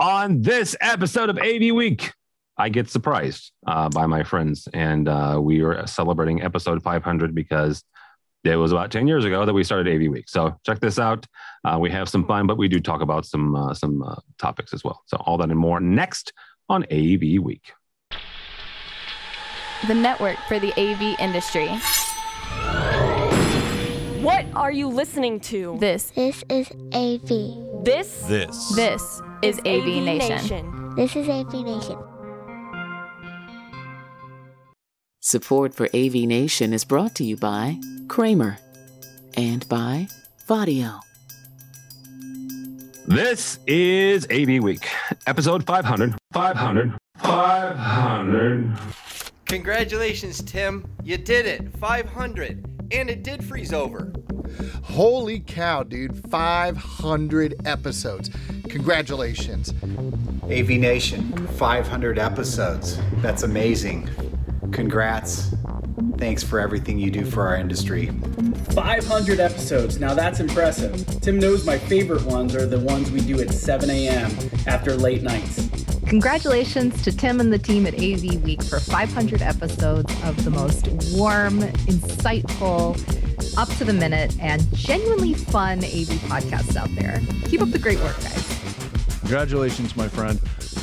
On 0.00 0.42
this 0.42 0.76
episode 0.80 1.28
of 1.28 1.38
AV 1.38 1.74
Week, 1.74 2.12
I 2.56 2.68
get 2.68 2.88
surprised 2.88 3.50
uh, 3.66 3.88
by 3.88 4.06
my 4.06 4.22
friends, 4.22 4.68
and 4.72 5.08
uh, 5.08 5.40
we 5.42 5.60
are 5.62 5.84
celebrating 5.88 6.40
episode 6.40 6.80
500 6.84 7.34
because 7.34 7.82
it 8.44 8.54
was 8.54 8.70
about 8.70 8.92
10 8.92 9.08
years 9.08 9.24
ago 9.24 9.44
that 9.44 9.52
we 9.52 9.64
started 9.64 9.92
AV 9.92 10.08
Week. 10.08 10.28
So 10.28 10.56
check 10.64 10.78
this 10.78 11.00
out. 11.00 11.26
Uh, 11.64 11.78
we 11.80 11.90
have 11.90 12.08
some 12.08 12.24
fun, 12.28 12.46
but 12.46 12.58
we 12.58 12.68
do 12.68 12.78
talk 12.78 13.00
about 13.00 13.26
some 13.26 13.56
uh, 13.56 13.74
some 13.74 14.04
uh, 14.04 14.14
topics 14.38 14.72
as 14.72 14.84
well. 14.84 15.02
So 15.06 15.16
all 15.16 15.36
that 15.38 15.50
and 15.50 15.58
more 15.58 15.80
next 15.80 16.32
on 16.68 16.84
AV 16.92 17.42
Week. 17.42 17.72
The 19.88 19.94
network 19.94 20.38
for 20.46 20.60
the 20.60 20.72
AV 20.80 21.18
industry. 21.18 21.76
What 24.48 24.62
are 24.62 24.72
you 24.72 24.88
listening 24.88 25.40
to? 25.40 25.76
This 25.78 26.10
This 26.10 26.42
is 26.48 26.70
AV. 26.94 27.84
This 27.84 28.22
This. 28.26 28.74
this 28.74 29.22
is 29.42 29.58
AV, 29.60 30.02
Nation. 30.02 30.94
This 30.96 31.14
is 31.16 31.28
AV 31.28 31.52
Nation. 31.52 31.98
Support 35.20 35.74
for 35.74 35.88
AV 35.94 36.14
Nation 36.26 36.72
is 36.72 36.84
brought 36.84 37.14
to 37.16 37.24
you 37.24 37.36
by 37.36 37.78
Kramer 38.08 38.58
and 39.36 39.68
by 39.68 40.08
Vaddio. 40.48 41.00
This 43.06 43.58
is 43.66 44.26
AV 44.30 44.62
Week, 44.62 44.88
episode 45.26 45.64
500. 45.66 46.14
500. 46.32 46.94
500. 47.18 48.78
Congratulations, 49.44 50.42
Tim. 50.42 50.86
You 51.02 51.18
did 51.18 51.44
it. 51.46 51.76
500. 51.78 52.77
And 52.90 53.10
it 53.10 53.22
did 53.22 53.44
freeze 53.44 53.72
over. 53.72 54.12
Holy 54.82 55.40
cow, 55.40 55.82
dude. 55.82 56.28
500 56.30 57.66
episodes. 57.66 58.30
Congratulations. 58.68 59.72
AV 60.44 60.70
Nation, 60.70 61.46
500 61.58 62.18
episodes. 62.18 62.98
That's 63.16 63.42
amazing. 63.42 64.08
Congrats. 64.72 65.54
Thanks 66.16 66.42
for 66.42 66.60
everything 66.60 66.98
you 66.98 67.10
do 67.10 67.24
for 67.24 67.46
our 67.46 67.56
industry. 67.56 68.06
500 68.70 69.40
episodes. 69.40 70.00
Now 70.00 70.14
that's 70.14 70.40
impressive. 70.40 71.04
Tim 71.20 71.38
knows 71.38 71.64
my 71.64 71.78
favorite 71.78 72.24
ones 72.24 72.54
are 72.54 72.66
the 72.66 72.80
ones 72.80 73.10
we 73.10 73.20
do 73.20 73.40
at 73.40 73.50
7 73.50 73.88
a.m. 73.90 74.30
after 74.66 74.94
late 74.94 75.22
nights. 75.22 75.68
Congratulations 76.06 77.02
to 77.02 77.14
Tim 77.14 77.38
and 77.38 77.52
the 77.52 77.58
team 77.58 77.86
at 77.86 77.94
AV 77.94 78.42
Week 78.42 78.62
for 78.62 78.80
500 78.80 79.42
episodes 79.42 80.12
of 80.24 80.42
the 80.44 80.50
most 80.50 80.88
warm, 81.14 81.60
insightful, 81.60 82.96
up 83.58 83.68
to 83.76 83.84
the 83.84 83.92
minute, 83.92 84.34
and 84.40 84.66
genuinely 84.74 85.34
fun 85.34 85.78
AV 85.78 86.08
podcasts 86.28 86.76
out 86.76 86.88
there. 86.94 87.20
Keep 87.44 87.62
up 87.62 87.70
the 87.70 87.78
great 87.78 88.00
work, 88.00 88.16
guys. 88.20 88.57
Congratulations, 89.28 89.94
my 89.94 90.08
friend, 90.08 90.40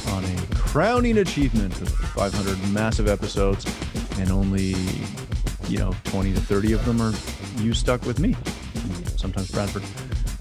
on 0.10 0.24
a 0.24 0.56
crowning 0.56 1.18
achievement 1.18 1.82
of 1.82 1.90
500 1.90 2.72
massive 2.72 3.08
episodes, 3.08 3.66
and 4.20 4.30
only, 4.30 4.76
you 5.68 5.80
know, 5.80 5.96
20 6.04 6.32
to 6.32 6.40
30 6.42 6.73
of 6.73 6.86
them 6.86 7.02
are 7.02 7.12
you 7.60 7.73
stuck 7.73 8.06
with 8.06 8.20
me. 8.20 8.36
Sometimes 9.18 9.50
Bradford. 9.50 9.82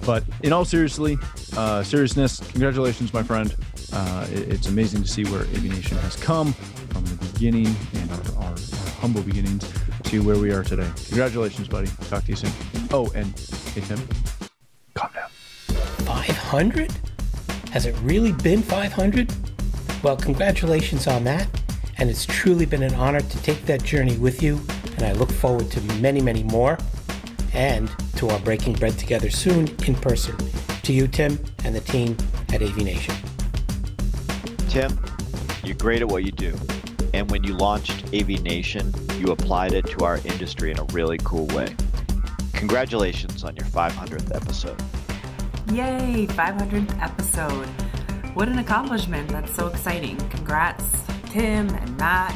But 0.05 0.23
in 0.43 0.53
all 0.53 0.67
seriously, 0.67 1.17
uh, 1.57 1.83
seriousness, 1.83 2.41
congratulations, 2.51 3.15
my 3.15 3.23
friend. 3.23 3.57
Uh, 3.91 4.27
it- 4.31 4.49
it's 4.53 4.67
amazing 4.67 5.03
to 5.03 5.09
see 5.09 5.25
where 5.25 5.41
AV 5.41 5.71
Nation 5.71 5.97
has 5.97 6.15
come 6.17 6.53
from 6.53 7.07
the 7.07 7.15
beginning 7.33 7.75
and 7.95 8.11
our, 8.11 8.45
our, 8.45 8.51
our 8.51 8.57
humble 9.01 9.23
beginnings 9.23 9.67
to 10.03 10.21
where 10.23 10.37
we 10.37 10.51
are 10.53 10.63
today. 10.63 10.91
Congratulations, 11.07 11.69
buddy. 11.69 11.89
Talk 12.11 12.25
to 12.25 12.29
you 12.33 12.37
soon. 12.37 12.53
Oh, 12.93 13.11
and 13.15 13.29
hey, 13.75 13.81
Tim, 13.81 13.99
calm 14.93 15.09
down. 15.15 15.31
500? 16.05 16.93
Has 17.75 17.86
it 17.86 17.97
really 18.03 18.30
been 18.30 18.62
500? 18.62 19.34
Well, 20.05 20.17
congratulations 20.17 21.08
on 21.08 21.25
that. 21.25 21.48
And 21.98 22.08
it's 22.08 22.25
truly 22.25 22.67
been 22.67 22.84
an 22.84 22.94
honor 22.94 23.20
to 23.20 23.42
take 23.42 23.67
that 23.67 23.83
journey 23.83 24.17
with 24.17 24.44
you. 24.44 24.61
And 24.94 25.03
I 25.03 25.11
look 25.11 25.33
forward 25.33 25.72
to 25.72 25.80
many, 25.95 26.20
many 26.20 26.45
more. 26.45 26.79
And 27.52 27.90
to 28.14 28.29
our 28.29 28.39
breaking 28.39 28.74
bread 28.74 28.96
together 28.96 29.29
soon 29.29 29.67
in 29.89 29.96
person. 29.96 30.36
To 30.84 30.92
you, 30.92 31.08
Tim, 31.08 31.36
and 31.64 31.74
the 31.74 31.80
team 31.80 32.17
at 32.52 32.63
AV 32.63 32.77
Nation. 32.77 33.17
Tim, 34.68 34.96
you're 35.64 35.74
great 35.74 36.01
at 36.01 36.07
what 36.07 36.23
you 36.23 36.30
do. 36.30 36.57
And 37.13 37.29
when 37.29 37.42
you 37.42 37.55
launched 37.55 38.05
AV 38.14 38.40
Nation, 38.40 38.95
you 39.18 39.33
applied 39.33 39.73
it 39.73 39.84
to 39.86 40.05
our 40.05 40.18
industry 40.18 40.70
in 40.70 40.79
a 40.79 40.84
really 40.92 41.18
cool 41.24 41.46
way. 41.48 41.74
Congratulations 42.52 43.42
on 43.42 43.57
your 43.57 43.67
500th 43.67 44.33
episode. 44.33 44.80
Yay, 45.73 46.27
500th 46.29 47.02
episode. 47.02 47.67
What 48.35 48.48
an 48.48 48.58
accomplishment. 48.58 49.29
That's 49.30 49.55
so 49.55 49.67
exciting. 49.69 50.17
Congrats, 50.29 50.85
Tim 51.30 51.69
and 51.69 51.97
Matt 51.97 52.35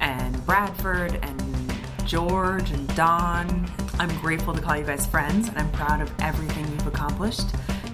and 0.00 0.44
Bradford 0.46 1.18
and 1.22 1.74
George 2.06 2.70
and 2.70 2.96
Don. 2.96 3.70
I'm 3.98 4.08
grateful 4.20 4.54
to 4.54 4.60
call 4.60 4.76
you 4.76 4.84
guys 4.84 5.06
friends 5.06 5.48
and 5.48 5.58
I'm 5.58 5.70
proud 5.72 6.00
of 6.00 6.12
everything 6.20 6.64
you've 6.64 6.86
accomplished. 6.86 7.46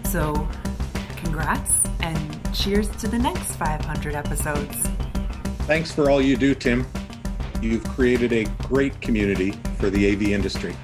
So, 0.04 0.48
congrats 1.16 1.84
and 2.00 2.54
cheers 2.54 2.88
to 2.96 3.08
the 3.08 3.18
next 3.18 3.56
500 3.56 4.14
episodes. 4.14 4.76
Thanks 5.66 5.92
for 5.92 6.10
all 6.10 6.22
you 6.22 6.36
do, 6.36 6.54
Tim. 6.54 6.86
You've 7.60 7.84
created 7.84 8.32
a 8.32 8.44
great 8.66 8.98
community 9.00 9.52
for 9.78 9.90
the 9.90 10.12
AV 10.12 10.28
industry. 10.28 10.76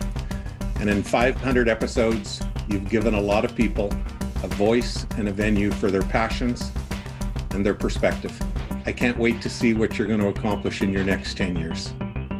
And 0.80 0.90
in 0.90 1.02
500 1.02 1.68
episodes, 1.68 2.42
you've 2.68 2.88
given 2.88 3.14
a 3.14 3.20
lot 3.20 3.44
of 3.44 3.54
people 3.54 3.92
a 4.42 4.48
voice 4.48 5.06
and 5.16 5.28
a 5.28 5.32
venue 5.32 5.70
for 5.70 5.90
their 5.90 6.02
passions 6.02 6.70
and 7.50 7.64
their 7.64 7.74
perspective. 7.74 8.38
I 8.84 8.92
can't 8.92 9.18
wait 9.18 9.40
to 9.42 9.50
see 9.50 9.74
what 9.74 9.98
you're 9.98 10.06
going 10.06 10.20
to 10.20 10.28
accomplish 10.28 10.82
in 10.82 10.92
your 10.92 11.04
next 11.04 11.36
10 11.36 11.56
years. 11.56 11.92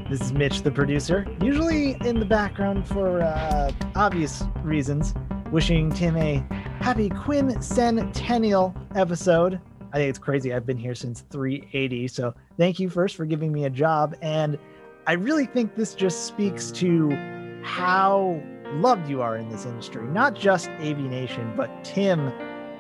This 0.09 0.21
is 0.21 0.33
Mitch, 0.33 0.63
the 0.63 0.71
producer, 0.71 1.27
usually 1.43 1.97
in 2.05 2.21
the 2.21 2.25
background 2.25 2.87
for 2.87 3.23
uh, 3.23 3.73
obvious 3.97 4.45
reasons, 4.63 5.15
wishing 5.51 5.91
Tim 5.91 6.17
a 6.17 6.37
happy 6.81 7.11
quincentennial 7.11 8.77
episode. 8.95 9.61
I 9.93 9.97
think 9.97 10.11
it's 10.11 10.19
crazy. 10.19 10.55
I've 10.55 10.67
been 10.67 10.79
here 10.79 10.95
since 10.95 11.23
380. 11.31 12.07
So 12.09 12.35
thank 12.57 12.79
you 12.79 12.89
first 12.89 13.17
for 13.17 13.25
giving 13.25 13.51
me 13.51 13.65
a 13.65 13.71
job. 13.71 14.15
And 14.23 14.59
I 15.09 15.15
really 15.15 15.47
think 15.47 15.75
this 15.75 15.95
just 15.95 16.27
speaks 16.27 16.71
to 16.73 17.11
how 17.65 18.41
loved 18.75 19.09
you 19.09 19.23
are 19.23 19.37
in 19.37 19.49
this 19.49 19.67
industry, 19.67 20.07
not 20.07 20.35
just 20.35 20.69
AV 20.81 20.99
Nation, 20.99 21.53
but 21.57 21.85
Tim. 21.85 22.33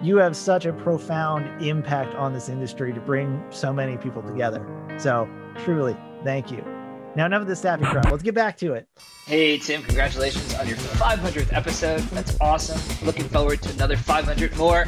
You 0.03 0.19
have 0.19 0.37
such 0.37 0.67
a 0.67 0.75
profound 0.75 1.63
impact 1.67 2.15
on 2.17 2.35
this 2.35 2.51
industry 2.51 2.93
to 2.93 3.01
bring 3.01 3.43
so 3.49 3.73
many 3.73 3.97
people 3.97 4.23
together. 4.23 4.67
So, 4.99 5.27
truly, 5.65 5.97
thank 6.23 6.51
you. 6.51 6.63
Now, 7.17 7.25
enough 7.25 7.41
of 7.43 7.49
the 7.49 7.57
staffing 7.57 7.87
crap. 7.87 8.11
Let's 8.11 8.23
get 8.23 8.35
back 8.35 8.59
to 8.59 8.75
it. 8.75 8.87
Hey, 9.27 9.57
Tim, 9.57 9.83
congratulations 9.83 10.55
on 10.55 10.69
your 10.69 10.77
500th 10.77 11.51
episode. 11.55 12.01
That's 12.11 12.37
awesome. 12.43 13.07
Looking 13.07 13.25
forward 13.25 13.63
to 13.63 13.71
another 13.71 13.97
500 13.97 14.55
more. 14.59 14.85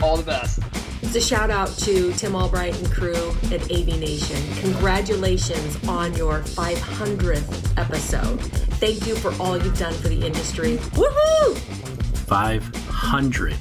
All 0.00 0.16
the 0.16 0.22
best. 0.22 0.60
It's 1.02 1.16
a 1.16 1.20
shout 1.20 1.50
out 1.50 1.68
to 1.78 2.12
Tim 2.14 2.34
Albright 2.34 2.76
and 2.78 2.90
crew 2.90 3.30
at 3.50 3.62
AV 3.70 3.98
Nation. 3.98 4.40
Congratulations 4.62 5.76
on 5.88 6.14
your 6.14 6.40
500th 6.40 7.78
episode. 7.78 8.40
Thank 8.80 9.06
you 9.06 9.14
for 9.16 9.34
all 9.42 9.56
you've 9.56 9.78
done 9.78 9.92
for 9.94 10.08
the 10.08 10.24
industry. 10.24 10.78
Woohoo! 10.94 11.56
500. 12.26 13.54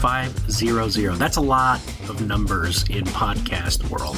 500. 0.00 1.14
That's 1.16 1.36
a 1.36 1.40
lot 1.40 1.80
of 2.08 2.26
numbers 2.26 2.84
in 2.88 3.04
podcast 3.04 3.90
world. 3.90 4.16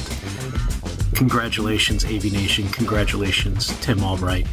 Congratulations, 1.15 2.05
AV 2.05 2.31
Nation. 2.31 2.69
Congratulations, 2.69 3.77
Tim 3.81 4.03
Albright. 4.03 4.47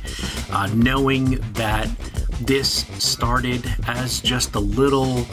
Uh, 0.50 0.68
knowing 0.74 1.38
that 1.52 1.88
this 2.40 2.86
started 2.98 3.62
as 3.86 4.20
just 4.20 4.54
a 4.54 4.60
little, 4.60 5.26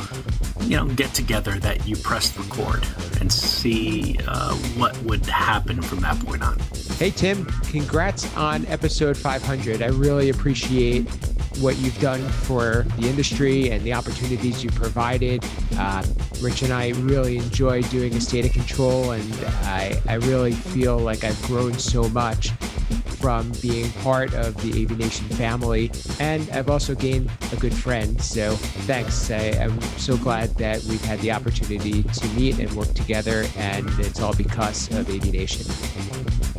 you 0.64 0.78
know, 0.78 0.86
get 0.86 1.14
together 1.14 1.60
that 1.60 1.88
you 1.88 1.96
pressed 1.98 2.38
record 2.38 2.86
and 3.20 3.32
see 3.32 4.18
uh, 4.28 4.54
what 4.78 4.98
would 5.04 5.26
happen 5.26 5.82
from 5.82 6.00
that 6.00 6.20
point 6.26 6.44
on. 6.44 6.58
Hey, 6.98 7.12
Tim, 7.12 7.46
congrats 7.72 8.36
on 8.38 8.66
episode 8.68 9.18
500. 9.18 9.82
I 9.82 9.88
really 9.88 10.30
appreciate 10.30 11.08
what 11.62 11.78
you've 11.78 12.00
done 12.00 12.22
for 12.28 12.86
the 12.98 13.08
industry 13.08 13.70
and 13.70 13.84
the 13.84 13.94
opportunities 13.94 14.64
you 14.64 14.72
provided. 14.72 15.44
Uh, 15.78 16.04
Rich 16.42 16.64
and 16.64 16.74
I 16.74 16.90
really 16.90 17.38
enjoy 17.38 17.84
doing 17.84 18.14
a 18.16 18.22
state 18.22 18.46
of 18.46 18.52
control, 18.52 19.12
and 19.12 19.34
I, 19.64 20.02
I 20.08 20.16
really 20.16 20.54
feel 20.54 20.98
like 20.98 21.24
I've 21.24 21.42
grown 21.44 21.78
so 21.78 22.10
much 22.10 22.52
from 23.22 23.52
being 23.62 23.92
part 24.04 24.34
of 24.34 24.60
the 24.64 24.84
AV 24.84 24.98
Nation 24.98 25.28
family. 25.30 25.92
And 26.20 26.50
I've 26.50 26.70
also 26.70 26.96
gained 26.96 27.30
a 27.52 27.56
good 27.56 27.74
friend. 27.74 28.20
So 28.20 28.56
thanks. 28.56 29.30
I, 29.30 29.52
I'm 29.62 29.80
so 29.98 30.18
glad 30.18 30.50
that 30.56 30.84
we've 30.86 31.04
had 31.06 31.20
the 31.20 31.32
opportunity 31.32 32.02
to 32.02 32.28
meet 32.30 32.58
and 32.58 32.72
work 32.74 32.92
together, 32.96 33.46
and 33.58 33.88
it's 34.00 34.20
all 34.20 34.34
because 34.34 34.90
of 34.92 35.08
AV 35.10 35.32
Nation. 35.32 35.72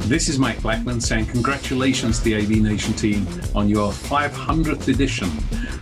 This 0.09 0.29
is 0.29 0.39
Mike 0.39 0.61
Blackman 0.63 1.01
saying 1.01 1.27
congratulations 1.27 2.19
to 2.19 2.25
the 2.25 2.37
AV 2.37 2.63
Nation 2.63 2.93
team 2.95 3.27
on 3.55 3.69
your 3.69 3.93
500th 3.93 4.89
edition. 4.93 5.29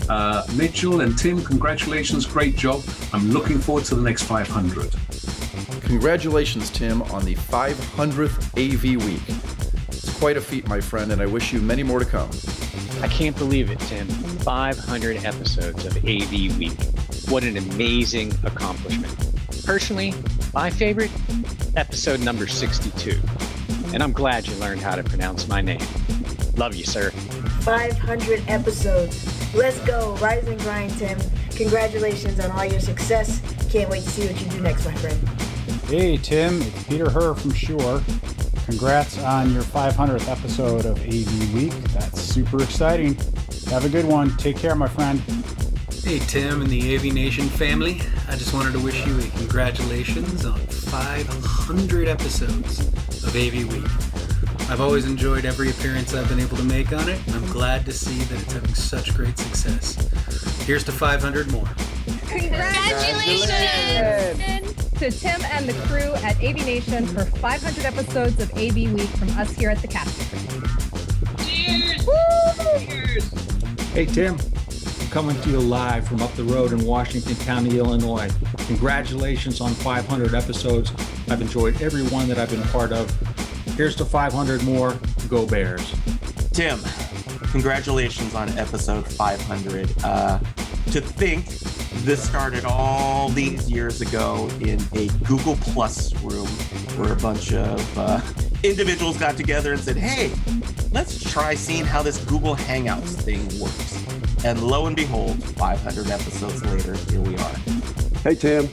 Uh, 0.09 0.47
Mitchell 0.57 1.03
and 1.03 1.17
Tim, 1.19 1.45
congratulations. 1.45 2.25
Great 2.25 2.57
job. 2.57 2.83
I'm 3.13 3.31
looking 3.31 3.59
forward 3.59 3.85
to 3.87 3.95
the 3.95 4.03
next 4.03 4.23
500. 4.23 4.91
Congratulations, 5.83 6.71
Tim, 6.71 7.03
on 7.03 7.25
the 7.25 7.35
500th 7.35 8.47
AV 8.57 9.05
Week. 9.05 9.37
It's 9.89 10.19
quite 10.19 10.37
a 10.37 10.41
feat, 10.41 10.67
my 10.69 10.81
friend, 10.81 11.13
and 11.13 11.21
I 11.21 11.27
wish 11.27 11.53
you 11.53 11.61
many 11.61 11.83
more 11.83 11.99
to 11.99 12.05
come. 12.05 12.31
I 13.03 13.09
can't 13.09 13.37
believe 13.37 13.71
it, 13.71 13.81
Tim. 13.81 14.07
500 14.07 15.25
episodes 15.25 15.85
of 15.85 15.97
AV 15.99 16.59
Week. 16.59 16.79
What 17.29 17.45
an 17.45 17.57
amazing 17.57 18.33
accomplishment. 18.45 19.15
Personally, 19.65 20.15
my 20.55 20.71
favorite, 20.71 21.11
episode 21.77 22.21
number 22.21 22.47
62. 22.47 23.21
And 23.93 24.03
I'm 24.03 24.13
glad 24.13 24.47
you 24.47 24.55
learned 24.57 24.81
how 24.81 24.95
to 24.95 25.03
pronounce 25.03 25.49
my 25.49 25.61
name. 25.61 25.81
Love 26.57 26.75
you, 26.75 26.85
sir. 26.85 27.10
500 27.71 28.43
episodes. 28.49 29.55
Let's 29.55 29.79
go. 29.87 30.17
Rise 30.17 30.45
and 30.49 30.59
grind, 30.59 30.91
Tim. 30.99 31.17
Congratulations 31.51 32.41
on 32.41 32.51
all 32.51 32.65
your 32.65 32.81
success. 32.81 33.41
Can't 33.71 33.89
wait 33.89 34.03
to 34.03 34.11
see 34.11 34.27
what 34.27 34.41
you 34.41 34.51
do 34.51 34.61
next, 34.61 34.85
my 34.85 34.95
friend. 34.95 35.29
Hey, 35.85 36.17
Tim. 36.17 36.61
It's 36.63 36.85
Peter 36.89 37.09
Herr 37.09 37.33
from 37.33 37.53
Shure. 37.53 38.03
Congrats 38.65 39.23
on 39.23 39.53
your 39.53 39.63
500th 39.63 40.29
episode 40.29 40.85
of 40.85 40.99
AV 40.99 41.55
Week. 41.55 41.73
That's 41.93 42.21
super 42.21 42.61
exciting. 42.61 43.15
Have 43.69 43.85
a 43.85 43.89
good 43.89 44.05
one. 44.05 44.37
Take 44.37 44.57
care, 44.57 44.75
my 44.75 44.89
friend. 44.89 45.21
Hey, 46.03 46.19
Tim 46.19 46.63
and 46.63 46.71
the 46.71 46.97
AV 46.97 47.15
Nation 47.15 47.49
family. 47.49 48.01
I 48.27 48.35
just 48.35 48.53
wanted 48.53 48.73
to 48.73 48.81
wish 48.81 49.07
you 49.07 49.17
a 49.17 49.23
congratulations 49.39 50.45
on 50.45 50.59
500 50.59 52.09
episodes 52.09 52.81
of 53.23 53.37
AV 53.37 53.73
Week. 53.73 54.10
I've 54.71 54.81
always 54.81 55.05
enjoyed 55.05 55.45
every 55.45 55.69
appearance 55.69 56.15
I've 56.15 56.29
been 56.29 56.39
able 56.39 56.57
to 56.57 56.63
make 56.63 56.93
on 56.93 57.09
it. 57.09 57.21
I'm 57.33 57.45
glad 57.47 57.85
to 57.87 57.93
see 57.93 58.21
that 58.21 58.41
it's 58.41 58.53
having 58.53 58.73
such 58.73 59.13
great 59.17 59.37
success. 59.37 59.97
Here's 60.65 60.85
to 60.85 60.93
500 60.93 61.51
more. 61.51 61.67
Congratulations! 62.29 63.51
To 64.93 65.11
Tim 65.11 65.43
and 65.51 65.69
the 65.69 65.73
crew 65.89 66.15
at 66.23 66.37
AV 66.37 66.65
Nation 66.65 67.05
for 67.09 67.25
500 67.25 67.85
episodes 67.85 68.41
of 68.41 68.49
AV 68.53 68.93
Week 68.93 69.09
from 69.09 69.31
us 69.31 69.51
here 69.57 69.71
at 69.71 69.83
the 69.83 69.89
Cast. 69.89 70.17
Cheers! 71.45 72.07
Cheers! 72.79 73.25
Hey, 73.93 74.07
Tim. 74.07 74.39
I'm 75.01 75.09
coming 75.09 75.41
to 75.41 75.51
you 75.51 75.59
live 75.59 76.07
from 76.07 76.23
up 76.23 76.33
the 76.35 76.45
road 76.45 76.73
in 76.73 76.85
Washington 76.87 77.35
County, 77.45 77.79
Illinois. 77.79 78.31
Congratulations 78.69 79.61
on 79.61 79.73
500 79.73 80.33
episodes. 80.33 80.93
I've 81.29 81.41
enjoyed 81.41 81.83
every 81.83 82.05
one 82.05 82.29
that 82.29 82.39
I've 82.39 82.51
been 82.51 82.63
part 82.69 82.93
of. 82.93 83.11
Here's 83.81 83.97
to 83.97 84.05
500 84.05 84.63
more. 84.63 84.95
Go 85.31 85.47
Bears. 85.47 85.95
Tim, 86.53 86.79
congratulations 87.51 88.35
on 88.35 88.51
episode 88.59 89.07
500. 89.07 89.91
Uh, 90.05 90.39
to 90.91 91.01
think 91.01 91.47
this 92.05 92.23
started 92.23 92.67
all 92.67 93.31
these 93.31 93.71
years 93.71 94.03
ago 94.03 94.51
in 94.61 94.79
a 94.93 95.09
Google 95.25 95.57
Plus 95.63 96.13
room 96.23 96.47
where 96.99 97.15
a 97.15 97.17
bunch 97.17 97.55
of 97.55 97.99
uh, 97.99 98.21
individuals 98.63 99.17
got 99.17 99.39
together 99.39 99.73
and 99.73 99.81
said, 99.81 99.97
hey, 99.97 100.31
let's 100.93 101.25
try 101.33 101.55
seeing 101.55 101.87
how 101.87 102.03
this 102.03 102.23
Google 102.27 102.55
Hangouts 102.55 103.19
thing 103.23 103.41
works. 103.59 104.45
And 104.45 104.63
lo 104.63 104.89
and 104.89 104.95
behold, 104.95 105.43
500 105.57 106.11
episodes 106.11 106.63
later, 106.67 106.97
here 107.11 107.23
we 107.23 107.35
are. 107.35 107.55
Hey, 108.25 108.35
Tim. 108.35 108.69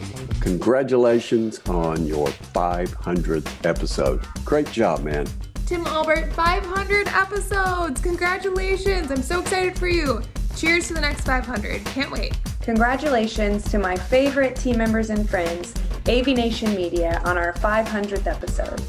Congratulations 0.47 1.59
on 1.67 2.05
your 2.05 2.27
500th 2.27 3.65
episode. 3.65 4.25
Great 4.45 4.71
job, 4.71 5.03
man. 5.03 5.27
Tim 5.65 5.85
Albert, 5.85 6.31
500 6.31 7.09
episodes! 7.09 7.99
Congratulations! 7.99 9.11
I'm 9.11 9.21
so 9.21 9.41
excited 9.41 9.77
for 9.77 9.89
you. 9.89 10.21
Cheers 10.55 10.87
to 10.87 10.93
the 10.93 11.01
next 11.01 11.25
500. 11.25 11.83
Can't 11.87 12.09
wait. 12.09 12.39
Congratulations 12.61 13.69
to 13.71 13.77
my 13.77 13.97
favorite 13.97 14.55
team 14.55 14.77
members 14.77 15.09
and 15.09 15.29
friends, 15.29 15.73
AV 16.07 16.27
Nation 16.27 16.73
Media, 16.73 17.21
on 17.25 17.37
our 17.37 17.51
500th 17.55 18.25
episode. 18.25 18.81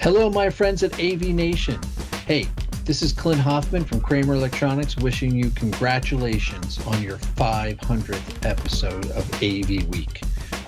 Hello, 0.00 0.30
my 0.30 0.48
friends 0.48 0.82
at 0.82 0.94
AV 0.94 1.24
Nation. 1.24 1.78
Hey, 2.26 2.48
this 2.86 3.02
is 3.02 3.12
Clint 3.12 3.40
Hoffman 3.40 3.84
from 3.84 4.00
Kramer 4.00 4.32
Electronics 4.32 4.96
wishing 4.96 5.34
you 5.34 5.50
congratulations 5.50 6.84
on 6.86 7.02
your 7.02 7.18
500th 7.18 8.46
episode 8.46 9.10
of 9.10 9.30
AV 9.34 9.86
Week. 9.88 10.22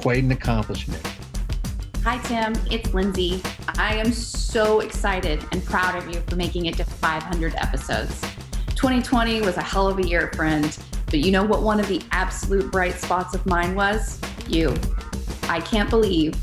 Quite 0.05 0.23
an 0.23 0.33
accomplishment. 0.33 1.03
Hi, 2.03 2.19
Tim. 2.25 2.53
It's 2.71 2.93
Lindsay. 2.93 3.41
I 3.79 3.95
am 3.95 4.13
so 4.13 4.81
excited 4.81 5.43
and 5.51 5.65
proud 5.65 5.97
of 5.97 6.15
you 6.15 6.21
for 6.27 6.37
making 6.37 6.67
it 6.67 6.77
to 6.77 6.85
500 6.85 7.55
episodes. 7.55 8.21
2020 8.77 9.41
was 9.41 9.57
a 9.57 9.63
hell 9.63 9.89
of 9.89 9.99
a 9.99 10.07
year, 10.07 10.31
friend. 10.37 10.79
But 11.07 11.21
you 11.21 11.33
know 11.33 11.43
what 11.43 11.63
one 11.63 11.81
of 11.81 11.89
the 11.89 12.03
absolute 12.13 12.71
bright 12.71 12.97
spots 12.97 13.35
of 13.35 13.47
mine 13.47 13.75
was? 13.75 14.21
You. 14.47 14.77
I 15.45 15.63
can't 15.63 15.89
believe. 15.89 16.35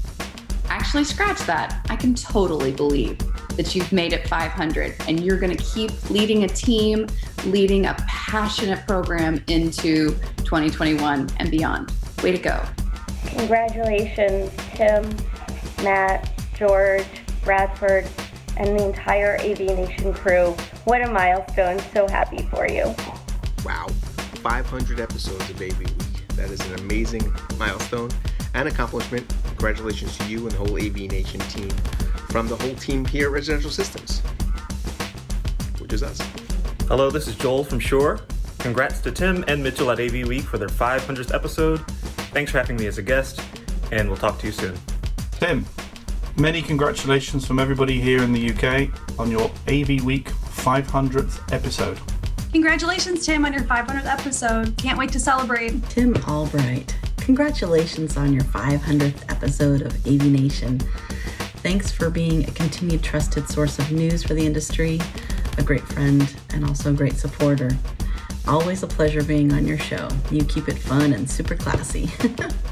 Actually, 0.68 1.04
scratch 1.04 1.42
that. 1.42 1.86
I 1.88 1.96
can 1.96 2.16
totally 2.16 2.72
believe 2.72 3.20
that 3.58 3.76
you've 3.76 3.92
made 3.92 4.14
it 4.14 4.28
500 4.28 4.96
and 5.08 5.24
you're 5.24 5.38
going 5.38 5.56
to 5.56 5.64
keep 5.64 6.10
leading 6.10 6.46
a 6.46 6.48
team, 6.48 7.06
leading 7.46 7.86
a 7.86 7.94
passionate 8.08 8.88
program 8.88 9.44
into 9.46 10.16
2021 10.38 11.30
and 11.38 11.52
beyond. 11.52 11.92
Way 12.24 12.32
to 12.32 12.40
go. 12.40 12.60
Congratulations, 13.38 14.52
Tim, 14.74 15.10
Matt, 15.84 16.32
George, 16.56 17.06
Bradford, 17.44 18.08
and 18.58 18.78
the 18.78 18.86
entire 18.86 19.38
AV 19.42 19.60
Nation 19.60 20.14
crew. 20.14 20.56
What 20.84 21.02
a 21.02 21.12
milestone. 21.12 21.80
So 21.94 22.08
happy 22.08 22.44
for 22.52 22.68
you. 22.68 22.94
Wow. 23.66 23.88
500 24.42 25.00
episodes 25.00 25.50
of 25.50 25.62
AV 25.62 25.78
Week. 25.80 26.28
That 26.36 26.50
is 26.50 26.60
an 26.62 26.80
amazing 26.80 27.34
milestone 27.58 28.10
and 28.54 28.68
accomplishment. 28.68 29.32
Congratulations 29.46 30.18
to 30.18 30.26
you 30.26 30.40
and 30.40 30.52
the 30.52 30.58
whole 30.58 30.76
AV 30.76 31.12
Nation 31.12 31.40
team 31.42 31.70
from 32.30 32.48
the 32.48 32.56
whole 32.56 32.76
team 32.76 33.06
here 33.06 33.28
at 33.28 33.34
Residential 33.34 33.70
Systems, 33.70 34.22
which 35.80 35.94
is 35.94 36.02
us. 36.02 36.20
Hello, 36.88 37.12
this 37.12 37.28
is 37.28 37.36
Joel 37.36 37.64
from 37.64 37.80
Shure. 37.80 38.20
Congrats 38.60 39.00
to 39.02 39.12
Tim 39.12 39.44
and 39.48 39.62
Mitchell 39.62 39.92
at 39.92 40.00
AV 40.00 40.28
Week 40.28 40.44
for 40.44 40.58
their 40.58 40.70
500th 40.70 41.34
episode. 41.34 41.82
Thanks 42.32 42.52
for 42.52 42.60
having 42.60 42.78
me 42.78 42.88
as 42.88 42.98
a 42.98 43.02
guest, 43.02 43.42
and 43.92 44.08
we'll 44.08 44.18
talk 44.18 44.40
to 44.40 44.48
you 44.48 44.54
soon. 44.54 44.78
Tim, 45.32 45.66
many 46.38 46.62
congratulations 46.62 47.46
from 47.46 47.60
everybody 47.60 48.00
here 48.00 48.24
in 48.24 48.32
the 48.32 48.52
UK 48.52 49.20
on 49.20 49.30
your 49.30 49.52
AV 49.68 50.04
Week 50.04 50.30
500th 50.30 51.52
episode. 51.52 52.00
Congratulations, 52.54 53.26
Tim, 53.26 53.46
on 53.46 53.54
your 53.54 53.64
500th 53.64 54.06
episode. 54.06 54.78
Can't 54.78 54.98
wait 54.98 55.12
to 55.12 55.20
celebrate. 55.20 55.88
Tim 55.90 56.16
Albright, 56.28 56.96
congratulations 57.18 58.16
on 58.16 58.34
your 58.34 58.44
500th 58.44 59.30
episode 59.30 59.82
of 59.82 59.94
AV 60.08 60.26
Nation. 60.26 60.80
Thanks 61.64 61.92
for 61.92 62.10
being 62.10 62.46
a 62.46 62.52
continued 62.52 63.04
trusted 63.04 63.48
source 63.50 63.78
of 63.78 63.92
news 63.92 64.24
for 64.24 64.34
the 64.34 64.46
industry, 64.46 65.00
a 65.58 65.64
great 65.64 65.84
friend, 65.84 66.34
and 66.54 66.66
also 66.66 66.92
a 66.92 66.94
great 66.94 67.18
supporter. 67.18 67.72
Always 68.52 68.84
a 68.84 68.88
pleasure 68.88 69.24
being 69.24 69.54
on 69.54 69.66
your 69.66 69.78
show. 69.78 70.10
You 70.30 70.44
keep 70.44 70.68
it 70.68 70.78
fun 70.78 71.14
and 71.14 71.30
super 71.30 71.56
classy. 71.56 72.10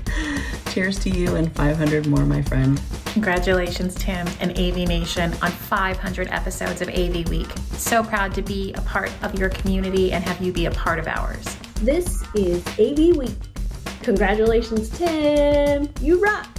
Cheers 0.71 0.99
to 0.99 1.09
you 1.09 1.37
and 1.37 1.55
500 1.55 2.05
more, 2.05 2.25
my 2.25 2.41
friend. 2.41 2.81
Congratulations, 3.13 3.95
Tim 3.95 4.27
and 4.41 4.51
AV 4.59 4.75
Nation, 4.89 5.31
on 5.41 5.51
500 5.51 6.27
episodes 6.31 6.81
of 6.81 6.89
AV 6.89 7.29
Week. 7.29 7.47
So 7.71 8.03
proud 8.03 8.35
to 8.35 8.41
be 8.41 8.73
a 8.73 8.81
part 8.81 9.09
of 9.23 9.39
your 9.39 9.47
community 9.47 10.11
and 10.11 10.21
have 10.21 10.41
you 10.41 10.51
be 10.51 10.65
a 10.65 10.71
part 10.71 10.99
of 10.99 11.07
ours. 11.07 11.45
This 11.75 12.25
is 12.35 12.61
AV 12.77 13.15
Week. 13.15 13.37
Congratulations, 14.01 14.89
Tim. 14.89 15.87
You 16.01 16.21
rock. 16.21 16.49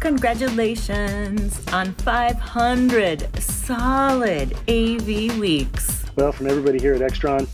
Congratulations 0.00 1.60
on 1.70 1.92
500 1.96 3.42
solid 3.42 4.54
AV 4.70 5.38
weeks. 5.38 6.06
Well, 6.16 6.32
from 6.32 6.46
everybody 6.46 6.78
here 6.78 6.94
at 6.94 7.02
Extron, 7.02 7.46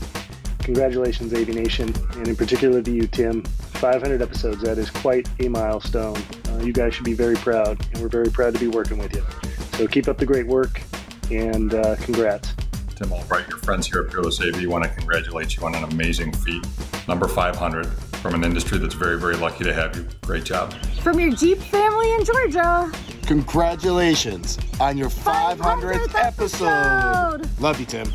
congratulations, 0.67 1.33
AV 1.33 1.49
Nation, 1.51 1.95
and 2.17 2.27
in 2.27 2.35
particular 2.35 2.83
to 2.83 2.91
you, 2.91 3.07
Tim. 3.07 3.43
500 3.45 4.21
episodes, 4.21 4.63
that 4.63 4.79
is 4.79 4.91
quite 4.91 5.29
a 5.39 5.49
milestone. 5.49 6.17
Uh, 6.49 6.59
you 6.59 6.73
guys 6.73 6.93
should 6.93 7.05
be 7.05 7.15
very 7.15 7.37
proud, 7.37 7.79
and 7.93 8.03
we're 8.03 8.09
very 8.09 8.31
proud 8.31 8.53
to 8.53 8.59
be 8.59 8.67
working 8.67 8.99
with 8.99 9.15
you. 9.15 9.25
So 9.79 9.87
keep 9.87 10.09
up 10.09 10.19
the 10.19 10.27
great 10.27 10.47
work, 10.49 10.83
and 11.31 11.73
uh, 11.73 11.95
congrats. 12.01 12.53
Tim 12.97 13.13
Albright, 13.13 13.49
your 13.49 13.59
friends 13.59 13.87
here 13.87 14.03
at 14.03 14.11
Peerless 14.11 14.41
AV 14.41 14.67
want 14.67 14.83
to 14.83 14.91
congratulate 14.91 15.57
you 15.57 15.65
on 15.65 15.77
an 15.77 15.85
amazing 15.85 16.33
feat. 16.33 16.67
Number 17.07 17.29
500 17.29 17.87
from 17.87 18.35
an 18.35 18.43
industry 18.43 18.79
that's 18.79 18.95
very, 18.95 19.21
very 19.21 19.37
lucky 19.37 19.63
to 19.63 19.73
have 19.73 19.95
you. 19.97 20.05
Great 20.23 20.43
job. 20.43 20.75
From 21.01 21.21
your 21.21 21.31
Jeep 21.31 21.59
family 21.59 22.13
in 22.15 22.25
Georgia. 22.25 22.91
Congratulations 23.27 24.59
on 24.81 24.99
your 24.99 25.11
500th, 25.11 25.59
500th 25.59 26.15
episode. 26.17 26.67
episode. 26.67 27.61
Love 27.61 27.79
you, 27.79 27.87
Tim. 27.87 28.09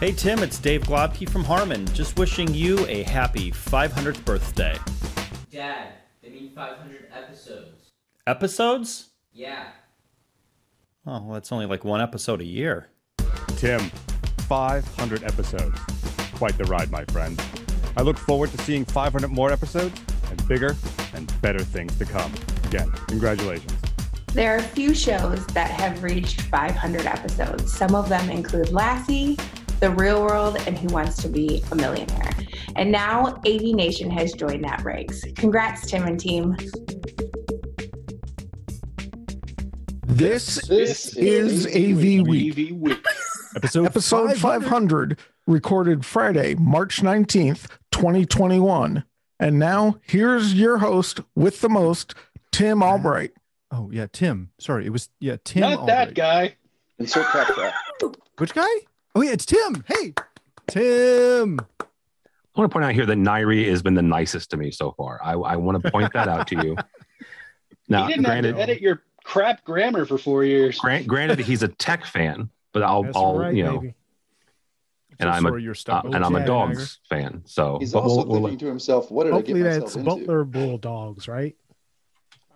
Hey, 0.00 0.12
Tim, 0.12 0.44
it's 0.44 0.60
Dave 0.60 0.82
Globke 0.82 1.28
from 1.28 1.42
Harman. 1.42 1.84
Just 1.86 2.16
wishing 2.20 2.54
you 2.54 2.86
a 2.86 3.02
happy 3.02 3.50
500th 3.50 4.24
birthday. 4.24 4.78
Dad, 5.50 5.88
they 6.22 6.30
mean 6.30 6.52
500 6.54 7.08
episodes. 7.12 7.90
Episodes? 8.24 9.08
Yeah. 9.32 9.64
Oh, 11.04 11.24
well, 11.24 11.32
that's 11.32 11.50
only 11.50 11.66
like 11.66 11.84
one 11.84 12.00
episode 12.00 12.40
a 12.40 12.44
year. 12.44 12.86
Tim, 13.56 13.80
500 14.46 15.24
episodes. 15.24 15.80
Quite 16.34 16.56
the 16.56 16.64
ride, 16.66 16.92
my 16.92 17.04
friend. 17.06 17.42
I 17.96 18.02
look 18.02 18.18
forward 18.18 18.52
to 18.52 18.58
seeing 18.58 18.84
500 18.84 19.26
more 19.26 19.50
episodes 19.50 20.00
and 20.30 20.46
bigger 20.46 20.76
and 21.12 21.40
better 21.40 21.64
things 21.64 21.98
to 21.98 22.04
come. 22.04 22.32
Again, 22.66 22.88
congratulations. 23.08 23.74
There 24.32 24.54
are 24.54 24.58
a 24.58 24.62
few 24.62 24.94
shows 24.94 25.44
that 25.48 25.72
have 25.72 26.04
reached 26.04 26.42
500 26.42 27.04
episodes. 27.04 27.72
Some 27.72 27.96
of 27.96 28.08
them 28.08 28.30
include 28.30 28.70
Lassie, 28.70 29.36
The 29.80 29.90
Real 29.90 30.22
World, 30.22 30.56
and 30.66 30.76
Who 30.76 30.88
Wants 30.88 31.22
to 31.22 31.28
Be 31.28 31.62
a 31.70 31.74
Millionaire. 31.74 32.32
And 32.74 32.90
now 32.90 33.36
AV 33.46 33.62
Nation 33.62 34.10
has 34.10 34.32
joined 34.32 34.64
that 34.64 34.82
ranks. 34.84 35.24
Congrats, 35.36 35.86
Tim 35.86 36.04
and 36.04 36.18
team. 36.18 36.56
This, 40.06 40.66
this 40.66 41.16
is, 41.16 41.66
is 41.66 41.66
AV 41.66 42.26
Week. 42.26 42.52
AV 42.52 42.76
Week. 42.76 43.06
Episode, 43.54 43.84
Episode 43.86 44.36
500. 44.36 44.62
500, 44.62 45.18
recorded 45.46 46.04
Friday, 46.04 46.54
March 46.56 47.00
19th, 47.00 47.68
2021. 47.92 49.04
And 49.38 49.58
now 49.58 49.98
here's 50.02 50.54
your 50.54 50.78
host 50.78 51.20
with 51.36 51.60
the 51.60 51.68
most, 51.68 52.14
Tim 52.50 52.82
Albright. 52.82 53.32
Oh, 53.70 53.90
yeah, 53.92 54.06
Tim. 54.12 54.50
Sorry, 54.58 54.86
it 54.86 54.90
was, 54.90 55.08
yeah, 55.20 55.36
Tim. 55.44 55.60
Not 55.60 55.80
Albright. 55.80 55.86
that 55.86 56.14
guy. 56.14 56.56
Insert 56.98 57.26
clap 57.26 57.46
clap. 57.48 57.74
Which 58.38 58.54
guy? 58.54 58.66
Oh, 59.18 59.22
yeah, 59.22 59.32
it's 59.32 59.46
Tim. 59.46 59.82
Hey, 59.88 60.14
Tim. 60.68 61.58
I 61.58 61.84
want 62.54 62.70
to 62.70 62.72
point 62.72 62.84
out 62.84 62.94
here 62.94 63.04
that 63.04 63.18
Nairi 63.18 63.68
has 63.68 63.82
been 63.82 63.94
the 63.94 64.02
nicest 64.02 64.48
to 64.50 64.56
me 64.56 64.70
so 64.70 64.92
far. 64.92 65.18
I, 65.24 65.32
I 65.32 65.56
want 65.56 65.82
to 65.82 65.90
point 65.90 66.12
that 66.12 66.28
out 66.28 66.46
to 66.48 66.64
you. 66.64 66.76
Now, 67.90 68.02
he 68.02 68.12
didn't 68.12 68.26
granted, 68.26 68.48
have 68.48 68.56
to 68.56 68.62
edit 68.64 68.82
your 68.82 69.02
crap 69.24 69.64
grammar 69.64 70.04
for 70.04 70.18
four 70.18 70.44
years. 70.44 70.78
Grant, 70.78 71.06
granted, 71.06 71.38
he's 71.38 71.62
a 71.62 71.68
tech 71.68 72.04
fan, 72.04 72.50
but 72.74 72.82
I'll, 72.82 73.08
I'll 73.14 73.38
right, 73.38 73.54
you 73.54 73.64
know, 73.64 73.78
baby. 73.78 73.94
and 75.18 75.30
I'm 75.30 75.46
a 75.46 75.52
uh, 75.54 76.02
and 76.04 76.22
I'm 76.22 76.34
a 76.34 76.44
dogs 76.44 76.98
fan. 77.08 77.42
So 77.46 77.78
he's 77.80 77.94
also 77.94 78.16
we'll, 78.16 78.24
thinking 78.24 78.42
we'll, 78.42 78.56
to 78.58 78.66
himself, 78.66 79.10
"What 79.10 79.24
did 79.24 79.32
hopefully 79.32 79.62
I 79.62 79.72
get 79.72 79.84
myself 79.84 79.96
into?" 79.96 80.10
Hopefully, 80.10 80.26
that's 80.26 80.26
Butler 80.26 80.44
Bulldogs, 80.44 81.28
right?" 81.28 81.56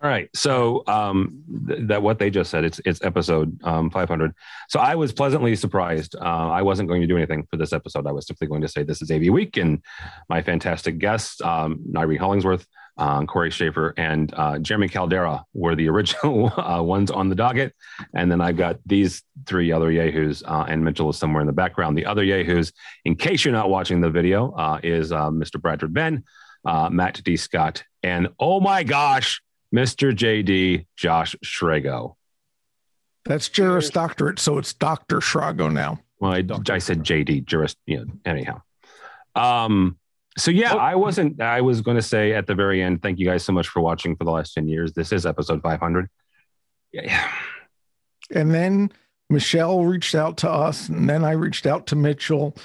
All 0.03 0.09
right. 0.09 0.29
So 0.35 0.83
um, 0.85 1.43
th- 1.65 1.87
that 1.87 2.03
what 2.03 2.19
they 2.19 2.29
just 2.29 2.51
said, 2.51 2.65
it's 2.65 2.81
it's 2.85 3.01
episode 3.03 3.57
um, 3.63 3.89
500. 3.89 4.33
So 4.67 4.81
I 4.81 4.95
was 4.95 5.13
pleasantly 5.13 5.55
surprised. 5.55 6.17
Uh, 6.17 6.49
I 6.49 6.61
wasn't 6.61 6.89
going 6.89 6.99
to 6.99 7.07
do 7.07 7.15
anything 7.15 7.47
for 7.49 7.55
this 7.55 7.71
episode. 7.71 8.05
I 8.05 8.11
was 8.11 8.27
simply 8.27 8.47
going 8.47 8.61
to 8.63 8.67
say 8.67 8.83
this 8.83 9.01
is 9.01 9.09
AV 9.09 9.29
Week, 9.29 9.55
and 9.55 9.81
my 10.27 10.41
fantastic 10.41 10.97
guests, 10.97 11.39
um, 11.39 11.79
Nairi 11.89 12.17
Hollingsworth, 12.17 12.67
uh, 12.97 13.23
Corey 13.23 13.49
Schaefer, 13.49 13.93
and 13.95 14.33
uh, 14.35 14.59
Jeremy 14.59 14.89
Caldera 14.89 15.45
were 15.53 15.73
the 15.73 15.87
original 15.93 16.51
uh, 16.59 16.83
ones 16.83 17.09
on 17.09 17.29
the 17.29 17.35
docket. 17.35 17.73
And 18.13 18.29
then 18.29 18.41
I've 18.41 18.57
got 18.57 18.79
these 18.85 19.23
three 19.45 19.71
other 19.71 19.89
yahoos, 19.89 20.43
uh, 20.45 20.65
and 20.67 20.83
Mitchell 20.83 21.11
is 21.11 21.17
somewhere 21.17 21.39
in 21.39 21.47
the 21.47 21.53
background. 21.53 21.97
The 21.97 22.07
other 22.07 22.25
yahoos, 22.25 22.73
in 23.05 23.15
case 23.15 23.45
you're 23.45 23.53
not 23.53 23.69
watching 23.69 24.01
the 24.01 24.09
video, 24.09 24.51
uh, 24.51 24.81
is 24.83 25.11
Mr. 25.11 25.61
Bradford 25.61 25.93
Benn, 25.93 26.25
Matt 26.65 27.23
D. 27.23 27.37
Scott, 27.37 27.85
and 28.03 28.27
oh 28.37 28.59
my 28.59 28.83
gosh 28.83 29.41
Mr. 29.73 30.15
JD 30.15 30.85
Josh 30.95 31.35
Srago. 31.43 32.15
That's 33.25 33.49
Juris 33.49 33.89
Doctorate, 33.89 34.39
so 34.39 34.57
it's 34.57 34.73
Dr. 34.73 35.19
Srago 35.19 35.71
now. 35.71 35.99
Well, 36.19 36.33
I, 36.33 36.43
I 36.69 36.77
said 36.77 37.03
JD, 37.03 37.45
Juris, 37.45 37.75
you 37.85 37.97
know, 37.97 38.05
anyhow. 38.25 38.61
Um, 39.35 39.97
so 40.37 40.51
yeah, 40.51 40.73
oh. 40.73 40.77
I 40.77 40.95
wasn't, 40.95 41.41
I 41.41 41.61
was 41.61 41.81
going 41.81 41.97
to 41.97 42.03
say 42.03 42.33
at 42.33 42.47
the 42.47 42.55
very 42.55 42.81
end, 42.81 43.01
thank 43.01 43.19
you 43.19 43.25
guys 43.25 43.43
so 43.43 43.53
much 43.53 43.67
for 43.67 43.81
watching 43.81 44.15
for 44.15 44.25
the 44.25 44.31
last 44.31 44.53
10 44.53 44.67
years. 44.67 44.93
This 44.93 45.11
is 45.11 45.25
episode 45.25 45.61
500. 45.61 46.09
Yeah. 46.91 47.31
And 48.31 48.53
then 48.53 48.91
Michelle 49.29 49.83
reached 49.85 50.15
out 50.15 50.37
to 50.37 50.49
us, 50.49 50.89
and 50.89 51.09
then 51.09 51.23
I 51.23 51.31
reached 51.31 51.65
out 51.65 51.87
to 51.87 51.95
Mitchell, 51.95 52.55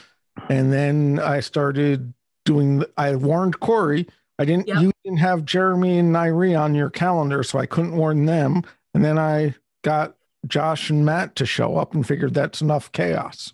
and 0.49 0.73
then 0.73 1.19
I 1.19 1.41
started 1.41 2.13
doing, 2.45 2.85
I 2.97 3.17
warned 3.17 3.61
Corey 3.61 4.09
I 4.39 4.45
didn't. 4.45 4.69
Yep. 4.69 4.83
You 4.83 4.93
didn't 5.05 5.19
have 5.19 5.45
Jeremy 5.45 5.99
and 5.99 6.15
Nairi 6.15 6.59
on 6.59 6.75
your 6.75 6.91
calendar, 6.91 7.43
so 7.43 7.59
I 7.59 7.67
couldn't 7.67 7.97
warn 7.97 8.25
them. 8.25 8.63
And 8.95 9.05
then 9.05 9.19
I 9.19 9.55
got 9.83 10.17
Josh 10.47 10.91
and 10.91 11.05
Matt 11.05 11.37
to 11.37 11.47
show 11.47 11.77
up, 11.77 11.95
and 11.95 12.07
figured 12.07 12.35
that's 12.35 12.61
enough 12.61 12.93
chaos. 12.93 13.53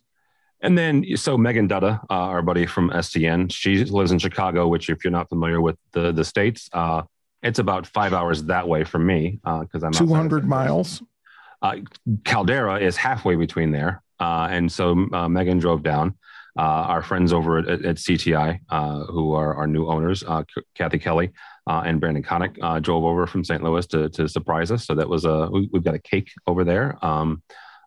And 0.60 0.78
then, 0.78 1.04
so 1.16 1.36
Megan 1.36 1.68
Dutta, 1.68 2.02
uh, 2.04 2.14
our 2.14 2.42
buddy 2.42 2.64
from 2.66 2.90
STN, 2.90 3.52
she 3.52 3.84
lives 3.84 4.12
in 4.12 4.18
Chicago. 4.18 4.68
Which, 4.68 4.90
if 4.90 5.04
you're 5.04 5.10
not 5.10 5.28
familiar 5.28 5.60
with 5.60 5.76
the 5.92 6.12
the 6.12 6.24
states, 6.24 6.68
uh, 6.72 7.02
it's 7.42 7.58
about 7.58 7.86
five 7.86 8.12
hours 8.12 8.44
that 8.44 8.68
way 8.68 8.84
from 8.84 9.06
me 9.06 9.40
because 9.42 9.82
uh, 9.82 9.86
I'm 9.86 9.92
200 9.92 10.46
miles. 10.46 11.02
Uh, 11.62 11.76
Caldera 12.24 12.78
is 12.78 12.96
halfway 12.96 13.36
between 13.36 13.70
there, 13.70 14.02
uh, 14.20 14.48
and 14.50 14.70
so 14.70 15.06
uh, 15.12 15.28
Megan 15.28 15.58
drove 15.58 15.82
down 15.82 16.14
our 16.62 17.02
friends 17.02 17.32
over 17.32 17.58
at, 17.58 17.68
at 17.68 17.96
CTI, 17.96 18.60
uh, 18.68 19.04
who 19.04 19.32
are 19.32 19.54
our 19.54 19.66
new 19.66 19.88
owners, 19.88 20.22
uh, 20.26 20.44
Kathy 20.74 20.98
Kelly 20.98 21.30
and 21.66 22.00
Brandon 22.00 22.22
Connick, 22.22 22.82
drove 22.82 23.04
over 23.04 23.26
from 23.26 23.44
St. 23.44 23.62
Louis 23.62 23.86
to, 23.88 24.08
to 24.10 24.28
surprise 24.28 24.70
us. 24.70 24.86
So 24.86 24.94
that 24.94 25.08
was 25.08 25.24
a 25.24 25.48
we, 25.52 25.68
have 25.74 25.84
got 25.84 25.94
a 25.94 25.98
cake 25.98 26.30
over 26.46 26.64
there. 26.64 27.04
Um, 27.04 27.42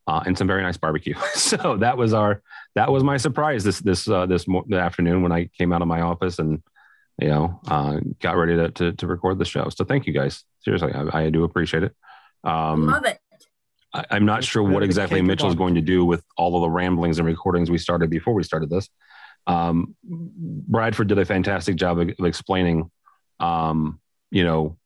uh, 0.08 0.24
and 0.26 0.38
some 0.38 0.48
very 0.48 0.64
nice 0.64 0.78
barbecue. 0.78 1.14
so 1.36 1.78
that 1.78 1.98
was 1.98 2.14
our 2.14 2.42
that 2.76 2.92
was 2.92 3.04
my 3.04 3.18
surprise 3.18 3.64
this 3.64 3.80
this 3.80 4.08
uh, 4.08 4.26
this 4.26 4.48
mo- 4.48 4.66
afternoon 4.72 5.22
when 5.22 5.32
I 5.32 5.50
came 5.58 5.74
out 5.74 5.82
of 5.82 5.88
my 5.88 6.02
office 6.02 6.40
and 6.40 6.64
you 7.20 7.28
know 7.28 7.60
uh, 7.68 8.00
got 8.22 8.38
ready 8.38 8.56
to, 8.56 8.72
to, 8.72 8.94
to 8.94 9.08
record 9.08 9.38
the 9.38 9.46
show. 9.46 9.68
So 9.70 9.84
thank 9.84 10.08
you 10.08 10.14
guys. 10.14 10.44
Seriously, 10.62 10.94
I, 10.94 11.26
I 11.26 11.30
do 11.30 11.44
appreciate 11.44 11.84
it. 11.84 11.96
Um, 12.44 12.88
Love 12.88 13.06
it. 13.06 13.20
I, 13.98 14.18
am 14.18 14.26
not 14.26 14.44
sure 14.44 14.64
what 14.64 14.84
exactly 14.84 15.22
Mitchell 15.22 15.50
is 15.50 15.56
going 15.56 15.76
to 15.76 15.82
do 15.82 16.06
with 16.06 16.24
all 16.38 16.56
of 16.56 16.62
the 16.62 16.70
ramblings 16.70 17.18
and 17.18 17.28
recordings 17.28 17.72
we 17.72 17.78
started 17.78 18.10
before 18.10 18.34
we 18.34 18.44
started 18.44 18.70
this. 18.70 18.90
Um, 19.48 19.96
Bradford 20.04 21.08
did 21.08 21.18
a 21.18 21.26
fantastic 21.26 21.78
job 21.78 22.00
of, 22.00 22.10
of 22.10 22.26
explaining, 22.26 22.92
um, 23.40 24.00
you 24.30 24.44
know, 24.44 24.78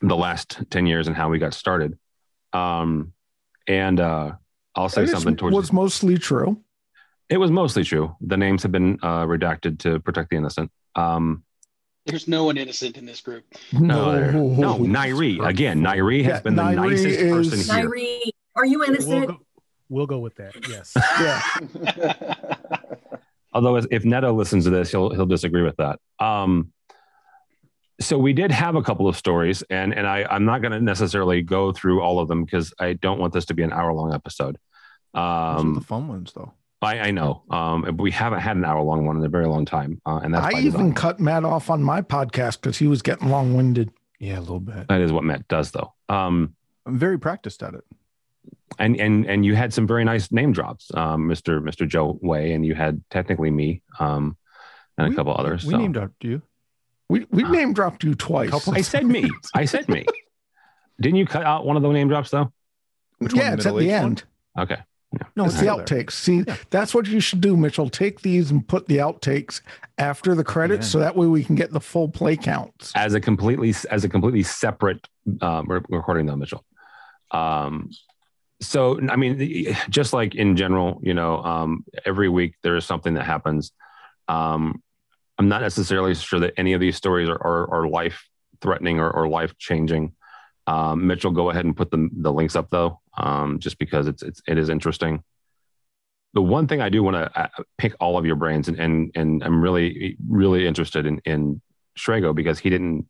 the 0.00 0.16
last 0.16 0.62
10 0.70 0.86
years 0.86 1.08
and 1.08 1.16
how 1.16 1.28
we 1.28 1.38
got 1.38 1.54
started. 1.54 1.98
Um, 2.52 3.12
and 3.66 3.98
uh, 3.98 4.32
I'll 4.74 4.88
say 4.88 5.06
something 5.06 5.36
towards 5.36 5.54
It 5.54 5.56
was 5.56 5.72
mostly 5.72 6.18
true. 6.18 6.62
It 7.28 7.38
was 7.38 7.50
mostly 7.50 7.84
true. 7.84 8.16
The 8.20 8.36
names 8.36 8.62
have 8.62 8.72
been 8.72 8.98
uh, 9.02 9.24
redacted 9.24 9.80
to 9.80 10.00
protect 10.00 10.30
the 10.30 10.36
innocent. 10.36 10.70
Um, 10.94 11.44
there's 12.08 12.28
no 12.28 12.44
one 12.44 12.56
innocent 12.56 12.96
in 12.96 13.06
this 13.06 13.20
group. 13.20 13.44
No, 13.72 14.30
no, 14.30 14.48
no 14.48 14.78
Nairi. 14.78 15.46
Again, 15.46 15.80
Nairi 15.80 16.22
has 16.24 16.34
yeah, 16.34 16.40
been 16.40 16.56
the 16.56 16.62
Nairi 16.62 16.90
nicest 16.90 17.18
is, 17.20 17.32
person 17.32 17.76
here. 17.76 17.88
Nairi, 17.88 18.20
are 18.56 18.66
you 18.66 18.84
innocent? 18.84 19.08
We'll 19.08 19.26
go, 19.26 19.40
we'll 19.88 20.06
go 20.06 20.18
with 20.18 20.34
that. 20.36 20.54
Yes. 20.68 20.92
yeah. 21.20 22.54
Although, 23.52 23.76
if 23.76 24.04
Neto 24.04 24.32
listens 24.32 24.64
to 24.64 24.70
this, 24.70 24.90
he'll 24.90 25.10
he'll 25.10 25.26
disagree 25.26 25.62
with 25.62 25.76
that. 25.76 26.00
Um, 26.18 26.72
so 28.00 28.18
we 28.18 28.32
did 28.32 28.50
have 28.50 28.76
a 28.76 28.82
couple 28.82 29.08
of 29.08 29.16
stories, 29.16 29.62
and 29.70 29.94
and 29.94 30.06
I 30.06 30.24
I'm 30.30 30.44
not 30.44 30.62
going 30.62 30.72
to 30.72 30.80
necessarily 30.80 31.42
go 31.42 31.72
through 31.72 32.00
all 32.00 32.20
of 32.20 32.28
them 32.28 32.44
because 32.44 32.72
I 32.78 32.94
don't 32.94 33.18
want 33.18 33.32
this 33.32 33.46
to 33.46 33.54
be 33.54 33.62
an 33.62 33.72
hour 33.72 33.92
long 33.92 34.12
episode. 34.12 34.58
Um, 35.14 35.74
the 35.74 35.80
fun 35.80 36.08
ones, 36.08 36.32
though. 36.34 36.52
I, 36.80 36.98
I 36.98 37.10
know. 37.10 37.42
Um, 37.50 37.96
we 37.96 38.10
haven't 38.10 38.40
had 38.40 38.56
an 38.56 38.64
hour 38.64 38.80
long 38.82 39.04
one 39.04 39.16
in 39.16 39.24
a 39.24 39.28
very 39.28 39.46
long 39.46 39.64
time, 39.64 40.00
uh, 40.06 40.20
and 40.22 40.32
that's 40.32 40.54
I 40.54 40.60
even 40.60 40.94
cut 40.94 41.18
Matt 41.18 41.44
off 41.44 41.70
on 41.70 41.82
my 41.82 42.02
podcast 42.02 42.60
because 42.60 42.78
he 42.78 42.86
was 42.86 43.02
getting 43.02 43.28
long 43.28 43.54
winded. 43.54 43.90
Yeah, 44.20 44.38
a 44.38 44.40
little 44.40 44.60
bit. 44.60 44.88
That 44.88 45.00
is 45.00 45.12
what 45.12 45.24
Matt 45.24 45.48
does, 45.48 45.72
though. 45.72 45.92
Um, 46.08 46.54
I'm 46.86 46.98
very 46.98 47.18
practiced 47.18 47.62
at 47.62 47.74
it. 47.74 47.84
And 48.78 48.96
and 49.00 49.26
and 49.26 49.44
you 49.44 49.56
had 49.56 49.72
some 49.74 49.86
very 49.86 50.04
nice 50.04 50.30
name 50.30 50.52
drops, 50.52 50.94
um, 50.94 51.26
Mister 51.26 51.60
Mister 51.60 51.84
Joe 51.84 52.18
Way, 52.22 52.52
and 52.52 52.64
you 52.64 52.74
had 52.74 53.02
technically 53.10 53.50
me, 53.50 53.82
um, 53.98 54.36
and 54.96 55.08
we, 55.08 55.14
a 55.14 55.16
couple 55.16 55.34
others. 55.36 55.64
We 55.64 55.72
so. 55.72 55.78
named 55.78 55.94
dropped 55.94 56.22
you. 56.22 56.42
We 57.08 57.26
we 57.30 57.44
uh, 57.44 57.50
name 57.50 57.72
dropped 57.72 58.04
you 58.04 58.14
twice. 58.14 58.68
I 58.68 58.82
said 58.82 59.06
me. 59.06 59.28
I 59.54 59.64
said 59.64 59.88
me. 59.88 60.04
Didn't 61.00 61.16
you 61.16 61.26
cut 61.26 61.44
out 61.44 61.64
one 61.64 61.76
of 61.76 61.82
the 61.82 61.88
name 61.88 62.08
drops 62.08 62.30
though? 62.30 62.52
Which 63.18 63.34
yeah, 63.34 63.54
it's 63.54 63.66
at 63.66 63.74
the 63.74 63.90
end. 63.90 64.24
One? 64.52 64.64
Okay. 64.64 64.82
Yeah. 65.12 65.26
No, 65.36 65.44
it's 65.46 65.58
the 65.58 65.66
outtakes. 65.66 66.12
See, 66.12 66.44
yeah. 66.46 66.56
that's 66.70 66.94
what 66.94 67.06
you 67.06 67.20
should 67.20 67.40
do, 67.40 67.56
Mitchell. 67.56 67.88
Take 67.88 68.20
these 68.20 68.50
and 68.50 68.66
put 68.66 68.86
the 68.88 68.98
outtakes 68.98 69.62
after 69.96 70.34
the 70.34 70.44
credits, 70.44 70.86
yeah. 70.88 70.90
so 70.90 70.98
that 70.98 71.16
way 71.16 71.26
we 71.26 71.42
can 71.42 71.54
get 71.54 71.72
the 71.72 71.80
full 71.80 72.08
play 72.08 72.36
counts 72.36 72.92
as 72.94 73.14
a 73.14 73.20
completely 73.20 73.74
as 73.90 74.04
a 74.04 74.08
completely 74.08 74.42
separate 74.42 75.08
um, 75.40 75.66
recording, 75.88 76.26
though, 76.26 76.36
Mitchell. 76.36 76.64
Um, 77.30 77.90
so 78.60 79.00
I 79.08 79.16
mean, 79.16 79.76
just 79.88 80.12
like 80.12 80.34
in 80.34 80.56
general, 80.56 81.00
you 81.02 81.14
know, 81.14 81.38
um, 81.38 81.84
every 82.04 82.28
week 82.28 82.54
there 82.62 82.76
is 82.76 82.84
something 82.84 83.14
that 83.14 83.24
happens. 83.24 83.72
Um, 84.26 84.82
I'm 85.38 85.48
not 85.48 85.62
necessarily 85.62 86.14
sure 86.14 86.40
that 86.40 86.54
any 86.56 86.72
of 86.72 86.80
these 86.80 86.96
stories 86.96 87.28
are, 87.28 87.40
are, 87.40 87.70
are 87.72 87.88
life 87.88 88.28
threatening 88.60 88.98
or, 88.98 89.10
or 89.10 89.28
life 89.28 89.56
changing. 89.56 90.12
Um, 90.66 91.06
Mitchell, 91.06 91.30
go 91.30 91.50
ahead 91.50 91.64
and 91.64 91.76
put 91.76 91.90
the, 91.90 92.10
the 92.12 92.32
links 92.32 92.56
up 92.56 92.68
though, 92.70 93.00
um, 93.18 93.58
just 93.58 93.78
because 93.78 94.06
it's, 94.06 94.22
it's 94.22 94.40
it 94.46 94.56
is 94.56 94.68
interesting. 94.68 95.22
The 96.34 96.42
one 96.42 96.66
thing 96.66 96.80
I 96.80 96.88
do 96.88 97.02
want 97.02 97.16
to 97.16 97.40
uh, 97.40 97.48
pick 97.76 97.94
all 98.00 98.16
of 98.16 98.24
your 98.24 98.36
brains, 98.36 98.68
and 98.68 98.78
and 98.78 99.10
and 99.14 99.42
I'm 99.42 99.60
really 99.60 100.16
really 100.26 100.66
interested 100.66 101.04
in 101.04 101.20
in 101.24 101.60
Srago 101.98 102.34
because 102.34 102.58
he 102.58 102.70
didn't 102.70 103.06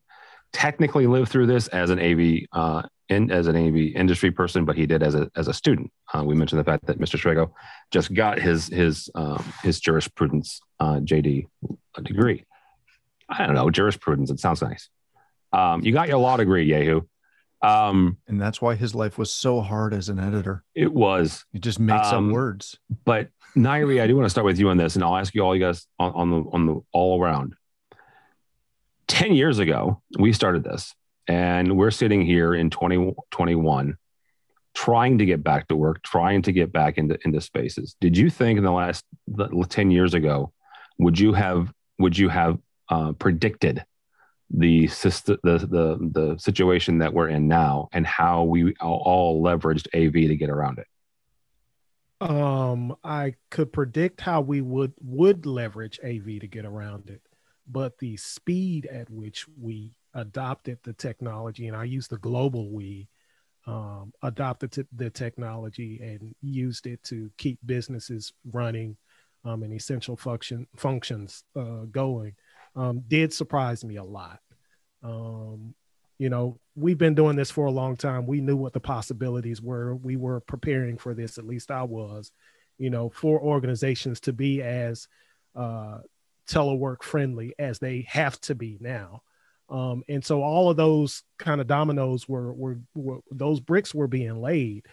technically 0.52 1.06
live 1.06 1.28
through 1.28 1.46
this 1.46 1.68
as 1.68 1.90
an 1.90 2.00
AV 2.00 2.46
uh, 2.52 2.82
in, 3.08 3.30
as 3.30 3.46
an 3.46 3.56
AV 3.56 3.94
industry 3.94 4.30
person, 4.30 4.64
but 4.64 4.76
he 4.76 4.86
did 4.86 5.02
as 5.02 5.14
a 5.14 5.30
as 5.36 5.48
a 5.48 5.54
student. 5.54 5.92
Uh, 6.14 6.24
we 6.24 6.34
mentioned 6.34 6.58
the 6.58 6.64
fact 6.64 6.86
that 6.86 6.98
Mr. 6.98 7.18
Srago 7.18 7.52
just 7.90 8.14
got 8.14 8.38
his 8.38 8.68
his 8.68 9.10
um, 9.14 9.44
his 9.62 9.80
jurisprudence 9.80 10.60
uh, 10.80 11.00
JD 11.00 11.46
degree. 12.02 12.44
I 13.28 13.46
don't 13.46 13.54
know 13.54 13.70
jurisprudence. 13.70 14.30
It 14.30 14.40
sounds 14.40 14.62
nice. 14.62 14.88
Um, 15.52 15.82
you 15.82 15.92
got 15.92 16.08
your 16.08 16.18
law 16.18 16.36
degree, 16.36 16.68
Yehu. 16.68 17.06
Um, 17.60 18.18
and 18.28 18.40
that's 18.40 18.62
why 18.62 18.74
his 18.76 18.94
life 18.94 19.18
was 19.18 19.32
so 19.32 19.60
hard 19.60 19.92
as 19.92 20.08
an 20.08 20.18
editor. 20.20 20.62
It 20.74 20.92
was. 20.92 21.44
It 21.52 21.60
just 21.60 21.80
makes 21.80 22.08
Um, 22.12 22.28
up 22.28 22.32
words. 22.34 22.78
But 23.04 23.30
Nairi, 23.56 24.00
I 24.00 24.06
do 24.06 24.14
want 24.16 24.26
to 24.26 24.30
start 24.30 24.44
with 24.44 24.58
you 24.60 24.68
on 24.68 24.76
this, 24.76 24.94
and 24.94 25.02
I'll 25.02 25.16
ask 25.16 25.34
you 25.34 25.42
all 25.42 25.56
you 25.56 25.64
guys 25.64 25.86
on, 25.98 26.12
on 26.12 26.30
the 26.30 26.44
on 26.52 26.66
the 26.66 26.80
all 26.92 27.20
around. 27.20 27.54
Ten 29.06 29.32
years 29.34 29.58
ago, 29.58 30.02
we 30.18 30.32
started 30.32 30.62
this, 30.64 30.94
and 31.26 31.76
we're 31.76 31.90
sitting 31.90 32.22
here 32.24 32.54
in 32.54 32.70
2021 32.70 33.96
trying 34.74 35.18
to 35.18 35.24
get 35.24 35.42
back 35.42 35.66
to 35.66 35.74
work, 35.74 36.00
trying 36.04 36.42
to 36.42 36.52
get 36.52 36.70
back 36.72 36.98
into 36.98 37.18
into 37.24 37.40
spaces. 37.40 37.96
Did 38.00 38.16
you 38.16 38.30
think 38.30 38.58
in 38.58 38.64
the 38.64 38.70
last 38.70 39.04
the- 39.26 39.48
10 39.68 39.90
years 39.90 40.14
ago, 40.14 40.52
would 40.98 41.18
you 41.18 41.32
have 41.32 41.72
would 41.98 42.16
you 42.16 42.28
have 42.28 42.58
uh, 42.90 43.12
predicted 43.12 43.84
the, 44.50 44.84
syst- 44.84 45.38
the 45.42 45.58
the 45.58 46.10
the 46.10 46.38
situation 46.38 46.98
that 46.98 47.12
we're 47.12 47.28
in 47.28 47.48
now 47.48 47.88
and 47.92 48.06
how 48.06 48.44
we 48.44 48.74
all, 48.80 49.42
leveraged 49.42 49.86
AV 49.94 50.28
to 50.28 50.36
get 50.36 50.50
around 50.50 50.78
it? 50.78 50.86
um 52.20 52.96
i 53.04 53.32
could 53.48 53.72
predict 53.72 54.20
how 54.20 54.40
we 54.40 54.60
would 54.60 54.92
would 55.00 55.46
leverage 55.46 56.00
av 56.02 56.24
to 56.24 56.48
get 56.48 56.64
around 56.64 57.08
it 57.08 57.22
but 57.68 57.96
the 57.98 58.16
speed 58.16 58.86
at 58.86 59.08
which 59.08 59.46
we 59.60 59.94
adopted 60.14 60.78
the 60.82 60.92
technology 60.94 61.68
and 61.68 61.76
i 61.76 61.84
use 61.84 62.08
the 62.08 62.18
global 62.18 62.70
we 62.72 63.08
um, 63.68 64.14
adopted 64.22 64.86
the 64.96 65.10
technology 65.10 66.00
and 66.02 66.34
used 66.40 66.86
it 66.86 67.02
to 67.04 67.30
keep 67.36 67.58
businesses 67.66 68.32
running 68.50 68.96
um, 69.44 69.62
and 69.62 69.72
essential 69.72 70.16
function 70.16 70.66
functions 70.76 71.44
uh, 71.54 71.84
going 71.90 72.34
um, 72.76 73.02
did 73.06 73.32
surprise 73.32 73.84
me 73.84 73.96
a 73.96 74.04
lot. 74.04 74.40
Um, 75.02 75.74
you 76.18 76.28
know 76.28 76.58
we've 76.74 76.98
been 76.98 77.14
doing 77.14 77.36
this 77.36 77.50
for 77.50 77.66
a 77.66 77.70
long 77.70 77.96
time. 77.96 78.26
We 78.26 78.40
knew 78.40 78.56
what 78.56 78.72
the 78.72 78.80
possibilities 78.80 79.62
were. 79.62 79.94
We 79.94 80.16
were 80.16 80.40
preparing 80.40 80.98
for 80.98 81.14
this 81.14 81.38
at 81.38 81.46
least 81.46 81.70
i 81.70 81.82
was 81.82 82.30
you 82.76 82.90
know 82.90 83.10
for 83.10 83.40
organizations 83.40 84.20
to 84.20 84.32
be 84.32 84.62
as 84.62 85.08
uh, 85.54 85.98
telework 86.48 87.02
friendly 87.02 87.54
as 87.58 87.78
they 87.78 88.06
have 88.08 88.40
to 88.42 88.54
be 88.54 88.78
now. 88.80 89.22
Um, 89.68 90.02
and 90.08 90.24
so 90.24 90.42
all 90.42 90.70
of 90.70 90.78
those 90.78 91.22
kind 91.38 91.60
of 91.60 91.66
dominoes 91.66 92.26
were, 92.28 92.52
were 92.54 92.78
were 92.94 93.18
those 93.30 93.60
bricks 93.60 93.94
were 93.94 94.08
being 94.08 94.40
laid. 94.40 94.86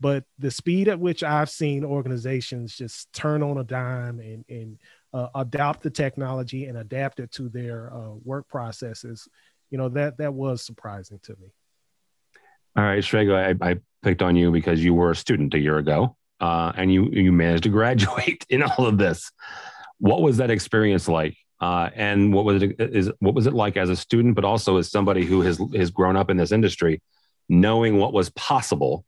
But 0.00 0.24
the 0.38 0.50
speed 0.50 0.88
at 0.88 0.98
which 0.98 1.22
i've 1.22 1.50
seen 1.50 1.84
organizations 1.84 2.76
just 2.76 3.12
turn 3.12 3.42
on 3.42 3.58
a 3.58 3.64
dime 3.64 4.18
and 4.18 4.44
and 4.48 4.78
uh, 5.12 5.28
adopt 5.34 5.82
the 5.82 5.90
technology 5.90 6.66
and 6.66 6.78
adapt 6.78 7.20
it 7.20 7.30
to 7.32 7.48
their 7.48 7.92
uh, 7.92 8.12
work 8.24 8.48
processes 8.48 9.28
you 9.70 9.78
know 9.78 9.88
that 9.88 10.18
that 10.18 10.32
was 10.32 10.64
surprising 10.64 11.18
to 11.22 11.32
me 11.40 11.48
All 12.76 12.84
right, 12.84 13.02
Srago, 13.02 13.34
I, 13.34 13.70
I 13.70 13.76
picked 14.02 14.22
on 14.22 14.36
you 14.36 14.50
because 14.50 14.82
you 14.84 14.94
were 14.94 15.10
a 15.10 15.16
student 15.16 15.54
a 15.54 15.58
year 15.58 15.78
ago, 15.78 16.16
uh, 16.40 16.72
and 16.76 16.92
you 16.92 17.08
you 17.10 17.32
managed 17.32 17.64
to 17.64 17.68
graduate 17.68 18.44
in 18.50 18.62
all 18.62 18.86
of 18.86 18.98
this. 18.98 19.30
What 19.98 20.22
was 20.22 20.36
that 20.38 20.50
experience 20.50 21.08
like? 21.08 21.36
Uh, 21.60 21.90
and 21.94 22.34
what 22.34 22.44
was 22.44 22.62
it 22.62 22.76
is 22.78 23.10
what 23.20 23.34
was 23.34 23.46
it 23.46 23.54
like 23.54 23.76
as 23.76 23.88
a 23.88 23.96
student, 23.96 24.34
but 24.34 24.44
also 24.44 24.76
as 24.76 24.90
somebody 24.90 25.24
who 25.24 25.42
has 25.42 25.60
has 25.74 25.90
grown 25.90 26.16
up 26.16 26.28
in 26.28 26.36
this 26.36 26.52
industry, 26.52 27.00
knowing 27.48 27.98
what 27.98 28.12
was 28.12 28.30
possible, 28.30 29.04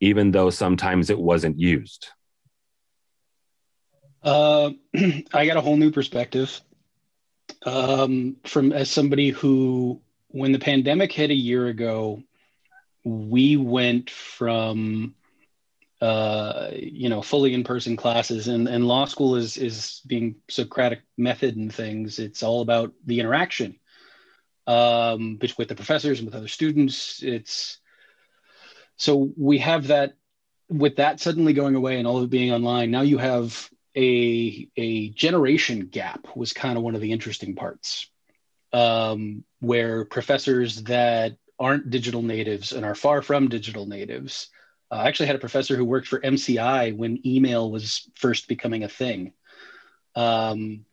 even 0.00 0.32
though 0.32 0.50
sometimes 0.50 1.10
it 1.10 1.18
wasn't 1.18 1.58
used. 1.58 2.08
Uh, 4.22 4.70
I 5.32 5.46
got 5.46 5.56
a 5.56 5.60
whole 5.60 5.76
new 5.76 5.90
perspective 5.90 6.60
um, 7.64 8.36
from 8.44 8.72
as 8.72 8.90
somebody 8.90 9.30
who, 9.30 10.00
when 10.28 10.52
the 10.52 10.58
pandemic 10.58 11.12
hit 11.12 11.30
a 11.30 11.34
year 11.34 11.66
ago, 11.66 12.22
we 13.04 13.56
went 13.56 14.10
from 14.10 15.14
uh, 16.00 16.68
you 16.72 17.08
know 17.08 17.22
fully 17.22 17.54
in-person 17.54 17.96
classes, 17.96 18.48
and 18.48 18.68
and 18.68 18.86
law 18.86 19.04
school 19.04 19.36
is 19.36 19.56
is 19.56 20.00
being 20.06 20.36
Socratic 20.48 21.00
method 21.16 21.56
and 21.56 21.72
things. 21.72 22.18
It's 22.18 22.42
all 22.42 22.60
about 22.62 22.92
the 23.06 23.20
interaction 23.20 23.78
um, 24.66 25.38
with 25.58 25.68
the 25.68 25.74
professors 25.74 26.20
and 26.20 26.26
with 26.26 26.34
other 26.34 26.48
students. 26.48 27.22
It's 27.22 27.78
so 28.96 29.30
we 29.36 29.58
have 29.58 29.88
that 29.88 30.14
with 30.68 30.96
that 30.96 31.20
suddenly 31.20 31.52
going 31.52 31.74
away 31.74 31.98
and 31.98 32.06
all 32.06 32.18
of 32.18 32.24
it 32.24 32.30
being 32.30 32.52
online. 32.52 32.90
Now 32.90 33.00
you 33.00 33.18
have 33.18 33.69
a 33.96 34.68
a 34.76 35.10
generation 35.10 35.86
gap 35.86 36.36
was 36.36 36.52
kind 36.52 36.76
of 36.76 36.84
one 36.84 36.94
of 36.94 37.00
the 37.00 37.12
interesting 37.12 37.54
parts 37.54 38.10
um, 38.72 39.44
where 39.60 40.04
professors 40.04 40.82
that 40.84 41.36
aren't 41.58 41.90
digital 41.90 42.22
natives 42.22 42.72
and 42.72 42.84
are 42.84 42.94
far 42.94 43.20
from 43.22 43.48
digital 43.48 43.86
natives 43.86 44.48
uh, 44.90 44.96
i 44.96 45.08
actually 45.08 45.26
had 45.26 45.36
a 45.36 45.40
professor 45.40 45.76
who 45.76 45.84
worked 45.84 46.06
for 46.06 46.20
mci 46.20 46.96
when 46.96 47.26
email 47.26 47.70
was 47.70 48.08
first 48.14 48.48
becoming 48.48 48.84
a 48.84 48.88
thing 48.88 49.32
um, 50.14 50.84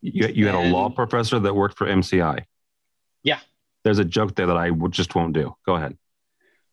You, 0.00 0.28
you 0.28 0.46
had 0.46 0.54
a 0.54 0.70
law 0.70 0.90
professor 0.90 1.38
that 1.38 1.54
worked 1.54 1.76
for 1.76 1.86
MCI. 1.86 2.44
Yeah. 3.22 3.40
There's 3.84 3.98
a 3.98 4.04
joke 4.04 4.34
there 4.34 4.46
that 4.46 4.56
I 4.56 4.70
would 4.70 4.92
just 4.92 5.14
won't 5.14 5.32
do. 5.32 5.56
Go 5.66 5.74
ahead. 5.74 5.96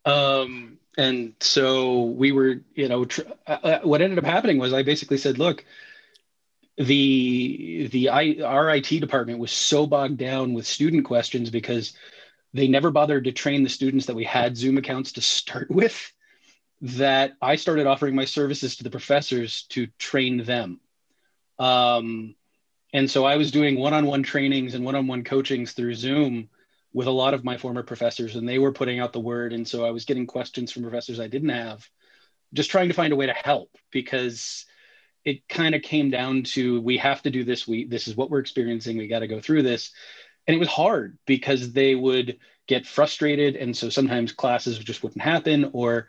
Um, 0.05 0.78
and 0.99 1.33
so 1.39 2.03
we 2.03 2.33
were, 2.33 2.59
you 2.75 2.89
know, 2.89 3.05
tr- 3.05 3.21
uh, 3.47 3.57
uh, 3.63 3.79
what 3.83 4.01
ended 4.01 4.19
up 4.19 4.25
happening 4.25 4.57
was 4.57 4.73
I 4.73 4.83
basically 4.83 5.17
said, 5.17 5.37
look, 5.37 5.63
the 6.77 7.87
the 7.89 8.09
I, 8.09 8.39
our 8.43 8.69
IT 8.75 8.89
department 8.99 9.39
was 9.39 9.51
so 9.53 9.87
bogged 9.87 10.17
down 10.17 10.53
with 10.53 10.67
student 10.67 11.05
questions 11.05 11.51
because 11.51 11.93
they 12.53 12.67
never 12.67 12.91
bothered 12.91 13.23
to 13.23 13.31
train 13.31 13.63
the 13.63 13.69
students 13.69 14.07
that 14.07 14.15
we 14.15 14.25
had 14.25 14.57
Zoom 14.57 14.77
accounts 14.77 15.13
to 15.13 15.21
start 15.21 15.71
with 15.71 16.11
that 16.81 17.31
I 17.41 17.55
started 17.55 17.87
offering 17.87 18.13
my 18.13 18.25
services 18.25 18.75
to 18.75 18.83
the 18.83 18.89
professors 18.89 19.63
to 19.69 19.87
train 19.99 20.43
them. 20.43 20.81
Um, 21.59 22.35
and 22.91 23.09
so 23.09 23.23
I 23.23 23.37
was 23.37 23.51
doing 23.51 23.79
one-on-one 23.79 24.23
trainings 24.23 24.75
and 24.75 24.83
one-on-one 24.83 25.23
coachings 25.23 25.71
through 25.71 25.95
Zoom 25.95 26.49
with 26.93 27.07
a 27.07 27.11
lot 27.11 27.33
of 27.33 27.43
my 27.43 27.57
former 27.57 27.83
professors, 27.83 28.35
and 28.35 28.47
they 28.47 28.59
were 28.59 28.71
putting 28.71 28.99
out 28.99 29.13
the 29.13 29.19
word. 29.19 29.53
And 29.53 29.67
so 29.67 29.85
I 29.85 29.91
was 29.91 30.05
getting 30.05 30.25
questions 30.25 30.71
from 30.71 30.83
professors 30.83 31.19
I 31.19 31.27
didn't 31.27 31.49
have, 31.49 31.87
just 32.53 32.71
trying 32.71 32.87
to 32.87 32.95
find 32.95 33.13
a 33.13 33.15
way 33.15 33.27
to 33.27 33.33
help 33.33 33.69
because 33.91 34.65
it 35.25 35.47
kind 35.47 35.75
of 35.75 35.81
came 35.81 36.09
down 36.09 36.43
to 36.43 36.81
we 36.81 36.97
have 36.97 37.21
to 37.23 37.31
do 37.31 37.43
this. 37.43 37.67
We 37.67 37.85
this 37.85 38.07
is 38.07 38.15
what 38.15 38.29
we're 38.29 38.39
experiencing. 38.39 38.97
We 38.97 39.07
got 39.07 39.19
to 39.19 39.27
go 39.27 39.39
through 39.39 39.63
this, 39.63 39.91
and 40.47 40.55
it 40.55 40.59
was 40.59 40.69
hard 40.69 41.17
because 41.25 41.73
they 41.73 41.93
would 41.93 42.39
get 42.67 42.87
frustrated, 42.87 43.55
and 43.55 43.75
so 43.75 43.89
sometimes 43.89 44.31
classes 44.31 44.79
just 44.79 45.03
wouldn't 45.03 45.21
happen, 45.21 45.71
or 45.73 46.07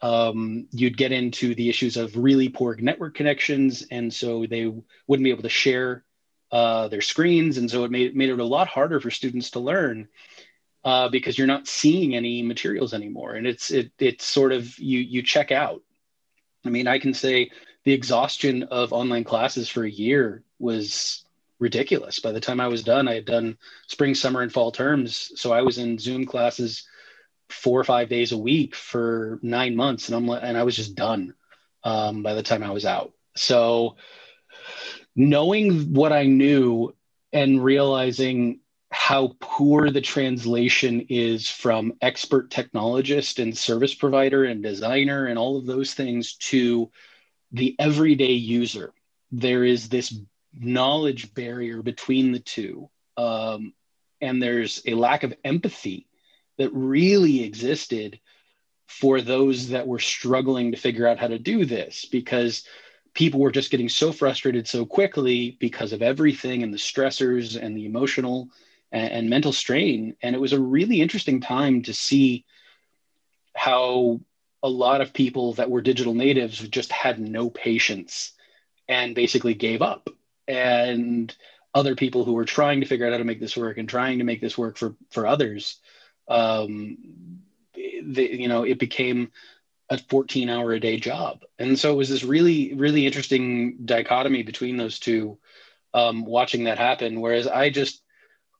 um, 0.00 0.66
you'd 0.70 0.96
get 0.96 1.12
into 1.12 1.54
the 1.54 1.68
issues 1.68 1.96
of 1.96 2.16
really 2.16 2.48
poor 2.48 2.76
network 2.76 3.14
connections, 3.14 3.86
and 3.90 4.12
so 4.12 4.46
they 4.46 4.72
wouldn't 5.06 5.24
be 5.24 5.30
able 5.30 5.42
to 5.42 5.48
share 5.48 6.04
uh, 6.52 6.88
their 6.88 7.00
screens, 7.00 7.56
and 7.56 7.70
so 7.70 7.84
it 7.84 7.90
made 7.90 8.14
made 8.14 8.28
it 8.28 8.38
a 8.38 8.44
lot 8.44 8.68
harder 8.68 9.00
for 9.00 9.10
students 9.10 9.50
to 9.52 9.60
learn 9.60 10.06
uh, 10.84 11.08
because 11.08 11.38
you're 11.38 11.46
not 11.46 11.66
seeing 11.66 12.14
any 12.14 12.42
materials 12.42 12.92
anymore, 12.92 13.34
and 13.34 13.46
it's 13.46 13.70
it 13.70 13.90
it's 13.98 14.26
sort 14.26 14.52
of 14.52 14.78
you 14.78 14.98
you 14.98 15.22
check 15.22 15.50
out. 15.50 15.82
I 16.64 16.68
mean, 16.68 16.86
I 16.86 16.98
can 16.98 17.14
say 17.14 17.50
the 17.84 17.92
exhaustion 17.92 18.64
of 18.64 18.92
online 18.92 19.24
classes 19.24 19.68
for 19.68 19.82
a 19.82 19.90
year 19.90 20.44
was 20.58 21.24
ridiculous. 21.58 22.20
By 22.20 22.32
the 22.32 22.40
time 22.40 22.60
I 22.60 22.68
was 22.68 22.84
done, 22.84 23.08
I 23.08 23.14
had 23.14 23.24
done 23.24 23.56
spring, 23.86 24.14
summer, 24.14 24.42
and 24.42 24.52
fall 24.52 24.70
terms, 24.70 25.32
so 25.36 25.52
I 25.52 25.62
was 25.62 25.78
in 25.78 25.98
Zoom 25.98 26.26
classes 26.26 26.86
four 27.48 27.80
or 27.80 27.84
five 27.84 28.08
days 28.08 28.32
a 28.32 28.38
week 28.38 28.74
for 28.74 29.38
nine 29.42 29.74
months, 29.74 30.08
and 30.08 30.16
I'm 30.16 30.28
and 30.28 30.58
I 30.58 30.64
was 30.64 30.76
just 30.76 30.94
done 30.94 31.34
um, 31.82 32.22
by 32.22 32.34
the 32.34 32.42
time 32.42 32.62
I 32.62 32.70
was 32.70 32.84
out. 32.84 33.12
So 33.36 33.96
knowing 35.14 35.92
what 35.92 36.12
I 36.12 36.24
knew 36.24 36.94
and 37.32 37.62
realizing 37.62 38.60
how 38.90 39.34
poor 39.40 39.90
the 39.90 40.02
translation 40.02 41.06
is 41.08 41.48
from 41.48 41.94
expert 42.02 42.50
technologist 42.50 43.42
and 43.42 43.56
service 43.56 43.94
provider 43.94 44.44
and 44.44 44.62
designer 44.62 45.26
and 45.26 45.38
all 45.38 45.56
of 45.56 45.66
those 45.66 45.94
things 45.94 46.34
to 46.34 46.90
the 47.52 47.74
everyday 47.78 48.32
user. 48.32 48.92
There 49.30 49.64
is 49.64 49.88
this 49.88 50.14
knowledge 50.54 51.32
barrier 51.34 51.82
between 51.82 52.32
the 52.32 52.38
two. 52.38 52.90
Um, 53.16 53.72
and 54.20 54.42
there's 54.42 54.82
a 54.86 54.94
lack 54.94 55.22
of 55.22 55.34
empathy 55.42 56.06
that 56.58 56.70
really 56.72 57.42
existed 57.42 58.20
for 58.86 59.22
those 59.22 59.70
that 59.70 59.86
were 59.86 59.98
struggling 59.98 60.72
to 60.72 60.78
figure 60.78 61.06
out 61.06 61.18
how 61.18 61.28
to 61.28 61.38
do 61.38 61.64
this 61.64 62.04
because 62.04 62.64
people 63.14 63.40
were 63.40 63.52
just 63.52 63.70
getting 63.70 63.88
so 63.88 64.12
frustrated 64.12 64.66
so 64.66 64.86
quickly 64.86 65.56
because 65.60 65.92
of 65.92 66.02
everything 66.02 66.62
and 66.62 66.72
the 66.72 66.78
stressors 66.78 67.60
and 67.60 67.76
the 67.76 67.86
emotional 67.86 68.48
and, 68.90 69.12
and 69.12 69.30
mental 69.30 69.52
strain. 69.52 70.16
And 70.22 70.34
it 70.34 70.40
was 70.40 70.52
a 70.52 70.60
really 70.60 71.00
interesting 71.00 71.40
time 71.40 71.82
to 71.82 71.94
see 71.94 72.44
how 73.54 74.20
a 74.62 74.68
lot 74.68 75.00
of 75.00 75.12
people 75.12 75.54
that 75.54 75.70
were 75.70 75.82
digital 75.82 76.14
natives 76.14 76.58
just 76.68 76.92
had 76.92 77.18
no 77.18 77.50
patience 77.50 78.32
and 78.88 79.14
basically 79.14 79.54
gave 79.54 79.82
up. 79.82 80.08
And 80.48 81.34
other 81.74 81.94
people 81.94 82.24
who 82.24 82.34
were 82.34 82.44
trying 82.44 82.80
to 82.80 82.86
figure 82.86 83.06
out 83.06 83.12
how 83.12 83.18
to 83.18 83.24
make 83.24 83.40
this 83.40 83.56
work 83.56 83.78
and 83.78 83.88
trying 83.88 84.18
to 84.18 84.24
make 84.24 84.40
this 84.40 84.58
work 84.58 84.76
for 84.76 84.94
for 85.10 85.26
others 85.26 85.78
um, 86.28 86.98
the, 87.74 88.28
you 88.30 88.48
know 88.48 88.62
it 88.64 88.78
became 88.78 89.30
a 89.92 89.98
14 89.98 90.48
hour 90.48 90.72
a 90.72 90.80
day 90.80 90.98
job. 90.98 91.42
And 91.58 91.78
so 91.78 91.92
it 91.92 91.96
was 91.96 92.08
this 92.08 92.24
really 92.24 92.74
really 92.74 93.06
interesting 93.06 93.76
dichotomy 93.84 94.42
between 94.42 94.76
those 94.76 94.98
two 94.98 95.38
um, 95.94 96.24
watching 96.24 96.64
that 96.64 96.78
happen. 96.78 97.20
Whereas 97.20 97.46
i 97.46 97.70
just 97.70 98.02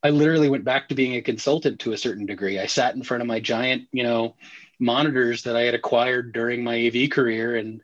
i 0.03 0.11
literally 0.11 0.49
went 0.49 0.65
back 0.65 0.89
to 0.89 0.95
being 0.95 1.17
a 1.17 1.23
consultant 1.23 1.81
to 1.81 1.93
a 1.93 1.99
certain 1.99 2.27
degree. 2.27 2.59
I 2.59 2.67
sat 2.67 2.95
in 2.95 3.03
front 3.03 3.23
of 3.23 3.27
my 3.27 3.41
giant 3.41 3.89
you 3.93 4.03
know 4.03 4.37
monitors 4.79 5.45
that 5.45 5.55
i 5.57 5.63
had 5.63 5.75
acquired 5.75 6.33
during 6.33 6.65
my 6.65 6.87
av 6.89 7.11
career 7.11 7.55
and 7.55 7.81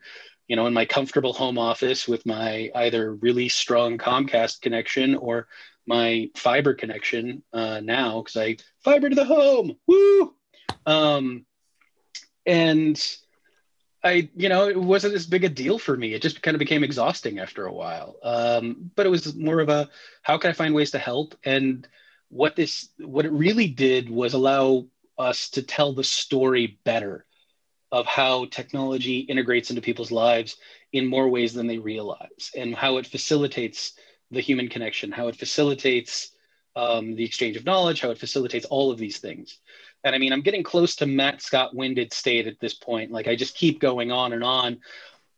you 0.49 0.55
know 0.57 0.67
in 0.67 0.73
my 0.73 0.85
comfortable 0.85 1.31
home 1.31 1.57
office 1.57 2.09
with 2.09 2.25
my 2.25 2.69
either 2.75 3.15
really 3.15 3.47
strong 3.47 3.97
comcast 3.97 4.59
connection 4.59 5.15
or 5.15 5.47
my 5.87 6.29
fiber 6.35 6.73
connection 6.73 7.41
uh, 7.53 7.79
now 7.79 8.21
because 8.21 8.35
i 8.35 8.57
fiber 8.83 9.09
to 9.09 9.15
the 9.15 9.25
home. 9.25 9.75
Woo! 9.87 10.33
Um, 10.85 11.45
and 12.45 13.17
I, 14.03 14.29
you 14.35 14.47
know, 14.47 14.69
it 14.69 14.79
wasn't 14.79 15.15
as 15.15 15.27
big 15.27 15.43
a 15.43 15.49
deal 15.49 15.77
for 15.77 15.95
me. 15.95 16.13
It 16.13 16.21
just 16.21 16.41
kind 16.41 16.55
of 16.55 16.59
became 16.59 16.83
exhausting 16.83 17.39
after 17.39 17.65
a 17.65 17.73
while. 17.73 18.15
Um, 18.23 18.91
but 18.95 19.05
it 19.05 19.09
was 19.09 19.35
more 19.35 19.59
of 19.59 19.69
a 19.69 19.89
how 20.21 20.37
can 20.37 20.49
I 20.49 20.53
find 20.53 20.73
ways 20.73 20.91
to 20.91 20.99
help? 20.99 21.35
And 21.43 21.87
what 22.29 22.55
this, 22.55 22.89
what 22.97 23.25
it 23.25 23.31
really 23.31 23.67
did 23.67 24.09
was 24.09 24.33
allow 24.33 24.85
us 25.17 25.49
to 25.49 25.63
tell 25.63 25.93
the 25.93 26.03
story 26.03 26.79
better 26.85 27.25
of 27.91 28.05
how 28.05 28.45
technology 28.45 29.19
integrates 29.19 29.69
into 29.69 29.81
people's 29.81 30.11
lives 30.11 30.57
in 30.93 31.07
more 31.07 31.27
ways 31.27 31.53
than 31.53 31.67
they 31.67 31.79
realize, 31.79 32.51
and 32.55 32.75
how 32.75 32.97
it 32.97 33.07
facilitates 33.07 33.93
the 34.31 34.41
human 34.41 34.69
connection, 34.69 35.11
how 35.11 35.27
it 35.27 35.35
facilitates 35.35 36.31
um, 36.75 37.15
the 37.15 37.25
exchange 37.25 37.57
of 37.57 37.65
knowledge, 37.65 37.99
how 37.99 38.11
it 38.11 38.17
facilitates 38.17 38.65
all 38.65 38.91
of 38.91 38.99
these 38.99 39.17
things. 39.17 39.57
And 40.03 40.15
I 40.15 40.17
mean, 40.17 40.31
I'm 40.31 40.41
getting 40.41 40.63
close 40.63 40.95
to 40.97 41.05
Matt 41.05 41.41
Scott 41.41 41.75
winded 41.75 42.13
state 42.13 42.47
at 42.47 42.59
this 42.59 42.73
point. 42.73 43.11
Like 43.11 43.27
I 43.27 43.35
just 43.35 43.55
keep 43.55 43.79
going 43.79 44.11
on 44.11 44.33
and 44.33 44.43
on. 44.43 44.79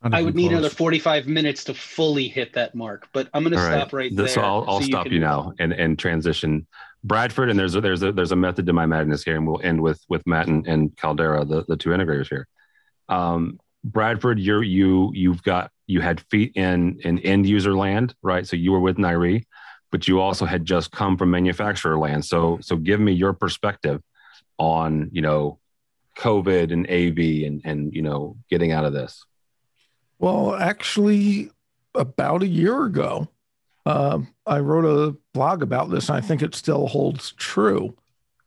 I 0.03 0.23
would 0.23 0.35
need 0.35 0.49
close. 0.49 0.59
another 0.59 0.69
45 0.69 1.27
minutes 1.27 1.63
to 1.65 1.75
fully 1.75 2.27
hit 2.27 2.53
that 2.53 2.73
mark, 2.73 3.07
but 3.13 3.29
I'm 3.35 3.43
going 3.43 3.53
to 3.53 3.59
stop 3.59 3.93
right, 3.93 4.13
there. 4.15 4.27
So 4.27 4.41
I'll, 4.41 4.65
I'll 4.67 4.79
so 4.79 4.87
stop 4.87 5.05
you, 5.05 5.13
you 5.13 5.19
now 5.19 5.53
and, 5.59 5.73
and 5.73 5.97
transition 5.97 6.65
Bradford. 7.03 7.49
And 7.49 7.59
there's 7.59 7.75
a, 7.75 7.81
there's 7.81 8.01
a, 8.01 8.11
there's 8.11 8.31
a 8.31 8.35
method 8.35 8.65
to 8.65 8.73
my 8.73 8.87
madness 8.87 9.23
here. 9.23 9.35
And 9.35 9.47
we'll 9.47 9.61
end 9.61 9.79
with, 9.79 10.03
with 10.09 10.25
Matt 10.25 10.47
and, 10.47 10.65
and 10.65 10.95
Caldera, 10.97 11.45
the, 11.45 11.65
the 11.67 11.77
two 11.77 11.89
integrators 11.89 12.29
here. 12.29 12.47
Um, 13.09 13.59
Bradford, 13.83 14.39
you're, 14.39 14.63
you, 14.63 15.11
you've 15.13 15.43
got, 15.43 15.71
you 15.85 16.01
had 16.01 16.21
feet 16.31 16.53
in, 16.55 16.99
in 17.01 17.19
end 17.19 17.47
user 17.47 17.75
land, 17.75 18.15
right? 18.23 18.47
So 18.47 18.55
you 18.55 18.71
were 18.71 18.79
with 18.79 18.97
NIRI, 18.97 19.45
but 19.91 20.07
you 20.07 20.19
also 20.19 20.45
had 20.45 20.65
just 20.65 20.91
come 20.91 21.15
from 21.15 21.29
manufacturer 21.29 21.97
land. 21.97 22.25
So, 22.25 22.57
so 22.61 22.75
give 22.75 22.99
me 22.99 23.13
your 23.13 23.33
perspective 23.33 24.01
on 24.61 25.09
you 25.11 25.23
know 25.23 25.57
covid 26.15 26.71
and 26.71 26.85
av 26.87 27.17
and 27.17 27.61
and 27.65 27.93
you 27.93 28.01
know 28.01 28.37
getting 28.49 28.71
out 28.71 28.85
of 28.85 28.93
this? 28.93 29.25
Well 30.19 30.55
actually 30.55 31.49
about 31.95 32.43
a 32.43 32.47
year 32.47 32.85
ago 32.85 33.27
uh, 33.85 34.19
i 34.45 34.59
wrote 34.59 34.85
a 34.85 35.17
blog 35.33 35.63
about 35.63 35.89
this 35.89 36.07
and 36.07 36.17
i 36.17 36.21
think 36.21 36.41
it 36.41 36.55
still 36.55 36.87
holds 36.87 37.33
true. 37.33 37.95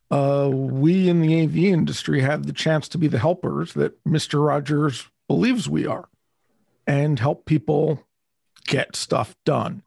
Uh, 0.09 0.49
we 0.51 1.09
in 1.09 1.19
the 1.21 1.43
av 1.43 1.57
industry 1.57 2.21
have 2.21 2.45
the 2.45 2.53
chance 2.53 2.87
to 2.87 2.97
be 2.97 3.07
the 3.07 3.19
helpers 3.19 3.73
that 3.73 4.01
mr 4.05 4.45
rogers 4.45 5.09
believes 5.27 5.67
we 5.67 5.85
are 5.85 6.07
and 6.87 7.19
help 7.19 7.45
people 7.45 8.03
get 8.65 8.95
stuff 8.95 9.35
done. 9.43 9.83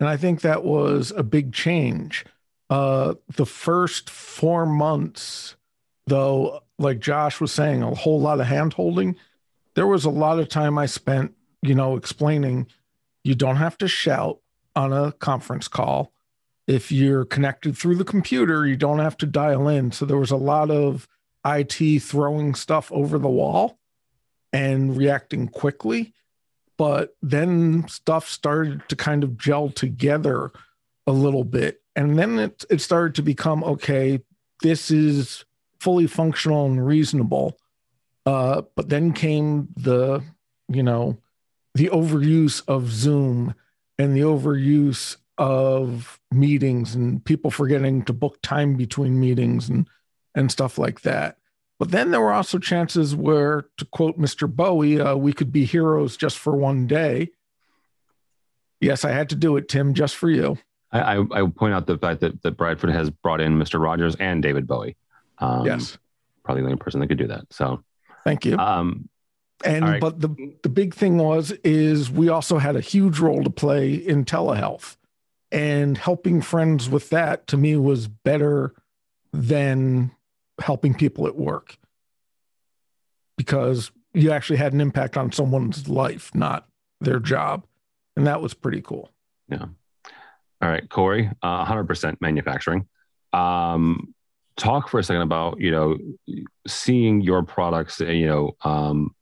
And 0.00 0.08
i 0.08 0.16
think 0.16 0.40
that 0.40 0.64
was 0.64 1.12
a 1.12 1.22
big 1.22 1.52
change. 1.52 2.24
Uh, 2.68 3.14
the 3.34 3.46
first 3.46 4.10
four 4.10 4.66
months 4.66 5.54
though, 6.08 6.62
like 6.78 7.00
Josh 7.00 7.40
was 7.40 7.52
saying, 7.52 7.82
a 7.82 7.94
whole 7.94 8.20
lot 8.20 8.40
of 8.40 8.46
hand 8.46 8.72
holding. 8.72 9.16
There 9.74 9.86
was 9.86 10.04
a 10.04 10.10
lot 10.10 10.38
of 10.38 10.48
time 10.48 10.78
I 10.78 10.86
spent, 10.86 11.34
you 11.62 11.74
know, 11.74 11.96
explaining 11.96 12.66
you 13.24 13.34
don't 13.34 13.56
have 13.56 13.78
to 13.78 13.88
shout 13.88 14.40
on 14.74 14.92
a 14.92 15.12
conference 15.12 15.68
call. 15.68 16.12
If 16.66 16.92
you're 16.92 17.24
connected 17.24 17.76
through 17.76 17.96
the 17.96 18.04
computer, 18.04 18.66
you 18.66 18.76
don't 18.76 18.98
have 18.98 19.16
to 19.18 19.26
dial 19.26 19.68
in. 19.68 19.92
So 19.92 20.04
there 20.04 20.16
was 20.16 20.30
a 20.30 20.36
lot 20.36 20.70
of 20.70 21.08
IT 21.44 22.02
throwing 22.02 22.54
stuff 22.54 22.92
over 22.92 23.18
the 23.18 23.28
wall 23.28 23.78
and 24.52 24.96
reacting 24.96 25.48
quickly. 25.48 26.12
But 26.76 27.16
then 27.22 27.88
stuff 27.88 28.28
started 28.28 28.88
to 28.88 28.96
kind 28.96 29.24
of 29.24 29.36
gel 29.36 29.70
together 29.70 30.52
a 31.06 31.12
little 31.12 31.44
bit. 31.44 31.82
And 31.96 32.18
then 32.18 32.38
it, 32.38 32.64
it 32.70 32.80
started 32.80 33.16
to 33.16 33.22
become 33.22 33.64
okay, 33.64 34.20
this 34.62 34.90
is 34.90 35.44
fully 35.80 36.06
functional 36.06 36.66
and 36.66 36.84
reasonable. 36.84 37.58
Uh, 38.26 38.62
but 38.76 38.88
then 38.88 39.12
came 39.12 39.68
the, 39.76 40.22
you 40.68 40.82
know, 40.82 41.16
the 41.74 41.88
overuse 41.88 42.62
of 42.68 42.90
Zoom 42.90 43.54
and 43.98 44.16
the 44.16 44.20
overuse 44.20 45.16
of 45.38 46.20
meetings 46.30 46.94
and 46.94 47.24
people 47.24 47.50
forgetting 47.50 48.02
to 48.04 48.12
book 48.12 48.38
time 48.42 48.74
between 48.76 49.20
meetings 49.20 49.68
and 49.68 49.88
and 50.34 50.52
stuff 50.52 50.78
like 50.78 51.00
that. 51.02 51.36
But 51.78 51.90
then 51.90 52.10
there 52.10 52.20
were 52.20 52.32
also 52.32 52.58
chances 52.58 53.14
where, 53.14 53.66
to 53.76 53.84
quote 53.84 54.18
Mr. 54.18 54.52
Bowie, 54.52 55.00
uh, 55.00 55.16
we 55.16 55.32
could 55.32 55.52
be 55.52 55.64
heroes 55.64 56.16
just 56.16 56.38
for 56.38 56.56
one 56.56 56.86
day. 56.86 57.30
Yes, 58.80 59.04
I 59.04 59.10
had 59.10 59.28
to 59.30 59.36
do 59.36 59.56
it, 59.56 59.68
Tim, 59.68 59.94
just 59.94 60.16
for 60.16 60.30
you. 60.30 60.58
I, 60.90 61.16
I, 61.16 61.24
I 61.32 61.46
point 61.48 61.74
out 61.74 61.86
the 61.86 61.98
fact 61.98 62.20
that, 62.20 62.42
that 62.42 62.56
Bradford 62.56 62.90
has 62.90 63.10
brought 63.10 63.40
in 63.40 63.58
Mr. 63.58 63.80
Rogers 63.80 64.16
and 64.16 64.42
David 64.42 64.66
Bowie. 64.66 64.96
Um, 65.40 65.66
yes, 65.66 65.98
probably 66.44 66.62
the 66.62 66.68
only 66.68 66.78
person 66.78 67.00
that 67.00 67.08
could 67.08 67.18
do 67.18 67.28
that. 67.28 67.46
So, 67.50 67.82
thank 68.24 68.44
you. 68.44 68.56
Um, 68.56 69.08
and 69.64 69.84
right. 69.84 70.00
but 70.00 70.20
the 70.20 70.54
the 70.62 70.68
big 70.68 70.94
thing 70.94 71.18
was 71.18 71.50
is 71.64 72.10
we 72.10 72.28
also 72.28 72.58
had 72.58 72.76
a 72.76 72.80
huge 72.80 73.18
role 73.18 73.42
to 73.42 73.50
play 73.50 73.94
in 73.94 74.24
telehealth, 74.24 74.96
and 75.50 75.98
helping 75.98 76.40
friends 76.40 76.88
with 76.88 77.10
that 77.10 77.46
to 77.48 77.56
me 77.56 77.76
was 77.76 78.08
better 78.08 78.74
than 79.32 80.12
helping 80.60 80.94
people 80.94 81.26
at 81.26 81.36
work 81.36 81.76
because 83.36 83.90
you 84.12 84.30
actually 84.30 84.56
had 84.56 84.72
an 84.72 84.80
impact 84.80 85.16
on 85.16 85.32
someone's 85.32 85.88
life, 85.88 86.34
not 86.34 86.66
their 87.00 87.20
job, 87.20 87.64
and 88.16 88.26
that 88.26 88.42
was 88.42 88.52
pretty 88.54 88.82
cool. 88.82 89.10
Yeah. 89.48 89.66
All 90.60 90.68
right, 90.68 90.88
Corey, 90.88 91.30
uh, 91.42 91.64
100% 91.64 92.20
manufacturing. 92.20 92.88
Um, 93.32 94.14
talk 94.58 94.88
for 94.88 95.00
a 95.00 95.04
second 95.04 95.22
about 95.22 95.58
you 95.60 95.70
know 95.70 95.96
seeing 96.66 97.22
your 97.22 97.42
products 97.42 98.00
you 98.00 98.26
know 98.26 98.56
um, 98.62 99.14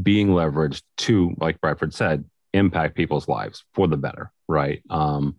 being 0.00 0.28
leveraged 0.28 0.82
to 0.96 1.34
like 1.38 1.60
bradford 1.60 1.92
said 1.92 2.24
impact 2.54 2.96
people's 2.96 3.28
lives 3.28 3.64
for 3.74 3.86
the 3.86 3.96
better 3.96 4.32
right? 4.50 4.82
Um, 4.90 5.36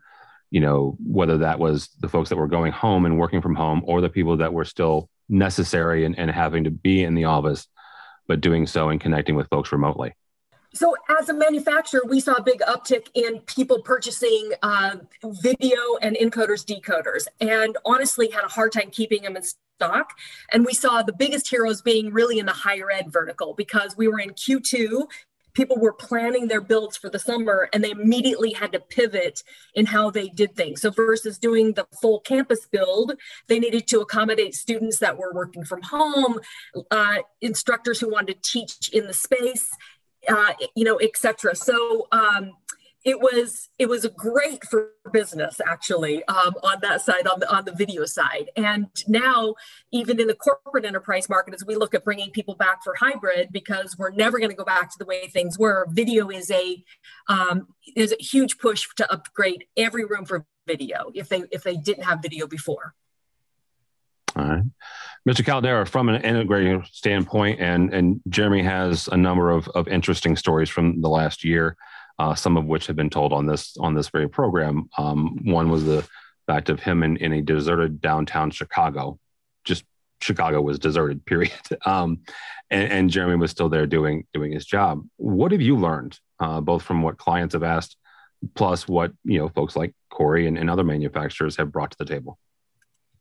you 0.50 0.60
know 0.60 0.98
whether 1.06 1.38
that 1.40 1.60
was 1.60 1.90
the 2.00 2.10
folks 2.10 2.30
that 2.30 2.38
were 2.38 2.48
going 2.48 2.72
home 2.72 3.06
and 3.06 3.20
working 3.20 3.42
from 3.42 3.56
home 3.56 3.82
or 3.86 4.02
the 4.02 4.10
people 4.10 4.38
that 4.38 4.54
were 4.54 4.66
still 4.66 5.10
necessary 5.30 6.04
and, 6.04 6.18
and 6.18 6.32
having 6.32 6.64
to 6.64 6.72
be 6.72 7.04
in 7.04 7.14
the 7.14 7.26
office 7.26 7.68
but 8.28 8.42
doing 8.42 8.68
so 8.68 8.90
and 8.90 9.00
connecting 9.00 9.36
with 9.36 9.48
folks 9.50 9.72
remotely 9.72 10.14
so, 10.74 10.96
as 11.20 11.28
a 11.28 11.34
manufacturer, 11.34 12.02
we 12.08 12.22
saw 12.22 12.34
a 12.34 12.44
big 12.44 12.62
uptick 12.62 13.08
in 13.14 13.40
people 13.42 13.82
purchasing 13.82 14.52
uh, 14.64 14.98
video 15.24 15.98
and 16.02 16.16
encoders, 16.16 16.66
decoders, 16.66 17.28
and 17.42 17.78
honestly 17.84 18.30
had 18.30 18.46
a 18.46 18.48
hard 18.48 18.72
time 18.72 18.90
keeping 18.90 19.24
them 19.24 19.36
in 19.36 19.44
stock. 19.44 20.14
And 20.54 20.66
we 20.66 20.74
saw 20.74 21.02
the 21.02 21.14
biggest 21.14 21.50
heroes 21.50 21.82
being 21.82 22.14
really 22.14 22.40
in 22.40 22.46
the 22.46 22.54
higher 22.54 22.90
ed 22.90 23.12
vertical 23.12 23.54
because 23.54 23.98
we 23.98 24.08
were 24.08 24.20
in 24.20 24.30
Q2. 24.30 25.08
People 25.54 25.78
were 25.78 25.92
planning 25.92 26.48
their 26.48 26.62
builds 26.62 26.96
for 26.96 27.10
the 27.10 27.20
summer 27.20 27.68
and 27.74 27.84
they 27.84 27.92
immediately 27.92 28.54
had 28.54 28.72
to 28.72 28.80
pivot 28.80 29.44
in 29.76 29.86
how 29.86 30.10
they 30.10 30.30
did 30.30 30.56
things. 30.56 30.82
So, 30.82 30.92
versus 30.92 31.38
doing 31.38 31.74
the 31.74 31.86
full 32.02 32.22
campus 32.22 32.66
build, 32.72 33.12
they 33.48 33.60
needed 33.60 33.88
to 33.88 34.00
accommodate 34.00 34.56
students 34.56 35.00
that 35.00 35.18
were 35.18 35.34
working 35.34 35.66
from 35.66 35.82
home, 35.82 36.40
uh, 36.92 37.18
instructors 37.42 38.00
who 38.00 38.10
wanted 38.10 38.42
to 38.42 38.50
teach 38.50 38.88
in 38.94 39.08
the 39.08 39.14
space 39.14 39.70
uh, 40.28 40.54
you 40.76 40.84
know, 40.84 41.00
etc. 41.00 41.56
So 41.56 42.08
um, 42.12 42.52
it 43.04 43.20
was 43.20 43.70
it 43.80 43.90
was 43.90 44.06
great 44.16 44.64
for 44.66 44.92
business 45.12 45.60
actually 45.66 46.24
um, 46.26 46.54
on 46.64 46.78
that 46.82 47.02
side 47.02 47.26
on 47.28 47.40
the 47.40 47.54
on 47.54 47.66
the 47.66 47.74
video 47.74 48.06
side 48.06 48.50
and 48.56 48.88
now 49.08 49.56
even 49.92 50.20
in 50.20 50.28
the 50.28 50.36
corporate 50.36 50.86
enterprise 50.86 51.28
market 51.28 51.54
as 51.54 51.66
we 51.66 51.76
look 51.76 51.96
at 51.96 52.04
bringing 52.04 52.30
people 52.30 52.56
back 52.56 52.84
for 52.84 52.94
hybrid 52.96 53.50
because 53.52 53.98
we're 53.98 54.12
never 54.12 54.38
going 54.38 54.52
to 54.52 54.56
go 54.56 54.64
back 54.64 54.92
to 54.92 55.00
the 55.00 55.06
way 55.06 55.28
things 55.28 55.58
were 55.58 55.88
video 55.90 56.30
is 56.30 56.52
a 56.52 56.84
um, 57.28 57.68
is 57.96 58.12
a 58.12 58.24
huge 58.24 58.60
push 58.60 58.88
to 58.96 59.12
upgrade 59.12 59.66
every 59.76 60.06
room 60.06 60.26
for 60.26 60.46
video 60.68 61.12
if 61.16 61.28
they 61.28 61.44
if 61.52 61.64
they 61.64 61.76
didn't 61.76 62.04
have 62.04 62.22
video 62.22 62.46
before 62.46 62.94
all 64.36 64.46
right 64.46 64.64
Mr. 65.30 65.46
Caldera, 65.46 65.86
from 65.86 66.10
an 66.10 66.20
integrating 66.24 66.84
standpoint, 66.92 67.60
and 67.60 67.94
and 67.94 68.20
Jeremy 68.30 68.64
has 68.64 69.08
a 69.10 69.16
number 69.18 69.52
of, 69.52 69.68
of 69.76 69.88
interesting 69.88 70.36
stories 70.36 70.68
from 70.68 71.00
the 71.02 71.10
last 71.10 71.44
year. 71.44 71.78
uh, 72.22 72.36
some 72.36 72.56
of 72.56 72.66
which 72.66 72.86
have 72.88 72.96
been 72.96 73.10
told 73.10 73.34
on 73.34 73.48
this 73.48 73.76
on 73.80 73.96
this 73.96 74.10
very 74.10 74.30
program. 74.30 74.90
Um, 74.98 75.40
one 75.44 75.70
was 75.72 75.86
the 75.86 76.08
fact 76.46 76.70
of 76.70 76.80
him 76.80 77.02
in, 77.02 77.18
in 77.18 77.34
a 77.34 77.42
deserted 77.42 78.02
downtown 78.02 78.52
Chicago, 78.52 79.20
just 79.64 79.84
Chicago 80.22 80.62
was 80.62 80.78
deserted, 80.78 81.26
period. 81.32 81.52
Um, 81.86 82.20
and, 82.70 82.92
and, 82.92 83.10
Jeremy 83.10 83.38
was 83.38 83.52
still 83.52 83.70
there 83.70 83.88
doing 83.88 84.26
doing 84.34 84.52
his 84.52 84.66
job. 84.66 85.04
What 85.18 85.52
have 85.52 85.62
you 85.62 85.78
learned, 85.78 86.20
uh, 86.40 86.62
both 86.62 86.84
from 86.84 87.02
what 87.02 87.18
clients 87.18 87.54
have 87.54 87.64
asked, 87.64 87.98
plus 88.56 88.88
what 88.88 89.12
you 89.24 89.40
know 89.40 89.50
folks 89.50 89.76
like 89.76 89.94
Corey 90.10 90.48
and, 90.48 90.58
and 90.58 90.70
other 90.70 90.84
manufacturers 90.84 91.58
have 91.58 91.72
brought 91.72 91.92
to 91.92 91.98
the 91.98 92.06
table? 92.06 92.38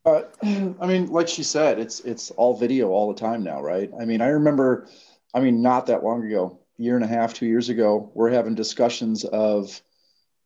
Uh, 0.05 0.23
I 0.43 0.87
mean, 0.87 1.11
like 1.11 1.29
she 1.29 1.43
said, 1.43 1.79
it's 1.79 2.01
it's 2.01 2.31
all 2.33 2.57
video 2.57 2.89
all 2.91 3.13
the 3.13 3.21
time 3.21 3.43
now, 3.43 3.63
right? 3.63 3.91
I 4.01 4.05
mean, 4.05 4.21
I 4.21 4.29
remember, 4.29 4.89
I 5.35 5.41
mean, 5.41 5.63
not 5.63 5.87
that 5.87 6.03
long 6.03 6.25
ago, 6.25 6.61
year 6.79 6.97
and 6.97 7.05
a 7.05 7.09
half, 7.09 7.35
two 7.35 7.47
years 7.47 7.69
ago, 7.69 8.11
we're 8.15 8.31
having 8.31 8.55
discussions 8.55 9.25
of, 9.25 9.81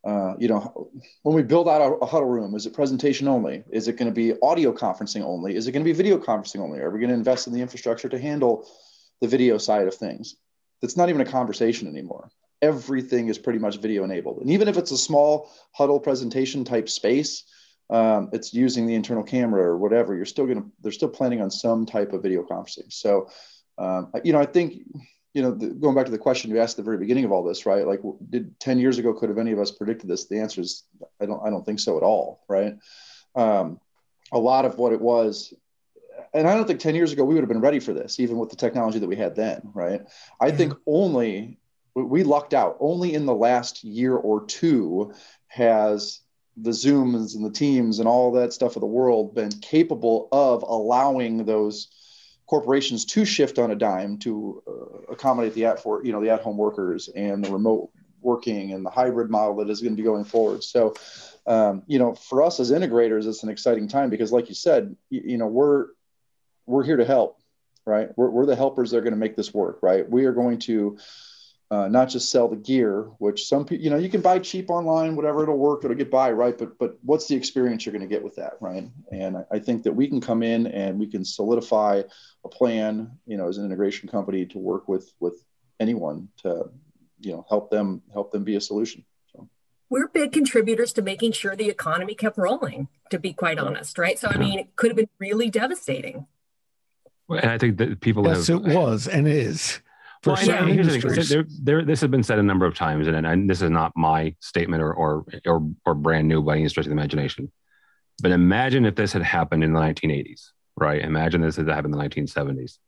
uh, 0.05 0.35
you 0.39 0.49
know, 0.49 0.91
when 1.23 1.37
we 1.37 1.43
build 1.43 1.69
out 1.69 1.81
a, 1.81 1.95
a, 1.95 2.07
huddle 2.07 2.29
room, 2.29 2.55
is 2.55 2.67
it 2.67 2.75
presentation 2.75 3.29
only? 3.29 3.63
Is 3.71 3.87
it 3.87 3.97
going 3.97 4.09
to 4.09 4.15
be 4.15 4.35
audio 4.43 4.73
conferencing 4.73 5.23
only? 5.23 5.55
Is 5.55 5.69
it 5.69 5.73
going 5.73 5.85
to 5.85 5.89
be 5.89 5.97
video 5.97 6.19
conferencing 6.19 6.61
only? 6.61 6.81
Are 6.81 6.91
we 6.91 6.99
going 6.99 7.11
to 7.11 7.15
invest 7.15 7.47
in 7.47 7.53
the 7.53 7.61
infrastructure 7.61 8.09
to 8.09 8.19
handle 8.19 8.69
the 9.21 9.29
video 9.29 9.59
side 9.59 9.87
of 9.87 9.95
things? 9.95 10.35
That's 10.83 10.97
not 10.97 11.09
even 11.09 11.21
a 11.21 11.25
conversation 11.25 11.89
anymore. 11.89 12.31
Everything 12.61 13.29
is 13.29 13.39
pretty 13.39 13.59
much 13.59 13.79
video 13.79 14.05
enabled. 14.05 14.39
And 14.39 14.51
even 14.51 14.69
if 14.69 14.77
it's 14.77 14.91
a 14.91 14.99
small 14.99 15.51
huddle 15.73 16.01
presentation 16.01 16.65
type 16.65 16.89
space, 16.89 17.45
um, 17.91 18.31
it's 18.33 18.55
using 18.55 18.87
the 18.87 18.95
internal 18.95 19.23
camera 19.23 19.63
or 19.63 19.77
whatever, 19.77 20.15
you're 20.15 20.25
still 20.25 20.47
going 20.47 20.63
to, 20.63 20.71
they're 20.81 20.93
still 20.93 21.09
planning 21.09 21.41
on 21.41 21.51
some 21.51 21.87
type 21.87 22.13
of 22.13 22.23
video 22.23 22.43
conferencing. 22.43 22.93
So, 22.93 23.29
um, 23.79 24.11
you 24.25 24.33
know, 24.33 24.41
I 24.41 24.47
think 24.47 24.83
you 25.35 25.43
know, 25.43 25.51
the, 25.51 25.67
going 25.67 25.97
back 25.97 26.05
to 26.07 26.13
the 26.13 26.19
question 26.19 26.51
you 26.51 26.61
asked 26.61 26.79
at 26.79 26.85
the 26.85 26.89
very 26.89 26.97
beginning 26.97 27.25
of 27.25 27.33
all 27.33 27.43
this, 27.43 27.67
right? 27.67 27.87
Like, 27.87 28.01
did 28.31 28.59
10 28.61 28.79
years 28.79 28.99
ago, 28.99 29.13
could 29.13 29.29
have 29.29 29.39
any 29.39 29.51
of 29.51 29.59
us 29.59 29.73
predicted 29.73 30.09
this? 30.09 30.27
The 30.27 30.39
answer 30.39 30.61
is, 30.61 30.85
I 31.21 31.27
don't, 31.27 31.45
I 31.45 31.51
don't 31.51 31.67
think 31.67 31.81
so 31.81 31.97
at 31.97 32.05
all, 32.05 32.45
right? 32.49 32.77
Um, 33.35 33.81
a 34.33 34.39
lot 34.39 34.65
of 34.65 34.79
what 34.79 34.93
it 34.93 35.01
was, 35.01 35.53
and 36.33 36.49
I 36.49 36.55
don't 36.55 36.67
think 36.67 36.79
10 36.79 36.95
years 36.95 37.13
ago 37.13 37.25
we 37.25 37.35
would 37.35 37.43
have 37.43 37.49
been 37.49 37.61
ready 37.61 37.81
for 37.81 37.93
this, 37.93 38.21
even 38.21 38.39
with 38.39 38.51
the 38.51 38.57
technology 38.57 39.01
that 39.01 39.09
we 39.09 39.17
had 39.17 39.35
then, 39.35 39.71
right? 39.75 40.03
I 40.41 40.53
think 40.53 40.75
only 40.87 41.59
we 41.95 42.23
lucked 42.23 42.55
out. 42.55 42.77
Only 42.81 43.15
in 43.15 43.27
the 43.27 43.35
last 43.35 43.85
year 43.85 44.17
or 44.17 44.45
two 44.47 45.15
has 45.49 46.21
the 46.57 46.71
Zooms 46.71 47.35
and 47.35 47.45
the 47.45 47.51
Teams 47.51 47.99
and 47.99 48.09
all 48.09 48.33
that 48.33 48.53
stuff 48.53 48.77
of 48.77 48.81
the 48.81 48.87
world 48.87 49.35
been 49.35 49.51
capable 49.51 50.29
of 50.31 50.63
allowing 50.63 51.45
those 51.45 51.89
corporations 52.47 53.05
to 53.07 53.25
shift 53.25 53.59
on 53.59 53.71
a 53.71 53.75
dime 53.75 54.19
to 54.19 54.63
uh, 54.67 55.13
accommodate 55.13 55.55
the 55.55 55.65
at 55.65 55.83
for 55.83 56.05
you 56.05 56.13
know 56.13 56.21
the 56.21 56.31
at 56.31 56.43
home 56.43 56.57
workers 56.57 57.09
and 57.09 57.45
the 57.45 57.51
remote 57.51 57.91
working 58.21 58.73
and 58.73 58.85
the 58.85 58.91
hybrid 58.91 59.31
model 59.31 59.57
that 59.57 59.71
is 59.71 59.81
going 59.81 59.93
to 59.93 59.97
be 59.97 60.03
going 60.03 60.25
forward. 60.25 60.65
So, 60.65 60.95
um, 61.47 61.83
you 61.87 61.99
know, 61.99 62.15
for 62.15 62.43
us 62.43 62.59
as 62.59 62.71
integrators, 62.71 63.27
it's 63.27 63.43
an 63.43 63.51
exciting 63.51 63.89
time 63.89 64.11
because, 64.11 64.33
like 64.33 64.49
you 64.49 64.55
said, 64.55 64.97
you, 65.11 65.23
you 65.25 65.39
know, 65.39 65.47
we're 65.47 65.89
we're 66.67 66.85
here 66.85 66.97
to 66.97 67.05
help, 67.05 67.39
right? 67.85 68.09
We're, 68.17 68.31
we're 68.31 68.47
the 68.47 68.57
helpers 68.57 68.91
that 68.91 68.99
are 68.99 69.03
going 69.03 69.13
to 69.13 69.19
make 69.19 69.37
this 69.37 69.53
work, 69.53 69.81
right? 69.83 70.09
We 70.09 70.25
are 70.25 70.33
going 70.33 70.59
to 70.61 70.99
uh, 71.71 71.89
not 71.89 72.09
just 72.09 72.31
sell 72.31 72.49
the 72.49 72.57
gear, 72.57 73.03
which 73.19 73.47
some 73.47 73.65
people, 73.65 73.83
you 73.83 73.91
know, 73.91 73.97
you 73.97 74.09
can 74.09 74.21
buy 74.21 74.39
cheap 74.39 74.71
online, 74.71 75.17
whatever 75.17 75.43
it'll 75.43 75.57
work, 75.57 75.85
it'll 75.85 75.97
get 75.97 76.11
by, 76.11 76.31
right? 76.31 76.57
But 76.57 76.79
but 76.79 76.99
what's 77.03 77.27
the 77.27 77.35
experience 77.35 77.85
you're 77.85 77.93
going 77.93 78.09
to 78.09 78.15
get 78.15 78.23
with 78.23 78.37
that, 78.37 78.55
right? 78.61 78.89
And 79.11 79.39
I, 79.39 79.45
I 79.53 79.59
think 79.59 79.83
that 79.85 79.93
we 79.93 80.07
can 80.07 80.21
come 80.21 80.43
in 80.43 80.67
and 80.67 80.99
we 80.99 81.07
can 81.07 81.25
solidify 81.25 82.03
a 82.45 82.49
plan, 82.49 83.19
you 83.27 83.37
know, 83.37 83.49
as 83.49 83.59
an 83.59 83.65
integration 83.65 84.09
company 84.09 84.47
to 84.47 84.59
work 84.59 84.89
with 84.89 85.13
with 85.21 85.43
anyone 85.81 86.29
to, 86.39 86.71
you 87.21 87.33
know, 87.33 87.47
help 87.49 87.71
them 87.71 88.03
help 88.13 88.31
them 88.31 88.45
be 88.45 88.57
a 88.57 88.61
solution. 88.61 89.05
So. 89.33 89.49
We're 89.89 90.09
big 90.09 90.33
contributors 90.33 90.93
to 90.95 91.03
making 91.03 91.33
sure 91.33 91.57
the 91.57 91.71
economy 91.71 92.15
kept 92.15 92.37
rolling. 92.37 92.89
To 93.11 93.19
be 93.19 93.33
quite 93.33 93.59
honest, 93.59 93.97
right? 93.99 94.19
So 94.19 94.29
I 94.29 94.37
mean, 94.37 94.59
it 94.59 94.77
could 94.77 94.91
have 94.91 94.97
been 94.97 95.09
really 95.19 95.49
devastating. 95.51 96.27
And 97.29 97.51
I 97.51 97.59
think 97.59 97.79
that 97.79 98.01
people 98.01 98.27
yes, 98.27 98.49
have, 98.49 98.67
it 98.67 98.75
was 98.75 99.09
and 99.09 99.27
is 99.27 99.81
for 100.25 100.31
well, 100.31 100.37
certain 100.39 100.71
industries. 100.71 101.29
There, 101.29 101.45
there, 101.63 101.85
this 101.85 102.01
has 102.01 102.11
been 102.11 102.23
said 102.23 102.39
a 102.39 102.43
number 102.43 102.65
of 102.65 102.75
times, 102.75 103.07
and, 103.09 103.27
and 103.27 103.49
this 103.49 103.61
is 103.61 103.69
not 103.69 103.93
my 103.95 104.35
statement 104.41 104.83
or, 104.83 104.95
or, 104.95 105.27
or, 105.47 105.69
or 105.85 105.95
brand 105.95 106.27
new 106.29 106.43
by 106.43 106.57
any 106.57 106.69
stretch 106.71 106.87
of 106.87 106.91
the 106.91 106.95
imagination. 106.95 107.53
But 108.23 108.31
imagine 108.31 108.87
if 108.87 108.95
this 108.95 109.13
had 109.13 109.23
happened 109.23 109.63
in 109.63 109.75
the 109.75 109.81
1980s, 109.81 110.49
right? 110.77 111.03
Imagine 111.03 111.43
this 111.43 111.57
had 111.57 111.69
happened 111.69 111.95
in 111.95 112.01
the 112.01 112.09
1970s. 112.09 112.79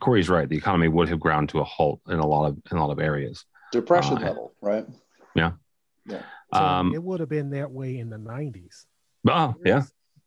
Corey's 0.00 0.30
right. 0.30 0.48
The 0.48 0.56
economy 0.56 0.88
would 0.88 1.10
have 1.10 1.20
ground 1.20 1.50
to 1.50 1.58
a 1.58 1.64
halt 1.64 2.00
in 2.08 2.18
a 2.18 2.26
lot 2.26 2.46
of 2.46 2.58
in 2.70 2.78
a 2.78 2.86
lot 2.86 2.92
of 2.92 2.98
areas. 2.98 3.44
Depression 3.70 4.16
uh, 4.16 4.28
level, 4.28 4.54
right? 4.62 4.86
Yeah. 5.34 5.52
Yeah. 6.06 6.22
So 6.54 6.60
um, 6.60 6.94
it 6.94 7.02
would 7.02 7.20
have 7.20 7.28
been 7.28 7.50
that 7.50 7.70
way 7.70 7.98
in 7.98 8.08
the 8.08 8.16
90s. 8.16 8.86
Oh, 9.28 9.54
yeah. 9.64 9.82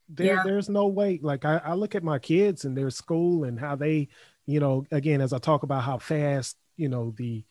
There, 0.10 0.36
yeah. 0.36 0.42
There's 0.44 0.70
no 0.70 0.88
way. 0.88 1.20
Like 1.22 1.46
I, 1.46 1.62
I 1.64 1.74
look 1.74 1.96
at 1.96 2.04
my 2.04 2.20
kids 2.20 2.66
and 2.66 2.78
their 2.78 2.92
school 2.92 3.46
and 3.46 3.60
how 3.60 3.76
they 3.76 4.10
you 4.48 4.62
know, 4.62 4.86
again, 4.92 5.22
as 5.22 5.34
I 5.34 5.38
talk 5.38 5.64
about 5.64 5.84
how 5.84 6.00
fast, 6.00 6.56
you 6.78 6.90
know, 6.90 7.14
the 7.18 7.44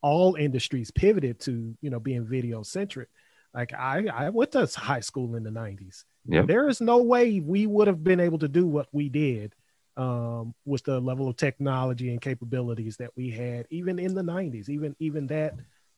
all 0.00 0.36
industries 0.36 0.90
pivoted 0.92 1.40
to, 1.40 1.76
you 1.82 1.90
know, 1.90 2.00
being 2.00 2.24
video 2.24 2.62
centric. 2.62 3.08
Like 3.52 3.74
I, 3.74 4.06
I 4.06 4.30
went 4.30 4.52
to 4.52 4.66
high 4.76 5.00
school 5.00 5.34
in 5.34 5.42
the 5.42 5.50
90s. 5.50 6.04
Yep. 6.26 6.46
There 6.46 6.68
is 6.68 6.80
no 6.80 7.02
way 7.02 7.40
we 7.40 7.66
would 7.66 7.88
have 7.88 8.04
been 8.04 8.20
able 8.20 8.38
to 8.38 8.48
do 8.48 8.66
what 8.66 8.86
we 8.92 9.08
did 9.08 9.54
um, 9.96 10.54
with 10.64 10.84
the 10.84 11.00
level 11.00 11.28
of 11.28 11.36
technology 11.36 12.10
and 12.10 12.20
capabilities 12.20 12.96
that 12.98 13.10
we 13.16 13.30
had, 13.30 13.66
even 13.70 13.98
in 13.98 14.14
the 14.14 14.22
90s, 14.22 14.68
even 14.68 14.94
even 15.00 15.26
that 15.28 15.54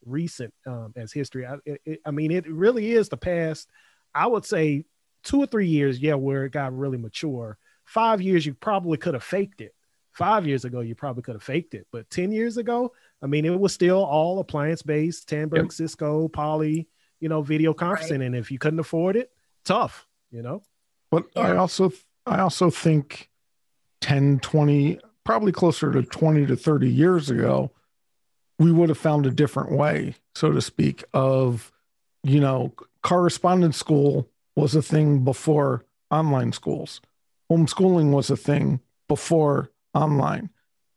recent 0.07 0.55
um, 0.67 0.93
as 0.97 1.13
history. 1.13 1.47
I, 1.47 1.57
it, 1.67 2.01
I 2.07 2.11
mean, 2.11 2.31
it 2.31 2.49
really 2.49 2.93
is 2.93 3.09
the 3.09 3.17
past. 3.17 3.69
I 4.15 4.27
would 4.27 4.47
say 4.47 4.85
two 5.25 5.43
or 5.43 5.47
three 5.47 5.67
years, 5.67 5.99
yeah, 6.01 6.15
where 6.15 6.45
it 6.45 6.53
got 6.53 6.77
really 6.77 6.99
mature. 6.99 7.59
Five 7.85 8.23
years, 8.23 8.47
you 8.47 8.55
probably 8.55 8.99
could 8.99 9.15
have 9.15 9.25
faked 9.25 9.61
it 9.61 9.75
Five 10.19 10.49
years 10.49 10.65
ago, 10.65 10.81
you 10.81 10.97
probably 10.97 11.23
could 11.23 11.37
have 11.37 11.45
faked 11.45 11.75
it, 11.75 11.87
but 11.93 12.11
10 12.11 12.33
years 12.33 12.57
ago, 12.57 12.93
I 13.23 13.29
mean, 13.29 13.45
it 13.45 13.57
was 13.57 13.73
still 13.73 14.05
all 14.05 14.41
appliance 14.41 14.83
based, 14.83 15.29
Tandberg, 15.29 15.67
yep. 15.67 15.73
Cisco, 15.73 16.27
Poly, 16.27 16.89
you 17.21 17.29
know, 17.29 17.41
video 17.41 17.73
conferencing. 17.73 18.19
Right. 18.19 18.23
And 18.23 18.35
if 18.35 18.51
you 18.51 18.59
couldn't 18.59 18.81
afford 18.81 19.15
it, 19.15 19.31
tough, 19.65 20.09
you 20.33 20.43
know? 20.43 20.65
But 21.13 21.27
yeah. 21.37 21.43
I 21.43 21.57
also, 21.57 21.93
I 22.27 22.41
also 22.41 22.69
think 22.69 23.31
10, 24.01 24.41
20, 24.41 24.99
probably 25.23 25.53
closer 25.53 25.93
to 25.93 26.03
20 26.03 26.47
to 26.47 26.57
30 26.57 26.91
years 26.91 27.31
ago, 27.31 27.71
we 28.59 28.73
would 28.73 28.89
have 28.89 28.99
found 28.99 29.25
a 29.25 29.31
different 29.31 29.71
way, 29.71 30.17
so 30.35 30.51
to 30.51 30.61
speak, 30.61 31.05
of, 31.15 31.71
you 32.25 32.41
know, 32.41 32.75
correspondence 33.05 33.77
school 33.77 34.29
was 34.57 34.75
a 34.75 34.83
thing 34.83 35.23
before 35.23 35.85
online 36.11 36.51
schools. 36.51 37.01
Homeschooling 37.53 38.11
was 38.11 38.31
a 38.31 38.37
thing 38.37 38.81
before 39.07 39.71
online. 39.95 40.51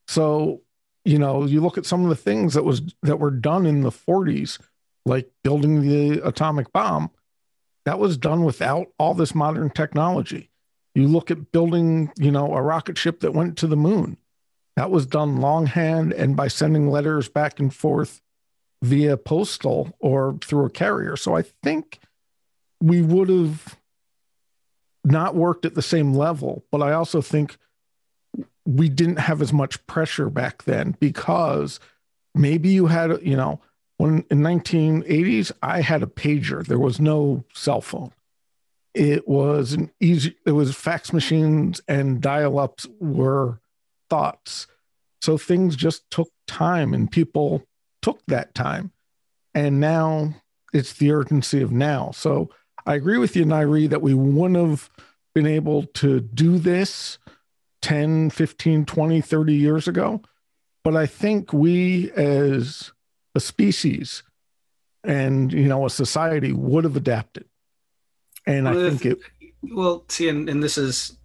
So, 0.08 0.62
you 1.06 1.17
know, 1.17 1.45
you 1.45 1.62
look 1.62 1.77
at 1.77 1.86
some 1.86 2.04
of 2.04 2.10
the 2.10 2.15
things 2.15 2.54
that 2.54 2.63
was 2.63 2.82
that 3.01 3.19
were 3.19 3.32
done 3.32 3.65
in 3.65 3.82
the 3.82 3.91
40s, 3.91 4.60
like 5.06 5.32
building 5.43 5.82
the 5.82 6.25
atomic 6.25 6.71
bomb, 6.71 7.12
that 7.86 7.99
was 7.99 8.17
done 8.17 8.43
without 8.43 8.88
all 8.99 9.13
this 9.13 9.34
modern 9.34 9.69
technology. 9.69 10.49
You 10.93 11.08
look 11.08 11.32
at 11.32 11.51
building, 11.51 12.12
you 12.17 12.32
know, 12.32 12.54
a 12.54 12.62
rocket 12.62 12.97
ship 12.97 13.21
that 13.21 13.34
went 13.34 13.58
to 13.60 13.67
the 13.67 13.77
moon. 13.77 14.17
That 14.75 14.91
was 14.91 15.06
done 15.06 15.38
longhand 15.38 16.13
and 16.13 16.36
by 16.36 16.47
sending 16.47 16.89
letters 16.89 17.30
back 17.30 17.60
and 17.60 17.73
forth 17.73 18.21
via 18.82 19.17
postal 19.17 19.95
or 19.99 20.38
through 20.41 20.65
a 20.65 20.69
carrier. 20.69 21.15
So 21.15 21.36
I 21.36 21.43
think 21.63 21.99
we 22.82 23.01
would 23.01 23.30
have 23.30 23.77
not 25.04 25.36
worked 25.36 25.65
at 25.65 25.75
the 25.75 25.82
same 25.82 26.13
level, 26.13 26.65
but 26.71 26.82
I 26.82 26.93
also 26.93 27.21
think 27.21 27.58
we 28.65 28.89
didn't 28.89 29.19
have 29.19 29.41
as 29.41 29.52
much 29.52 29.86
pressure 29.88 30.30
back 30.30 30.63
then 30.63 30.95
because 31.00 31.80
maybe 32.36 32.69
you 32.69 32.88
had, 32.88 33.21
you 33.21 33.36
know, 33.36 33.60
when 33.97 34.26
in 34.30 34.39
1980s, 34.39 35.52
I 35.62 35.82
had 35.82 36.04
a 36.04 36.08
pager. 36.08 36.65
There 36.65 36.80
was 36.80 37.00
no 37.00 37.43
cell 37.54 37.82
phone. 37.82 38.12
It 38.93 39.28
was 39.28 39.74
an 39.74 39.91
easy, 40.00 40.36
it 40.45 40.52
was 40.52 40.76
fax 40.76 41.13
machines 41.13 41.82
and 41.88 42.21
dial 42.21 42.60
ups 42.60 42.88
were 43.00 43.60
thoughts. 44.10 44.67
So 45.21 45.38
things 45.38 45.76
just 45.76 46.10
took 46.10 46.30
time 46.47 46.93
and 46.93 47.12
people 47.12 47.63
took 48.02 48.21
that 48.28 48.54
time. 48.54 48.91
And 49.54 49.80
now 49.80 50.36
it's 50.74 50.93
the 50.93 51.12
urgency 51.12 51.62
of 51.62 51.71
now. 51.71 52.12
So 52.12 52.50
I 52.86 52.95
agree 52.95 53.17
with 53.17 53.36
you, 53.36 53.45
Nairi, 53.45 53.89
that 53.89 54.02
we 54.02 54.13
wouldn't 54.13 54.60
have 54.60 54.89
been 55.34 55.47
able 55.47 55.84
to 55.84 56.19
do 56.19 56.58
this 56.58 57.19
10, 57.82 58.30
15, 58.30 58.86
20, 58.86 59.22
30 59.22 59.54
years 59.54 59.88
ago. 59.88 60.22
But 60.84 60.96
I 60.96 61.06
think 61.06 61.54
we 61.54 62.12
as 62.12 62.91
a 63.36 63.39
species 63.39 64.24
and, 65.04 65.52
you 65.52 65.67
know, 65.67 65.86
a 65.86 65.89
society 65.89 66.54
would 66.54 66.84
have 66.84 66.96
adapted. 66.96 67.46
And 68.46 68.65
well, 68.65 68.86
I 68.86 68.89
think 68.89 69.06
if, 69.06 69.17
it. 69.41 69.54
Well, 69.74 70.06
see, 70.10 70.30
and, 70.30 70.50
and 70.50 70.63
this 70.63 70.78
is 70.78 71.17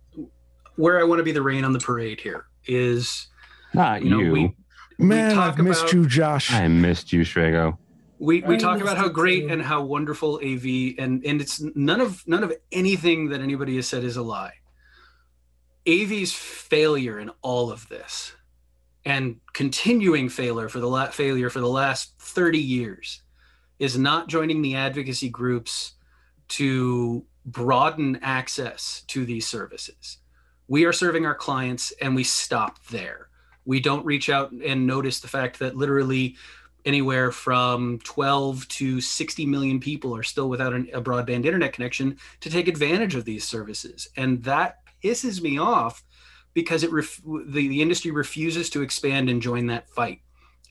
where 0.76 1.00
I 1.00 1.04
want 1.04 1.20
to 1.20 1.24
be 1.24 1.32
the 1.32 1.42
rain 1.42 1.64
on 1.64 1.72
the 1.72 1.78
parade 1.78 2.20
here 2.20 2.46
is. 2.66 3.28
Not 3.72 4.02
you. 4.02 4.10
Know, 4.10 4.32
we, 4.32 4.54
Man, 4.98 5.36
we 5.36 5.42
I've 5.42 5.58
missed 5.58 5.82
about, 5.82 5.92
you, 5.92 6.06
Josh. 6.06 6.52
I 6.52 6.68
missed 6.68 7.12
you, 7.12 7.20
Shrego. 7.20 7.78
We 8.18 8.42
we 8.42 8.54
I 8.54 8.58
talk 8.58 8.80
about 8.80 8.96
how 8.96 9.08
great 9.08 9.46
too. 9.46 9.52
and 9.52 9.62
how 9.62 9.82
wonderful 9.82 10.40
AV 10.42 10.94
and 10.98 11.22
and 11.24 11.40
it's 11.40 11.60
none 11.74 12.00
of 12.00 12.26
none 12.26 12.42
of 12.42 12.52
anything 12.72 13.28
that 13.28 13.42
anybody 13.42 13.76
has 13.76 13.86
said 13.86 14.04
is 14.04 14.16
a 14.16 14.22
lie. 14.22 14.54
AV's 15.86 16.32
failure 16.32 17.18
in 17.18 17.30
all 17.42 17.70
of 17.70 17.88
this 17.88 18.32
and 19.04 19.40
continuing 19.52 20.28
failure 20.28 20.68
for 20.68 20.80
the 20.80 20.88
la- 20.88 21.06
failure 21.06 21.48
for 21.48 21.60
the 21.60 21.68
last 21.68 22.14
30 22.18 22.58
years 22.58 23.22
is 23.78 23.96
not 23.96 24.28
joining 24.28 24.62
the 24.62 24.74
advocacy 24.74 25.28
groups 25.28 25.92
to 26.48 27.24
broaden 27.44 28.18
access 28.22 29.04
to 29.06 29.24
these 29.24 29.46
services. 29.46 30.18
We 30.68 30.84
are 30.84 30.92
serving 30.92 31.24
our 31.24 31.34
clients 31.34 31.92
and 32.02 32.16
we 32.16 32.24
stop 32.24 32.84
there. 32.86 33.28
We 33.64 33.78
don't 33.80 34.04
reach 34.04 34.28
out 34.28 34.50
and 34.50 34.86
notice 34.86 35.20
the 35.20 35.28
fact 35.28 35.60
that 35.60 35.76
literally 35.76 36.36
anywhere 36.84 37.30
from 37.30 37.98
12 38.04 38.66
to 38.68 39.00
60 39.00 39.46
million 39.46 39.78
people 39.78 40.16
are 40.16 40.22
still 40.22 40.48
without 40.48 40.72
an, 40.72 40.88
a 40.92 41.00
broadband 41.00 41.44
internet 41.44 41.72
connection 41.72 42.16
to 42.40 42.50
take 42.50 42.68
advantage 42.68 43.14
of 43.14 43.24
these 43.24 43.46
services. 43.46 44.08
And 44.16 44.42
that 44.44 44.78
pisses 45.06 45.40
me 45.40 45.58
off 45.58 46.02
because 46.54 46.82
it 46.82 46.92
ref- 46.92 47.22
the, 47.24 47.68
the 47.68 47.82
industry 47.82 48.10
refuses 48.10 48.70
to 48.70 48.82
expand 48.82 49.28
and 49.28 49.42
join 49.42 49.66
that 49.66 49.90
fight. 49.90 50.20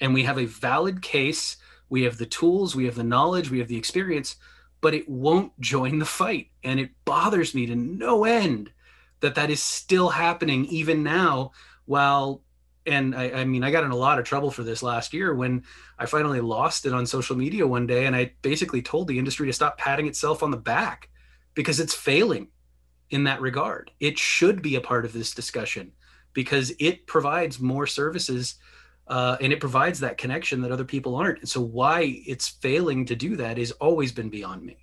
And 0.01 0.13
we 0.13 0.23
have 0.23 0.37
a 0.37 0.45
valid 0.45 1.01
case. 1.01 1.57
We 1.89 2.03
have 2.03 2.17
the 2.17 2.25
tools, 2.25 2.75
we 2.75 2.85
have 2.85 2.95
the 2.95 3.03
knowledge, 3.03 3.51
we 3.51 3.59
have 3.59 3.67
the 3.67 3.77
experience, 3.77 4.35
but 4.81 4.93
it 4.93 5.07
won't 5.07 5.57
join 5.59 5.99
the 5.99 6.05
fight. 6.05 6.49
And 6.63 6.79
it 6.79 6.89
bothers 7.05 7.53
me 7.53 7.67
to 7.67 7.75
no 7.75 8.25
end 8.25 8.71
that 9.21 9.35
that 9.35 9.49
is 9.49 9.61
still 9.61 10.09
happening 10.09 10.65
even 10.65 11.03
now 11.03 11.51
while 11.85 12.41
and 12.85 13.15
I, 13.15 13.31
I 13.31 13.45
mean 13.45 13.63
i 13.63 13.71
got 13.71 13.83
in 13.83 13.91
a 13.91 13.95
lot 13.95 14.19
of 14.19 14.25
trouble 14.25 14.51
for 14.51 14.63
this 14.63 14.83
last 14.83 15.13
year 15.13 15.33
when 15.33 15.63
i 15.97 16.05
finally 16.05 16.41
lost 16.41 16.85
it 16.85 16.93
on 16.93 17.05
social 17.05 17.35
media 17.35 17.65
one 17.65 17.87
day 17.87 18.05
and 18.05 18.15
i 18.15 18.33
basically 18.41 18.81
told 18.81 19.07
the 19.07 19.17
industry 19.17 19.47
to 19.47 19.53
stop 19.53 19.77
patting 19.77 20.07
itself 20.07 20.43
on 20.43 20.51
the 20.51 20.57
back 20.57 21.09
because 21.53 21.79
it's 21.79 21.93
failing 21.93 22.49
in 23.15 23.23
that 23.23 23.41
regard. 23.41 23.91
It 23.99 24.19
should 24.19 24.61
be 24.61 24.75
a 24.75 24.81
part 24.81 25.05
of 25.05 25.13
this 25.13 25.33
discussion 25.33 25.93
because 26.33 26.73
it 26.79 27.07
provides 27.07 27.59
more 27.59 27.87
services 27.87 28.55
uh, 29.07 29.37
and 29.39 29.53
it 29.53 29.59
provides 29.59 29.99
that 30.01 30.17
connection 30.17 30.61
that 30.61 30.71
other 30.71 30.83
people 30.83 31.15
aren't. 31.15 31.39
And 31.39 31.49
so 31.49 31.61
why 31.61 32.21
it's 32.27 32.47
failing 32.47 33.05
to 33.05 33.15
do 33.15 33.37
that 33.37 33.57
has 33.57 33.71
always 33.71 34.11
been 34.11 34.29
beyond 34.29 34.63
me. 34.63 34.77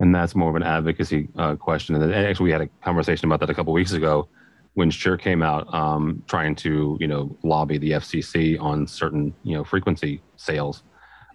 And 0.00 0.14
that's 0.14 0.34
more 0.34 0.50
of 0.50 0.56
an 0.56 0.62
advocacy 0.62 1.28
uh, 1.36 1.56
question. 1.56 1.94
And 1.94 2.14
actually, 2.14 2.44
we 2.44 2.50
had 2.50 2.62
a 2.62 2.68
conversation 2.82 3.26
about 3.26 3.40
that 3.40 3.50
a 3.50 3.54
couple 3.54 3.72
weeks 3.72 3.92
ago 3.92 4.28
when 4.74 4.90
Shure 4.90 5.16
came 5.16 5.42
out 5.42 5.72
um, 5.72 6.22
trying 6.26 6.54
to, 6.56 6.96
you 7.00 7.06
know, 7.06 7.36
lobby 7.42 7.78
the 7.78 7.92
FCC 7.92 8.60
on 8.60 8.86
certain, 8.86 9.34
you 9.42 9.54
know, 9.54 9.64
frequency 9.64 10.22
sales. 10.36 10.82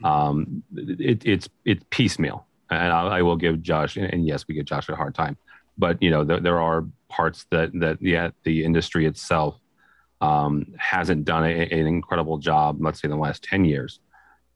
Um, 0.03 0.63
it, 0.75 1.25
it's 1.25 1.49
it's 1.65 1.83
piecemeal, 1.89 2.45
and 2.69 2.91
I, 2.91 3.17
I 3.17 3.21
will 3.21 3.35
give 3.35 3.61
Josh, 3.61 3.97
and 3.97 4.27
yes, 4.27 4.47
we 4.47 4.55
give 4.55 4.65
Josh 4.65 4.89
a 4.89 4.95
hard 4.95 5.13
time, 5.13 5.37
but 5.81 6.01
you 6.01 6.11
know, 6.11 6.23
there, 6.23 6.39
there 6.39 6.59
are 6.61 6.85
parts 7.09 7.47
that 7.49 7.71
that 7.79 7.97
yeah, 7.99 8.29
the 8.43 8.63
industry 8.63 9.05
itself 9.07 9.59
um, 10.21 10.67
hasn't 10.77 11.25
done 11.25 11.43
a, 11.43 11.63
an 11.79 11.87
incredible 11.87 12.37
job. 12.37 12.77
Let's 12.79 13.01
say 13.01 13.07
in 13.07 13.11
the 13.11 13.17
last 13.17 13.43
ten 13.43 13.65
years, 13.65 13.99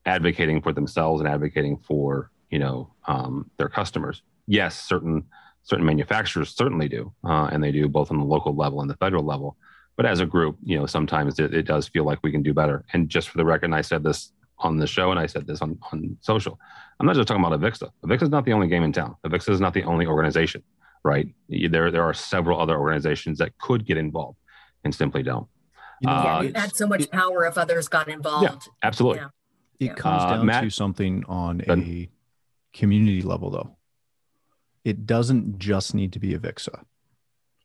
advocating 0.06 0.62
for 0.62 0.72
themselves 0.72 1.20
and 1.20 1.28
advocating 1.28 1.76
for 1.78 2.30
you 2.48 2.60
know 2.60 2.94
um, 3.08 3.50
their 3.58 3.68
customers. 3.68 4.22
Yes, 4.46 4.78
certain 4.78 5.24
certain 5.64 5.84
manufacturers 5.84 6.54
certainly 6.54 6.88
do, 6.88 7.12
uh, 7.24 7.48
and 7.52 7.62
they 7.62 7.72
do 7.72 7.88
both 7.88 8.12
on 8.12 8.18
the 8.18 8.24
local 8.24 8.54
level 8.54 8.80
and 8.80 8.88
the 8.88 8.96
federal 8.96 9.24
level. 9.24 9.56
But 9.96 10.06
as 10.06 10.20
a 10.20 10.26
group, 10.26 10.56
you 10.62 10.78
know, 10.78 10.86
sometimes 10.86 11.40
it, 11.40 11.52
it 11.52 11.64
does 11.64 11.88
feel 11.88 12.04
like 12.04 12.20
we 12.22 12.30
can 12.30 12.42
do 12.42 12.54
better. 12.54 12.84
And 12.92 13.08
just 13.08 13.30
for 13.30 13.38
the 13.38 13.44
record, 13.44 13.72
I 13.72 13.80
said 13.80 14.04
this 14.04 14.30
on 14.58 14.76
the 14.76 14.86
show, 14.86 15.10
and 15.10 15.18
I 15.18 15.26
said 15.26 15.46
this 15.48 15.60
on 15.60 15.76
on 15.90 16.16
social. 16.20 16.58
I'm 17.00 17.06
not 17.06 17.16
just 17.16 17.26
talking 17.26 17.44
about 17.44 17.58
Avixa. 17.60 17.90
Avixa 18.04 18.22
is 18.22 18.30
not 18.30 18.44
the 18.44 18.52
only 18.52 18.68
game 18.68 18.84
in 18.84 18.92
town. 18.92 19.16
Avixa 19.26 19.50
is 19.50 19.60
not 19.60 19.74
the 19.74 19.82
only 19.82 20.06
organization, 20.06 20.62
right? 21.06 21.28
There 21.48 21.90
there 21.90 22.02
are 22.02 22.12
several 22.12 22.60
other 22.60 22.76
organizations 22.78 23.38
that 23.38 23.56
could 23.58 23.86
get 23.86 23.96
involved 23.96 24.38
and 24.84 24.94
simply 24.94 25.22
don't. 25.22 25.46
yeah, 26.02 26.10
Uh, 26.10 26.40
we've 26.42 26.56
had 26.56 26.74
so 26.76 26.86
much 26.86 27.08
power 27.10 27.46
if 27.46 27.56
others 27.56 27.88
got 27.88 28.08
involved. 28.08 28.42
Yeah, 28.44 28.72
absolutely. 28.82 29.20
Yeah. 29.20 29.28
It 29.88 29.96
comes 29.96 30.22
Uh, 30.24 30.30
down 30.36 30.46
Matt- 30.46 30.64
to 30.64 30.70
something 30.70 31.24
on 31.26 31.62
a 31.68 32.08
community 32.74 33.22
level, 33.22 33.50
though. 33.50 33.76
It 34.84 35.06
doesn't 35.06 35.58
just 35.58 35.94
need 35.94 36.12
to 36.12 36.18
be 36.18 36.34
Avixa 36.34 36.84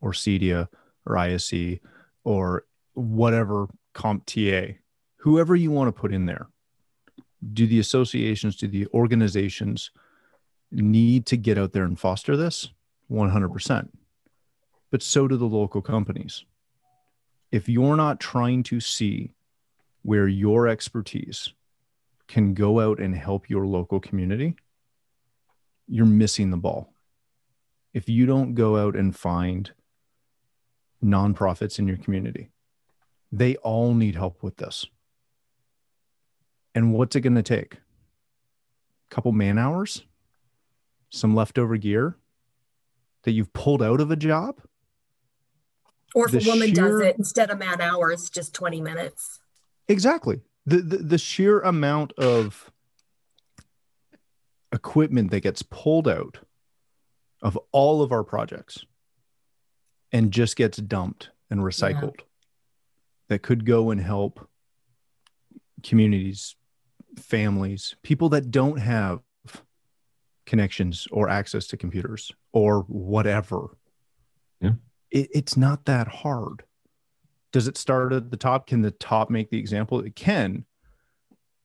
or 0.01 0.11
CEDIA 0.13 0.67
or 1.05 1.15
ISC 1.17 1.79
or 2.23 2.65
whatever 2.93 3.67
CompTIA, 3.95 4.77
whoever 5.17 5.55
you 5.55 5.71
want 5.71 5.87
to 5.93 5.99
put 5.99 6.13
in 6.13 6.25
there. 6.25 6.47
Do 7.53 7.65
the 7.65 7.79
associations, 7.79 8.55
do 8.55 8.67
the 8.67 8.87
organizations 8.93 9.91
need 10.71 11.25
to 11.27 11.37
get 11.37 11.57
out 11.57 11.71
there 11.73 11.83
and 11.85 11.99
foster 11.99 12.37
this? 12.37 12.69
100%. 13.11 13.89
But 14.89 15.03
so 15.03 15.27
do 15.27 15.37
the 15.37 15.45
local 15.45 15.81
companies. 15.81 16.45
If 17.51 17.67
you're 17.67 17.97
not 17.97 18.19
trying 18.19 18.63
to 18.63 18.79
see 18.79 19.33
where 20.03 20.27
your 20.27 20.67
expertise 20.67 21.53
can 22.27 22.53
go 22.53 22.79
out 22.79 22.99
and 22.99 23.15
help 23.15 23.49
your 23.49 23.65
local 23.65 23.99
community, 23.99 24.55
you're 25.87 26.05
missing 26.05 26.49
the 26.49 26.57
ball. 26.57 26.93
If 27.93 28.07
you 28.07 28.25
don't 28.25 28.53
go 28.53 28.77
out 28.77 28.95
and 28.95 29.15
find 29.15 29.71
nonprofits 31.03 31.77
in 31.77 31.87
your 31.87 31.97
community, 31.97 32.49
they 33.31 33.57
all 33.57 33.93
need 33.93 34.15
help 34.15 34.41
with 34.43 34.57
this. 34.57 34.85
And 36.73 36.93
what's 36.93 37.15
it 37.17 37.21
going 37.21 37.35
to 37.35 37.43
take? 37.43 37.73
A 37.73 37.79
couple 39.09 39.33
man 39.33 39.57
hours? 39.57 40.03
Some 41.09 41.35
leftover 41.35 41.75
gear 41.75 42.15
that 43.23 43.31
you've 43.31 43.53
pulled 43.53 43.83
out 43.83 44.01
of 44.01 44.11
a 44.11 44.15
job? 44.15 44.61
Or 46.13 46.25
if 46.25 46.31
The 46.31 46.39
a 46.39 46.53
woman 46.53 46.73
does 46.73 46.99
it 46.99 47.17
instead 47.17 47.49
of 47.49 47.59
man 47.59 47.79
hours, 47.81 48.29
just 48.29 48.53
20 48.53 48.81
minutes. 48.81 49.39
Exactly. 49.87 50.41
The, 50.65 50.77
the 50.77 50.97
the 50.97 51.17
sheer 51.17 51.59
amount 51.61 52.13
of 52.13 52.71
equipment 54.71 55.31
that 55.31 55.41
gets 55.41 55.63
pulled 55.63 56.07
out 56.07 56.39
of 57.41 57.57
all 57.71 58.01
of 58.01 58.11
our 58.11 58.23
projects 58.23 58.85
and 60.11 60.31
just 60.31 60.55
gets 60.55 60.77
dumped 60.77 61.31
and 61.49 61.61
recycled 61.61 62.19
that 63.27 63.41
could 63.41 63.65
go 63.65 63.89
and 63.91 63.99
help 63.99 64.47
communities, 65.83 66.55
families, 67.17 67.95
people 68.03 68.29
that 68.29 68.51
don't 68.51 68.77
have 68.77 69.21
connections 70.51 71.07
or 71.11 71.29
access 71.29 71.65
to 71.65 71.77
computers 71.77 72.29
or 72.51 72.81
whatever. 72.81 73.77
Yeah. 74.59 74.73
It, 75.09 75.29
it's 75.33 75.55
not 75.55 75.85
that 75.85 76.09
hard. 76.09 76.63
Does 77.53 77.69
it 77.69 77.77
start 77.77 78.11
at 78.11 78.31
the 78.31 78.37
top? 78.37 78.67
Can 78.67 78.81
the 78.81 78.91
top 78.91 79.29
make 79.29 79.49
the 79.49 79.57
example? 79.57 80.01
It 80.01 80.13
can, 80.13 80.65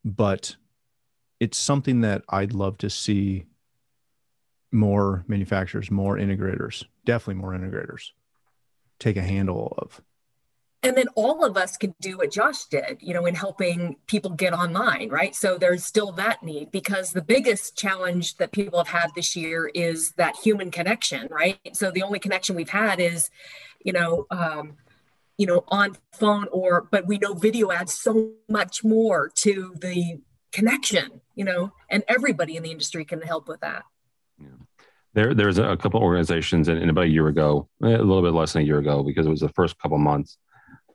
but 0.04 0.54
it's 1.40 1.58
something 1.58 2.02
that 2.02 2.22
I'd 2.28 2.52
love 2.52 2.78
to 2.78 2.88
see 2.88 3.46
more 4.70 5.24
manufacturers, 5.26 5.90
more 5.90 6.16
integrators, 6.16 6.84
definitely 7.04 7.40
more 7.40 7.54
integrators 7.54 8.10
take 9.00 9.16
a 9.16 9.22
handle 9.22 9.74
of. 9.78 10.00
And 10.82 10.96
then 10.96 11.08
all 11.16 11.44
of 11.44 11.56
us 11.56 11.76
can 11.76 11.94
do 12.00 12.18
what 12.18 12.30
Josh 12.30 12.66
did, 12.66 12.98
you 13.00 13.12
know, 13.12 13.26
in 13.26 13.34
helping 13.34 13.96
people 14.06 14.30
get 14.30 14.52
online, 14.52 15.08
right? 15.08 15.34
So 15.34 15.58
there's 15.58 15.84
still 15.84 16.12
that 16.12 16.42
need 16.42 16.70
because 16.70 17.12
the 17.12 17.22
biggest 17.22 17.76
challenge 17.76 18.36
that 18.36 18.52
people 18.52 18.78
have 18.78 18.88
had 18.88 19.10
this 19.14 19.34
year 19.34 19.70
is 19.74 20.12
that 20.12 20.36
human 20.36 20.70
connection, 20.70 21.28
right? 21.30 21.58
So 21.72 21.90
the 21.90 22.02
only 22.02 22.18
connection 22.18 22.54
we've 22.54 22.68
had 22.68 23.00
is, 23.00 23.30
you 23.82 23.92
know, 23.92 24.26
um, 24.30 24.76
you 25.38 25.46
know, 25.46 25.64
on 25.68 25.96
phone 26.12 26.46
or, 26.52 26.86
but 26.90 27.06
we 27.06 27.18
know 27.18 27.34
video 27.34 27.72
adds 27.72 27.92
so 27.94 28.32
much 28.48 28.84
more 28.84 29.28
to 29.36 29.74
the 29.80 30.20
connection, 30.52 31.20
you 31.34 31.44
know, 31.44 31.72
and 31.90 32.04
everybody 32.06 32.56
in 32.56 32.62
the 32.62 32.70
industry 32.70 33.04
can 33.04 33.20
help 33.22 33.48
with 33.48 33.60
that. 33.60 33.82
Yeah. 34.38 34.48
There, 35.14 35.34
there's 35.34 35.58
a 35.58 35.76
couple 35.76 36.00
organizations, 36.00 36.68
and, 36.68 36.78
and 36.78 36.90
about 36.90 37.04
a 37.04 37.08
year 37.08 37.28
ago, 37.28 37.68
a 37.82 37.86
little 37.86 38.22
bit 38.22 38.34
less 38.34 38.52
than 38.52 38.62
a 38.62 38.64
year 38.66 38.78
ago, 38.78 39.02
because 39.02 39.26
it 39.26 39.30
was 39.30 39.40
the 39.40 39.48
first 39.50 39.78
couple 39.78 39.98
months 39.98 40.38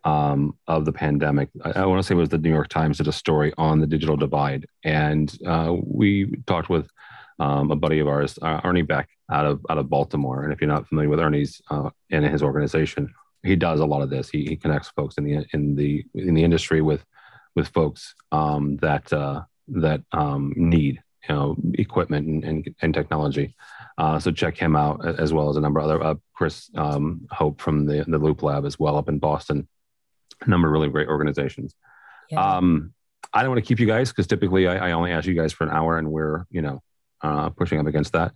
um, 0.04 0.56
of 0.66 0.84
the 0.84 0.92
pandemic. 0.92 1.48
I, 1.64 1.82
I 1.82 1.86
want 1.86 2.00
to 2.00 2.06
say 2.06 2.14
it 2.14 2.18
was 2.18 2.28
the 2.28 2.38
New 2.38 2.50
York 2.50 2.68
Times 2.68 2.98
did 2.98 3.08
a 3.08 3.12
story 3.12 3.52
on 3.58 3.80
the 3.80 3.86
digital 3.86 4.16
divide, 4.16 4.66
and 4.84 5.36
uh, 5.46 5.74
we 5.84 6.34
talked 6.46 6.68
with 6.68 6.88
um, 7.38 7.70
a 7.70 7.76
buddy 7.76 7.98
of 7.98 8.08
ours, 8.08 8.38
uh, 8.42 8.60
Ernie 8.64 8.82
Beck, 8.82 9.08
out 9.30 9.46
of 9.46 9.64
out 9.70 9.78
of 9.78 9.88
Baltimore. 9.88 10.44
And 10.44 10.52
if 10.52 10.60
you're 10.60 10.68
not 10.68 10.88
familiar 10.88 11.08
with 11.08 11.20
Ernie's 11.20 11.60
uh, 11.70 11.90
and 12.10 12.24
his 12.24 12.42
organization, 12.42 13.12
he 13.42 13.56
does 13.56 13.80
a 13.80 13.86
lot 13.86 14.02
of 14.02 14.10
this. 14.10 14.30
He, 14.30 14.44
he 14.44 14.56
connects 14.56 14.90
folks 14.90 15.16
in 15.18 15.24
the 15.24 15.44
in 15.52 15.74
the 15.74 16.04
in 16.14 16.34
the 16.34 16.44
industry 16.44 16.82
with 16.82 17.04
with 17.54 17.68
folks 17.68 18.14
um, 18.30 18.76
that 18.78 19.12
uh, 19.12 19.42
that 19.68 20.02
um, 20.12 20.52
need 20.56 21.02
you 21.28 21.34
know 21.34 21.56
equipment 21.74 22.26
and, 22.26 22.44
and, 22.44 22.74
and 22.82 22.94
technology. 22.94 23.54
Uh, 23.98 24.18
so 24.18 24.30
check 24.30 24.56
him 24.56 24.76
out 24.76 25.04
as 25.18 25.32
well 25.32 25.48
as 25.48 25.56
a 25.56 25.60
number 25.60 25.80
of 25.80 25.86
other 25.86 26.02
uh, 26.02 26.14
Chris 26.34 26.70
um, 26.76 27.26
Hope 27.30 27.60
from 27.60 27.86
the 27.86 28.04
the 28.06 28.18
Loop 28.18 28.42
Lab 28.42 28.64
as 28.64 28.78
well 28.78 28.96
up 28.96 29.08
in 29.08 29.18
Boston. 29.18 29.68
A 30.44 30.50
number 30.50 30.68
of 30.68 30.72
really 30.72 30.88
great 30.88 31.08
organizations. 31.08 31.74
Um, 32.36 32.94
I 33.32 33.42
don't 33.42 33.50
want 33.50 33.64
to 33.64 33.68
keep 33.68 33.80
you 33.80 33.86
guys 33.86 34.10
because 34.10 34.26
typically 34.26 34.66
I, 34.66 34.88
I, 34.88 34.92
only 34.92 35.12
ask 35.12 35.26
you 35.26 35.34
guys 35.34 35.52
for 35.52 35.64
an 35.64 35.70
hour, 35.70 35.98
and 35.98 36.10
we're 36.10 36.44
you 36.50 36.62
know 36.62 36.82
uh, 37.22 37.50
pushing 37.50 37.78
up 37.78 37.86
against 37.86 38.12
that. 38.12 38.32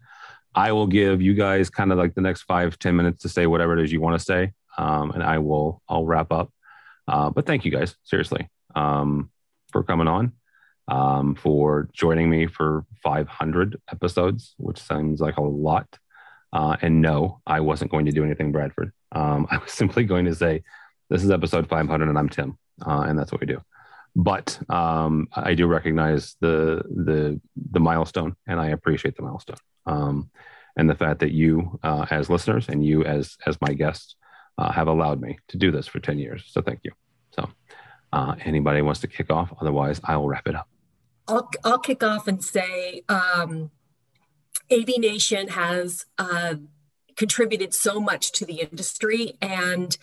I 0.55 0.73
will 0.73 0.87
give 0.87 1.21
you 1.21 1.35
guys 1.35 1.69
kind 1.71 1.93
of 1.93 1.99
like 1.99 2.15
the 2.15 2.21
next 2.21 2.43
five 2.43 2.79
ten 2.79 2.97
minutes 2.97 3.23
to 3.23 3.29
say 3.29 3.47
whatever 3.47 3.79
it 3.79 3.85
is 3.85 3.93
you 3.93 4.01
want 4.01 4.19
to 4.19 4.25
say, 4.25 4.53
um, 4.79 5.11
and 5.13 5.23
I 5.23 5.39
will 5.39 5.83
I'll 5.89 6.07
wrap 6.07 6.33
up. 6.33 6.51
Uh, 7.09 7.31
but 7.31 7.47
thank 7.47 7.65
you 7.65 7.71
guys 7.71 7.97
seriously 8.05 8.49
um, 8.75 9.31
for 9.71 9.83
coming 9.83 10.09
on, 10.09 10.33
um, 10.89 11.35
for 11.35 11.89
joining 11.93 12.29
me 12.31 12.47
for 12.47 12.85
500 13.03 13.81
episodes, 13.91 14.55
which 14.59 14.81
sounds 14.81 15.21
like 15.21 15.37
a 15.37 15.43
lot. 15.43 15.99
Uh, 16.53 16.77
and 16.81 17.03
no, 17.03 17.41
I 17.47 17.61
wasn't 17.61 17.91
going 17.91 18.07
to 18.07 18.13
do 18.13 18.25
anything, 18.25 18.53
Bradford. 18.53 18.93
Um, 19.13 19.47
I 19.51 19.59
was 19.59 19.73
simply 19.73 20.05
going 20.05 20.25
to 20.27 20.35
say, 20.35 20.63
this 21.09 21.25
is 21.25 21.31
episode 21.31 21.69
500, 21.69 22.09
and 22.09 22.19
I'm 22.19 22.29
Tim, 22.29 22.59
uh, 22.87 23.05
and 23.07 23.19
that's 23.19 23.33
what 23.33 23.41
we 23.41 23.47
do. 23.47 23.61
But 24.15 24.59
um, 24.71 25.29
I 25.35 25.55
do 25.55 25.67
recognize 25.67 26.37
the 26.41 26.83
the 26.89 27.41
the 27.71 27.81
milestone, 27.81 28.35
and 28.47 28.59
I 28.59 28.69
appreciate 28.69 29.17
the 29.17 29.23
milestone, 29.23 29.59
um, 29.85 30.31
and 30.77 30.89
the 30.89 30.95
fact 30.95 31.21
that 31.21 31.33
you, 31.33 31.79
uh, 31.83 32.07
as 32.11 32.31
listeners, 32.31 32.69
and 32.69 32.85
you 32.85 33.05
as 33.05 33.37
as 33.47 33.61
my 33.61 33.75
guests, 33.75 34.17
uh, 34.59 34.73
have 34.73 34.89
allowed 34.89 35.21
me 35.21 35.39
to 35.49 35.59
do 35.59 35.71
this 35.71 35.87
for 35.87 36.01
10 36.01 36.19
years. 36.19 36.45
So 36.49 36.63
thank 36.63 36.81
you. 36.83 36.93
So, 37.33 37.49
uh, 38.13 38.37
anybody 38.45 38.81
wants 38.81 39.01
to 39.01 39.07
kick 39.07 39.31
off? 39.31 39.53
Otherwise, 39.61 40.01
I 40.05 40.17
will 40.17 40.29
wrap 40.29 40.49
it 40.49 40.55
up. 40.55 40.69
I'll 41.29 41.51
I'll 41.65 41.79
kick 41.79 42.03
off 42.03 42.27
and 42.27 42.43
say. 42.43 43.03
Um, 43.09 43.71
AV 44.71 44.99
Nation 44.99 45.49
has 45.49 46.07
uh, 46.19 46.55
contributed 47.17 47.75
so 47.75 48.01
much 48.01 48.33
to 48.33 48.45
the 48.45 48.61
industry. 48.61 49.37
And 49.41 49.97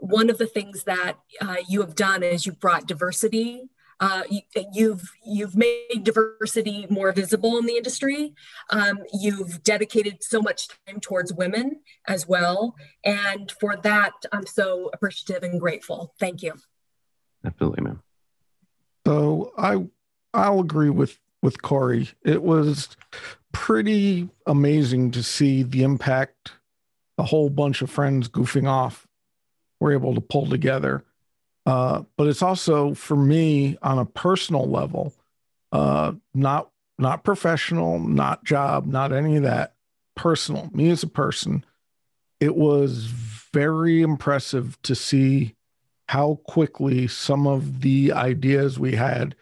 one 0.00 0.30
of 0.30 0.38
the 0.38 0.46
things 0.46 0.84
that 0.84 1.18
uh, 1.40 1.56
you 1.68 1.80
have 1.80 1.94
done 1.94 2.22
is 2.22 2.46
you've 2.46 2.60
brought 2.60 2.86
diversity. 2.86 3.68
Uh, 4.00 4.22
you, 4.30 4.40
have 4.56 4.64
you've, 4.72 5.12
you've 5.24 5.56
made 5.56 6.04
diversity 6.04 6.86
more 6.88 7.12
visible 7.12 7.58
in 7.58 7.66
the 7.66 7.76
industry. 7.76 8.34
Um, 8.70 9.00
you've 9.12 9.62
dedicated 9.62 10.22
so 10.22 10.40
much 10.40 10.68
time 10.86 11.00
towards 11.00 11.34
women 11.34 11.80
as 12.08 12.26
well, 12.26 12.74
and 13.04 13.52
for 13.60 13.76
that, 13.76 14.12
I'm 14.32 14.46
so 14.46 14.90
appreciative 14.94 15.42
and 15.42 15.60
grateful. 15.60 16.14
Thank 16.18 16.42
you. 16.42 16.54
Absolutely, 17.44 17.84
ma'am. 17.84 18.02
So 19.06 19.52
I 19.58 19.86
I'll 20.32 20.60
agree 20.60 20.90
with 20.90 21.18
with 21.42 21.60
Corey. 21.60 22.08
It 22.22 22.42
was 22.42 22.96
pretty 23.52 24.28
amazing 24.46 25.10
to 25.12 25.22
see 25.22 25.62
the 25.62 25.82
impact 25.82 26.52
a 27.18 27.24
whole 27.24 27.50
bunch 27.50 27.82
of 27.82 27.90
friends 27.90 28.28
goofing 28.28 28.68
off 28.68 29.06
were 29.80 29.92
able 29.92 30.14
to 30.14 30.20
pull 30.20 30.46
together. 30.46 31.04
Uh, 31.66 32.02
but 32.16 32.26
it's 32.26 32.42
also 32.42 32.94
for 32.94 33.16
me 33.16 33.76
on 33.82 33.98
a 33.98 34.04
personal 34.04 34.68
level, 34.68 35.12
uh, 35.72 36.12
not 36.34 36.70
not 36.98 37.24
professional, 37.24 37.98
not 37.98 38.44
job, 38.44 38.86
not 38.86 39.12
any 39.12 39.36
of 39.36 39.42
that. 39.42 39.74
Personal, 40.14 40.68
me 40.74 40.90
as 40.90 41.02
a 41.02 41.08
person, 41.08 41.64
it 42.40 42.54
was 42.54 43.06
very 43.06 44.02
impressive 44.02 44.80
to 44.82 44.94
see 44.94 45.54
how 46.08 46.40
quickly 46.44 47.06
some 47.06 47.46
of 47.46 47.80
the 47.80 48.12
ideas 48.12 48.78
we 48.78 48.96
had 48.96 49.34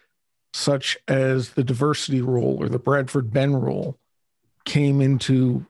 such 0.52 0.98
as 1.06 1.50
the 1.50 1.64
diversity 1.64 2.20
rule 2.20 2.56
or 2.58 2.68
the 2.68 2.78
Bradford 2.78 3.32
Benn 3.32 3.60
rule, 3.60 3.98
came 4.64 5.00
into 5.00 5.66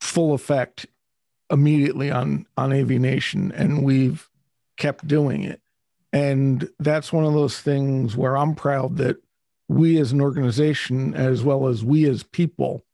full 0.00 0.34
effect 0.34 0.86
immediately 1.50 2.10
on 2.10 2.46
on 2.56 2.72
AV 2.72 2.90
Nation, 2.90 3.52
and 3.52 3.82
we've 3.82 4.28
kept 4.76 5.06
doing 5.06 5.42
it. 5.42 5.60
And 6.12 6.68
that's 6.78 7.12
one 7.12 7.24
of 7.24 7.34
those 7.34 7.60
things 7.60 8.16
where 8.16 8.36
I'm 8.36 8.54
proud 8.54 8.96
that 8.96 9.16
we 9.68 9.98
as 9.98 10.12
an 10.12 10.20
organization, 10.20 11.14
as 11.14 11.42
well 11.42 11.66
as 11.66 11.84
we 11.84 12.08
as 12.08 12.22
people, 12.22 12.84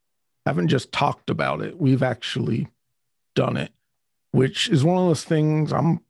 haven't 0.47 0.69
just 0.69 0.91
talked 0.93 1.31
about 1.31 1.61
it. 1.61 1.79
We've 1.79 2.03
actually 2.03 2.69
done 3.35 3.57
it, 3.57 3.73
which 4.33 4.69
is 4.69 4.83
one 4.83 4.99
of 4.99 5.07
those 5.09 5.25
things 5.25 5.73
I'm, 5.73 6.01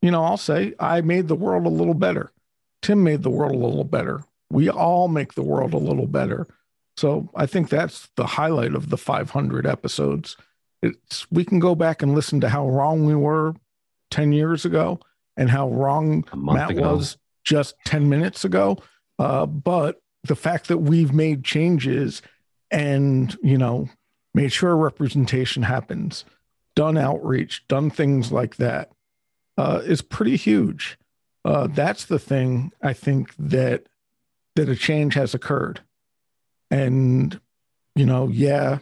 you 0.00 0.10
know, 0.10 0.24
I'll 0.24 0.36
say 0.36 0.74
I 0.78 1.00
made 1.00 1.28
the 1.28 1.34
world 1.34 1.66
a 1.66 1.70
little 1.70 1.94
better. 1.94 2.32
Tim 2.80 3.02
made 3.02 3.22
the 3.22 3.30
world 3.30 3.54
a 3.54 3.58
little 3.58 3.84
better 3.84 4.24
we 4.52 4.68
all 4.68 5.08
make 5.08 5.32
the 5.32 5.42
world 5.42 5.72
a 5.72 5.78
little 5.78 6.06
better. 6.06 6.46
So 6.98 7.30
I 7.34 7.46
think 7.46 7.70
that's 7.70 8.08
the 8.16 8.26
highlight 8.26 8.74
of 8.74 8.90
the 8.90 8.98
500 8.98 9.66
episodes. 9.66 10.36
It's 10.82 11.30
we 11.30 11.44
can 11.44 11.58
go 11.58 11.74
back 11.74 12.02
and 12.02 12.14
listen 12.14 12.40
to 12.40 12.48
how 12.48 12.68
wrong 12.68 13.04
we 13.06 13.14
were 13.14 13.54
10 14.10 14.32
years 14.32 14.64
ago 14.64 15.00
and 15.36 15.50
how 15.50 15.68
wrong 15.70 16.24
Matt 16.34 16.72
ago. 16.72 16.94
was 16.94 17.16
just 17.44 17.74
10 17.86 18.08
minutes 18.08 18.44
ago. 18.44 18.78
Uh, 19.18 19.46
but 19.46 20.00
the 20.24 20.36
fact 20.36 20.68
that 20.68 20.78
we've 20.78 21.12
made 21.12 21.44
changes 21.44 22.22
and, 22.70 23.36
you 23.42 23.58
know, 23.58 23.88
made 24.34 24.52
sure 24.52 24.76
representation 24.76 25.62
happens, 25.62 26.24
done 26.74 26.96
outreach, 26.96 27.66
done 27.68 27.90
things 27.90 28.32
like 28.32 28.56
that, 28.56 28.90
uh, 29.58 29.80
is 29.84 30.02
pretty 30.02 30.36
huge. 30.36 30.98
Uh, 31.44 31.66
that's 31.66 32.04
the 32.04 32.18
thing 32.18 32.72
I 32.80 32.92
think 32.92 33.34
that 33.38 33.86
that 34.54 34.68
a 34.68 34.76
change 34.76 35.14
has 35.14 35.34
occurred. 35.34 35.80
And, 36.70 37.40
you 37.94 38.06
know, 38.06 38.28
yeah, 38.28 38.78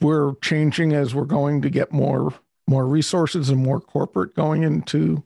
we're 0.00 0.34
changing 0.36 0.92
as 0.92 1.14
we're 1.14 1.24
going 1.24 1.62
to 1.62 1.70
get 1.70 1.92
more 1.92 2.34
more 2.66 2.86
resources 2.86 3.50
and 3.50 3.62
more 3.62 3.80
corporate 3.80 4.34
going 4.34 4.62
into 4.62 5.22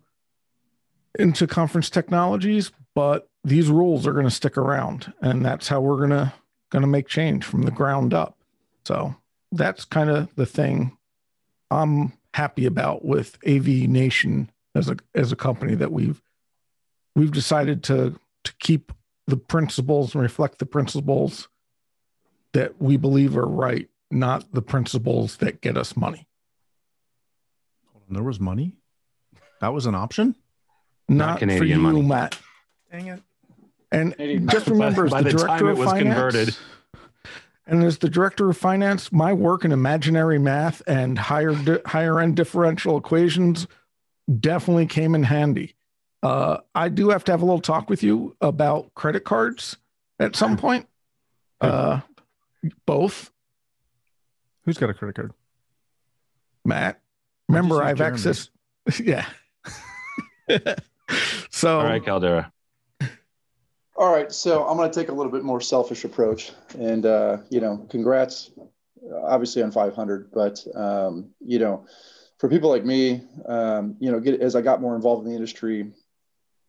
into 1.19 1.47
conference 1.47 1.89
technologies, 1.89 2.71
but 2.95 3.29
these 3.45 3.69
rules 3.69 4.07
are 4.07 4.13
going 4.13 4.25
to 4.25 4.31
stick 4.31 4.57
around 4.57 5.13
and 5.21 5.45
that's 5.45 5.69
how 5.69 5.81
we're 5.81 5.97
going 5.97 6.11
to 6.11 6.33
going 6.71 6.83
to 6.83 6.89
make 6.89 7.09
change 7.09 7.45
from 7.45 7.63
the 7.63 7.71
ground 7.71 8.13
up. 8.13 8.37
So, 8.85 9.15
that's 9.53 9.85
kind 9.85 10.11
of 10.11 10.35
the 10.35 10.47
thing 10.47 10.97
I'm 11.71 12.13
happy 12.35 12.67
about 12.67 13.05
with 13.05 13.39
AV 13.47 13.67
Nation 13.67 14.51
as 14.75 14.89
a 14.89 14.97
as 15.15 15.33
a 15.33 15.37
company 15.37 15.75
that 15.75 15.93
we've 15.93 16.23
we've 17.15 17.33
decided 17.33 17.83
to 17.85 18.19
to 18.45 18.55
keep 18.59 18.93
the 19.27 19.37
principles 19.37 20.15
and 20.15 20.23
reflect 20.23 20.59
the 20.59 20.67
principles 20.67 21.49
that 22.53 22.81
we 22.81 22.97
believe 22.97 23.37
are 23.37 23.47
right, 23.47 23.89
not 24.11 24.53
the 24.53 24.63
principles 24.63 25.37
that 25.39 25.61
get 25.61 25.77
us 25.77 25.97
money. 25.97 26.27
There 28.11 28.23
was 28.23 28.41
money. 28.41 28.73
That 29.61 29.75
was 29.75 29.87
an 29.87 29.95
option. 29.95 30.35
Not, 31.09 31.41
not 31.43 31.59
for 31.59 31.65
you, 31.65 31.79
money. 31.79 32.03
Matt. 32.03 32.39
Dang 32.91 33.09
it. 33.09 33.23
And 33.91 34.13
Canadian 34.15 34.49
just 34.49 34.67
remember, 34.67 35.09
by, 35.09 35.19
as 35.19 35.25
the, 35.25 35.31
the 35.31 35.39
director 35.39 35.71
of 35.71 35.79
finance, 35.79 36.03
converted. 36.03 36.57
and 37.67 37.85
as 37.85 37.99
the 37.99 38.09
director 38.09 38.51
of 38.51 38.57
finance, 38.57 39.11
my 39.13 39.33
work 39.33 39.65
in 39.65 39.73
imaginary 39.73 40.39
math 40.39 40.83
and 40.87 41.19
higher 41.19 41.55
higher 41.87 42.21
end 42.21 42.37
differential 42.37 42.97
equations 42.99 43.67
definitely 44.41 44.87
came 44.87 45.15
in 45.15 45.23
handy. 45.25 45.75
Uh, 46.23 46.59
I 46.75 46.89
do 46.89 47.11
have 47.11 47.25
to 47.25 47.33
have 47.33 47.43
a 47.43 47.45
little 47.45 47.61
talk 47.61 47.89
with 47.89 48.03
you 48.03 48.37
about 48.41 48.95
credit 48.95 49.25
cards 49.25 49.77
at 50.19 50.37
some 50.37 50.57
point. 50.57 50.87
Uh, 51.61 52.01
both. 52.87 53.31
Who's 54.69 54.77
got 54.77 54.91
a 54.91 54.93
credit 54.93 55.17
card? 55.17 55.33
Matt. 56.67 57.01
Remember, 57.49 57.83
I've 57.83 58.03
access. 58.03 58.51
yeah. 59.03 59.25
so. 61.51 61.79
All 61.79 61.87
right, 61.87 62.05
Caldera. 62.05 62.53
All 63.97 64.13
right, 64.13 64.31
so 64.31 64.69
I'm 64.69 64.77
going 64.77 64.91
to 64.91 64.95
take 64.95 65.09
a 65.09 65.13
little 65.15 65.33
bit 65.33 65.43
more 65.43 65.63
selfish 65.63 66.05
approach, 66.05 66.53
and 66.79 67.07
uh, 67.07 67.39
you 67.49 67.63
know, 67.63 67.87
congrats, 67.89 68.51
obviously 69.23 69.63
on 69.63 69.73
500, 69.73 70.31
but 70.33 70.63
um, 70.75 71.31
you 71.41 71.59
know, 71.59 71.87
for 72.37 72.51
people 72.51 72.69
like 72.69 72.85
me, 72.85 73.23
um, 73.47 73.97
you 74.01 74.13
know, 74.13 74.21
get, 74.21 74.39
as 74.43 74.55
I 74.55 74.61
got 74.61 74.83
more 74.83 74.95
involved 74.95 75.25
in 75.25 75.31
the 75.31 75.35
industry, 75.35 75.91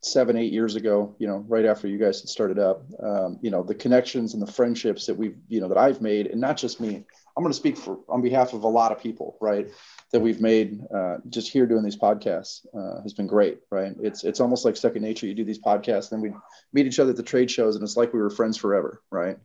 seven, 0.01 0.37
eight 0.37 0.53
years 0.53 0.75
ago, 0.75 1.13
you 1.19 1.27
know, 1.27 1.43
right 1.49 1.65
after 1.65 1.89
you 1.89 1.97
guys 1.97 2.21
had 2.21 2.29
started 2.29 2.59
up, 2.59 2.85
um, 3.03 3.37
you 3.41 3.51
know, 3.51 3.61
the 3.61 3.75
connections 3.75 4.33
and 4.33 4.41
the 4.41 4.49
friendships 4.49 5.05
that 5.05 5.15
we've, 5.15 5.35
you 5.49 5.59
know, 5.59 5.67
that 5.67 5.77
I've 5.77 6.01
made, 6.01 6.27
and 6.27 6.39
not 6.39 6.55
just 6.55 6.79
me, 6.79 7.03
I'm 7.39 7.43
going 7.43 7.53
to 7.53 7.57
speak 7.57 7.77
for 7.77 7.99
on 8.09 8.21
behalf 8.21 8.51
of 8.51 8.63
a 8.63 8.67
lot 8.67 8.91
of 8.91 9.01
people, 9.01 9.37
right, 9.39 9.69
that 10.11 10.19
we've 10.19 10.41
made 10.41 10.81
uh, 10.93 11.19
just 11.29 11.49
here 11.49 11.65
doing 11.65 11.85
these 11.85 11.95
podcasts 11.95 12.65
uh, 12.77 13.01
has 13.01 13.13
been 13.13 13.27
great, 13.27 13.59
right? 13.71 13.93
It's 14.01 14.25
it's 14.25 14.41
almost 14.41 14.65
like 14.65 14.75
second 14.75 15.03
nature. 15.03 15.25
You 15.25 15.33
do 15.33 15.45
these 15.45 15.61
podcasts, 15.61 16.09
then 16.09 16.19
we 16.19 16.33
meet 16.73 16.85
each 16.85 16.99
other 16.99 17.11
at 17.11 17.15
the 17.15 17.23
trade 17.23 17.49
shows, 17.49 17.75
and 17.75 17.83
it's 17.83 17.95
like 17.95 18.11
we 18.11 18.19
were 18.19 18.29
friends 18.29 18.57
forever, 18.57 19.01
right? 19.09 19.37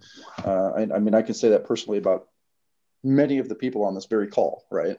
Uh, 0.44 0.70
I, 0.70 0.80
I 0.96 0.98
mean, 0.98 1.14
I 1.14 1.22
can 1.22 1.34
say 1.34 1.50
that 1.50 1.66
personally 1.66 1.98
about 1.98 2.26
many 3.04 3.38
of 3.38 3.48
the 3.48 3.54
people 3.54 3.84
on 3.84 3.94
this 3.94 4.06
very 4.06 4.26
call, 4.26 4.64
right? 4.72 4.98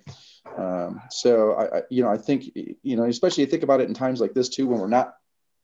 Um, 0.58 1.02
so 1.10 1.52
I, 1.52 1.80
I, 1.80 1.82
you 1.89 2.02
know, 2.02 2.10
I 2.10 2.18
think, 2.18 2.46
you 2.56 2.96
know, 2.96 3.04
especially 3.04 3.43
you 3.43 3.50
think 3.50 3.64
about 3.64 3.82
it 3.82 3.89
in 3.89 3.93
times 3.93 4.22
like 4.22 4.34
this 4.34 4.48
too, 4.48 4.68
when 4.68 4.80
we're 4.80 4.88
not 4.88 5.16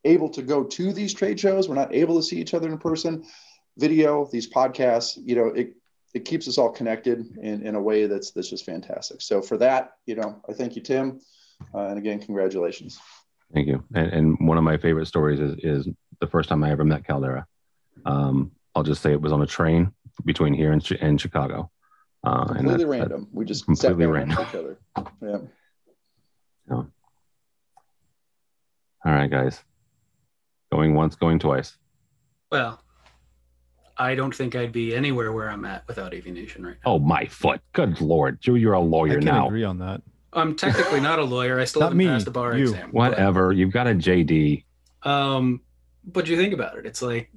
able 0.03 0.29
to 0.31 0.41
go 0.41 0.63
to 0.63 0.91
these 0.91 1.13
trade 1.13 1.39
shows. 1.39 1.69
We're 1.69 1.75
not 1.75 1.93
able 1.93 2.17
to 2.17 2.23
see 2.23 2.41
each 2.41 2.53
other 2.53 2.67
in 2.67 2.77
person. 2.77 3.23
Video, 3.77 4.27
these 4.29 4.51
podcasts, 4.51 5.17
you 5.23 5.35
know, 5.35 5.47
it 5.47 5.75
it 6.13 6.25
keeps 6.25 6.47
us 6.47 6.57
all 6.57 6.69
connected 6.69 7.37
in, 7.41 7.65
in 7.65 7.75
a 7.75 7.81
way 7.81 8.05
that's 8.07 8.31
that's 8.31 8.49
just 8.49 8.65
fantastic. 8.65 9.21
So 9.21 9.41
for 9.41 9.57
that, 9.57 9.91
you 10.05 10.15
know, 10.15 10.41
I 10.49 10.53
thank 10.53 10.75
you, 10.75 10.81
Tim, 10.81 11.19
uh, 11.73 11.87
and 11.87 11.97
again, 11.97 12.19
congratulations. 12.19 12.99
Thank 13.53 13.67
you. 13.67 13.83
And, 13.93 14.13
and 14.13 14.47
one 14.47 14.57
of 14.57 14.63
my 14.63 14.77
favorite 14.77 15.07
stories 15.07 15.39
is 15.39 15.55
is 15.59 15.87
the 16.19 16.27
first 16.27 16.49
time 16.49 16.63
I 16.63 16.71
ever 16.71 16.83
met 16.83 17.05
Caldera. 17.05 17.45
Um, 18.05 18.51
I'll 18.75 18.83
just 18.83 19.01
say 19.01 19.11
it 19.11 19.21
was 19.21 19.33
on 19.33 19.41
a 19.41 19.47
train 19.47 19.91
between 20.25 20.53
here 20.53 20.71
and, 20.71 20.87
and 21.01 21.19
Chicago. 21.19 21.69
Uh, 22.23 22.45
completely 22.45 22.77
that, 22.77 22.87
random. 22.87 23.27
we 23.31 23.45
just 23.45 23.65
completely 23.65 24.05
random. 24.05 24.37
each 24.39 24.55
other. 24.55 24.77
Yeah. 25.21 25.37
yeah. 26.69 26.83
All 29.03 29.11
right, 29.11 29.29
guys. 29.29 29.63
Going 30.71 30.93
once, 30.93 31.15
going 31.15 31.39
twice. 31.39 31.75
Well, 32.51 32.79
I 34.01 34.15
don't 34.15 34.33
think 34.33 34.55
I'd 34.55 34.71
be 34.71 34.95
anywhere 34.95 35.31
where 35.31 35.47
I'm 35.47 35.63
at 35.63 35.87
without 35.87 36.11
AV 36.11 36.25
Nation 36.25 36.65
right 36.65 36.75
now. 36.83 36.93
Oh 36.93 36.99
my 36.99 37.25
foot! 37.27 37.61
Good 37.73 38.01
lord, 38.01 38.41
Joe, 38.41 38.55
you're 38.55 38.73
a 38.73 38.79
lawyer 38.79 39.09
now. 39.09 39.15
I 39.15 39.19
can 39.19 39.25
now. 39.25 39.47
agree 39.47 39.63
on 39.63 39.77
that. 39.77 40.01
I'm 40.33 40.55
technically 40.55 41.01
not 41.01 41.19
a 41.19 41.23
lawyer. 41.23 41.59
I 41.59 41.65
still 41.65 41.81
Not 41.81 41.87
haven't 41.87 41.97
me, 41.99 42.05
passed 42.07 42.25
the 42.25 42.31
bar 42.31 42.57
you. 42.57 42.69
exam. 42.71 42.89
Whatever. 42.91 43.53
You've 43.53 43.71
got 43.71 43.85
a 43.85 43.91
JD. 43.91 44.63
Um, 45.03 45.61
but 46.03 46.27
you 46.27 46.35
think 46.35 46.53
about 46.53 46.77
it, 46.77 46.85
it's 46.85 47.01
like, 47.01 47.31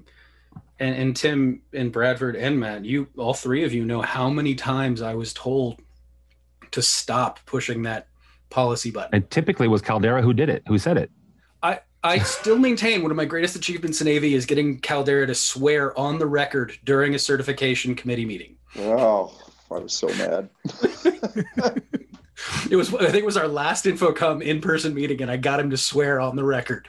and, 0.78 0.94
and 0.94 1.16
Tim 1.16 1.60
and 1.72 1.92
Bradford 1.92 2.34
and 2.36 2.58
Matt, 2.58 2.84
you 2.84 3.08
all 3.18 3.34
three 3.34 3.64
of 3.64 3.74
you 3.74 3.84
know 3.84 4.00
how 4.00 4.30
many 4.30 4.54
times 4.54 5.02
I 5.02 5.14
was 5.14 5.34
told 5.34 5.82
to 6.70 6.80
stop 6.80 7.40
pushing 7.44 7.82
that 7.82 8.08
policy 8.48 8.90
button. 8.90 9.10
And 9.12 9.30
typically, 9.30 9.66
it 9.66 9.70
was 9.70 9.82
Caldera 9.82 10.22
who 10.22 10.32
did 10.32 10.48
it, 10.48 10.62
who 10.66 10.78
said 10.78 10.96
it. 10.96 11.10
I 11.62 11.80
I 12.05 12.18
still 12.18 12.59
maintain 12.59 13.02
one 13.02 13.11
of 13.11 13.16
my 13.16 13.24
greatest 13.24 13.57
achievements 13.57 14.00
in 14.00 14.09
AV 14.09 14.24
is 14.24 14.44
getting 14.46 14.78
Caldera 14.78 15.26
to 15.26 15.34
swear 15.34 15.98
on 15.98 16.18
the 16.18 16.26
record 16.26 16.78
during 16.84 17.14
a 17.14 17.18
certification 17.18 17.94
committee 17.94 18.26
meeting. 18.26 18.57
Oh, 18.78 19.32
I 19.70 19.78
was 19.78 19.94
so 19.94 20.09
mad. 20.09 20.50
It 22.70 22.76
was 22.76 22.92
I 22.94 23.07
think 23.07 23.16
it 23.16 23.24
was 23.24 23.36
our 23.36 23.48
last 23.48 23.84
InfoComm 23.84 24.42
in-person 24.42 24.92
meeting, 24.92 25.22
and 25.22 25.30
I 25.30 25.36
got 25.36 25.61
him 25.61 25.70
to 25.70 25.76
swear 25.76 26.20
on 26.20 26.36
the 26.36 26.44
record. 26.44 26.88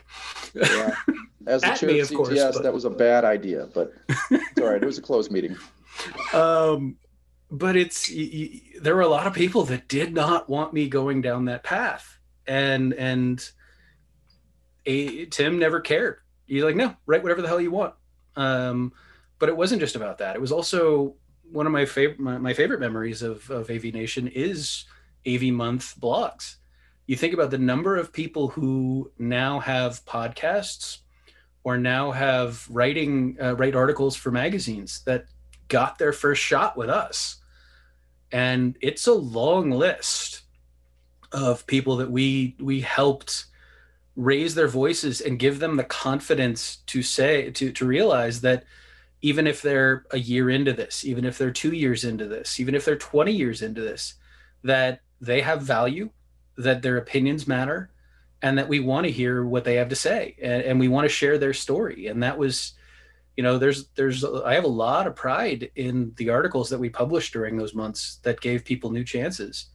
Yeah. 0.53 0.95
As 1.47 1.61
the 1.61 1.68
chair 1.76 1.89
me, 1.89 1.99
of 1.99 2.09
of 2.09 2.18
course, 2.18 2.30
CTS, 2.30 2.53
but- 2.53 2.63
that 2.63 2.74
was 2.74 2.86
a 2.86 2.89
bad 2.89 3.24
idea, 3.24 3.70
but 3.74 3.93
it's 4.32 4.59
all 4.61 4.68
right. 4.68 4.82
It 4.82 4.86
was 4.86 4.97
a 4.97 5.01
closed 5.01 5.32
meeting. 5.32 5.55
um, 6.34 6.97
but 7.51 7.76
it's 7.76 8.11
there 8.82 8.95
were 8.95 9.01
a 9.01 9.07
lot 9.07 9.28
of 9.28 9.34
people 9.34 9.63
that 9.66 9.88
did 9.88 10.13
not 10.13 10.49
want 10.49 10.74
me 10.74 10.89
going 10.89 11.22
down 11.22 11.45
that 11.45 11.63
path, 11.63 12.18
and 12.47 12.93
and 12.93 13.49
a, 14.86 15.25
Tim 15.25 15.59
never 15.59 15.79
cared. 15.79 16.17
He's 16.45 16.63
like, 16.63 16.75
no, 16.75 16.95
write 17.05 17.23
whatever 17.23 17.41
the 17.41 17.47
hell 17.47 17.61
you 17.61 17.71
want. 17.71 17.93
Um, 18.36 18.93
but 19.39 19.49
it 19.49 19.57
wasn't 19.57 19.81
just 19.81 19.95
about 19.95 20.19
that. 20.19 20.36
It 20.36 20.41
was 20.41 20.51
also 20.51 21.15
one 21.51 21.65
of 21.65 21.71
my 21.71 21.86
favorite 21.86 22.19
my, 22.19 22.38
my 22.38 22.53
favorite 22.53 22.79
memories 22.79 23.21
of 23.21 23.49
of 23.49 23.69
AV 23.69 23.86
Nation 23.86 24.27
is 24.27 24.86
AV 25.27 25.43
Month 25.43 25.99
blogs. 25.99 26.55
You 27.07 27.15
think 27.15 27.33
about 27.33 27.51
the 27.51 27.57
number 27.57 27.95
of 27.95 28.11
people 28.11 28.49
who 28.49 29.11
now 29.19 29.59
have 29.59 30.03
podcasts 30.05 30.99
or 31.63 31.77
now 31.77 32.11
have 32.11 32.67
writing 32.69 33.38
uh, 33.41 33.55
write 33.55 33.75
articles 33.75 34.15
for 34.15 34.31
magazines 34.31 35.01
that 35.05 35.25
got 35.67 35.97
their 35.97 36.13
first 36.13 36.41
shot 36.41 36.77
with 36.77 36.89
us 36.89 37.38
and 38.31 38.77
it's 38.81 39.07
a 39.07 39.13
long 39.13 39.71
list 39.71 40.41
of 41.31 41.65
people 41.67 41.97
that 41.97 42.11
we 42.11 42.55
we 42.59 42.81
helped 42.81 43.45
raise 44.16 44.55
their 44.55 44.68
voices 44.68 45.22
and 45.22 45.39
give 45.39 45.59
them 45.59 45.76
the 45.76 45.84
confidence 45.84 46.78
to 46.88 47.03
say 47.03 47.51
to 47.51 47.72
to 47.72 47.86
realize 47.86 48.41
that 48.41 48.63
even 49.22 49.47
if 49.47 49.61
they're 49.61 50.05
a 50.11 50.20
year 50.20 50.49
into 50.49 50.72
this 50.72 51.03
even 51.03 51.26
if 51.26 51.38
they're 51.38 51.51
2 51.51 51.74
years 51.74 52.05
into 52.05 52.26
this 52.26 52.59
even 52.59 52.76
if 52.76 52.86
they're 52.86 52.95
20 52.95 53.32
years 53.32 53.61
into 53.61 53.82
this 53.82 54.13
that 54.63 55.01
they 55.20 55.41
have 55.41 55.61
value 55.61 56.09
that 56.57 56.82
their 56.82 56.97
opinions 56.97 57.47
matter 57.47 57.89
and 58.41 58.57
that 58.57 58.68
we 58.68 58.80
want 58.80 59.05
to 59.05 59.11
hear 59.11 59.45
what 59.45 59.63
they 59.63 59.76
have 59.76 59.89
to 59.89 59.95
say 59.95 60.36
and, 60.41 60.61
and 60.63 60.80
we 60.80 60.88
want 60.88 61.05
to 61.05 61.09
share 61.09 61.38
their 61.38 61.53
story. 61.53 62.07
And 62.07 62.24
that 62.24 62.38
was 62.38 62.74
you 63.36 63.43
know 63.43 63.57
there's 63.57 63.88
there's 63.95 64.24
i 64.24 64.53
have 64.53 64.63
a 64.63 64.68
lot 64.68 65.07
of 65.07 65.16
pride 65.16 65.70
in 65.76 66.13
the 66.16 66.30
articles 66.30 66.70
that 66.70 66.80
we 66.80 66.89
published 66.89 67.34
during 67.34 67.57
those 67.57 67.76
months 67.76 68.20
that 68.24 68.39
gave 68.39 68.63
people 68.63 68.91
new 68.91 69.03
chances. 69.03 69.68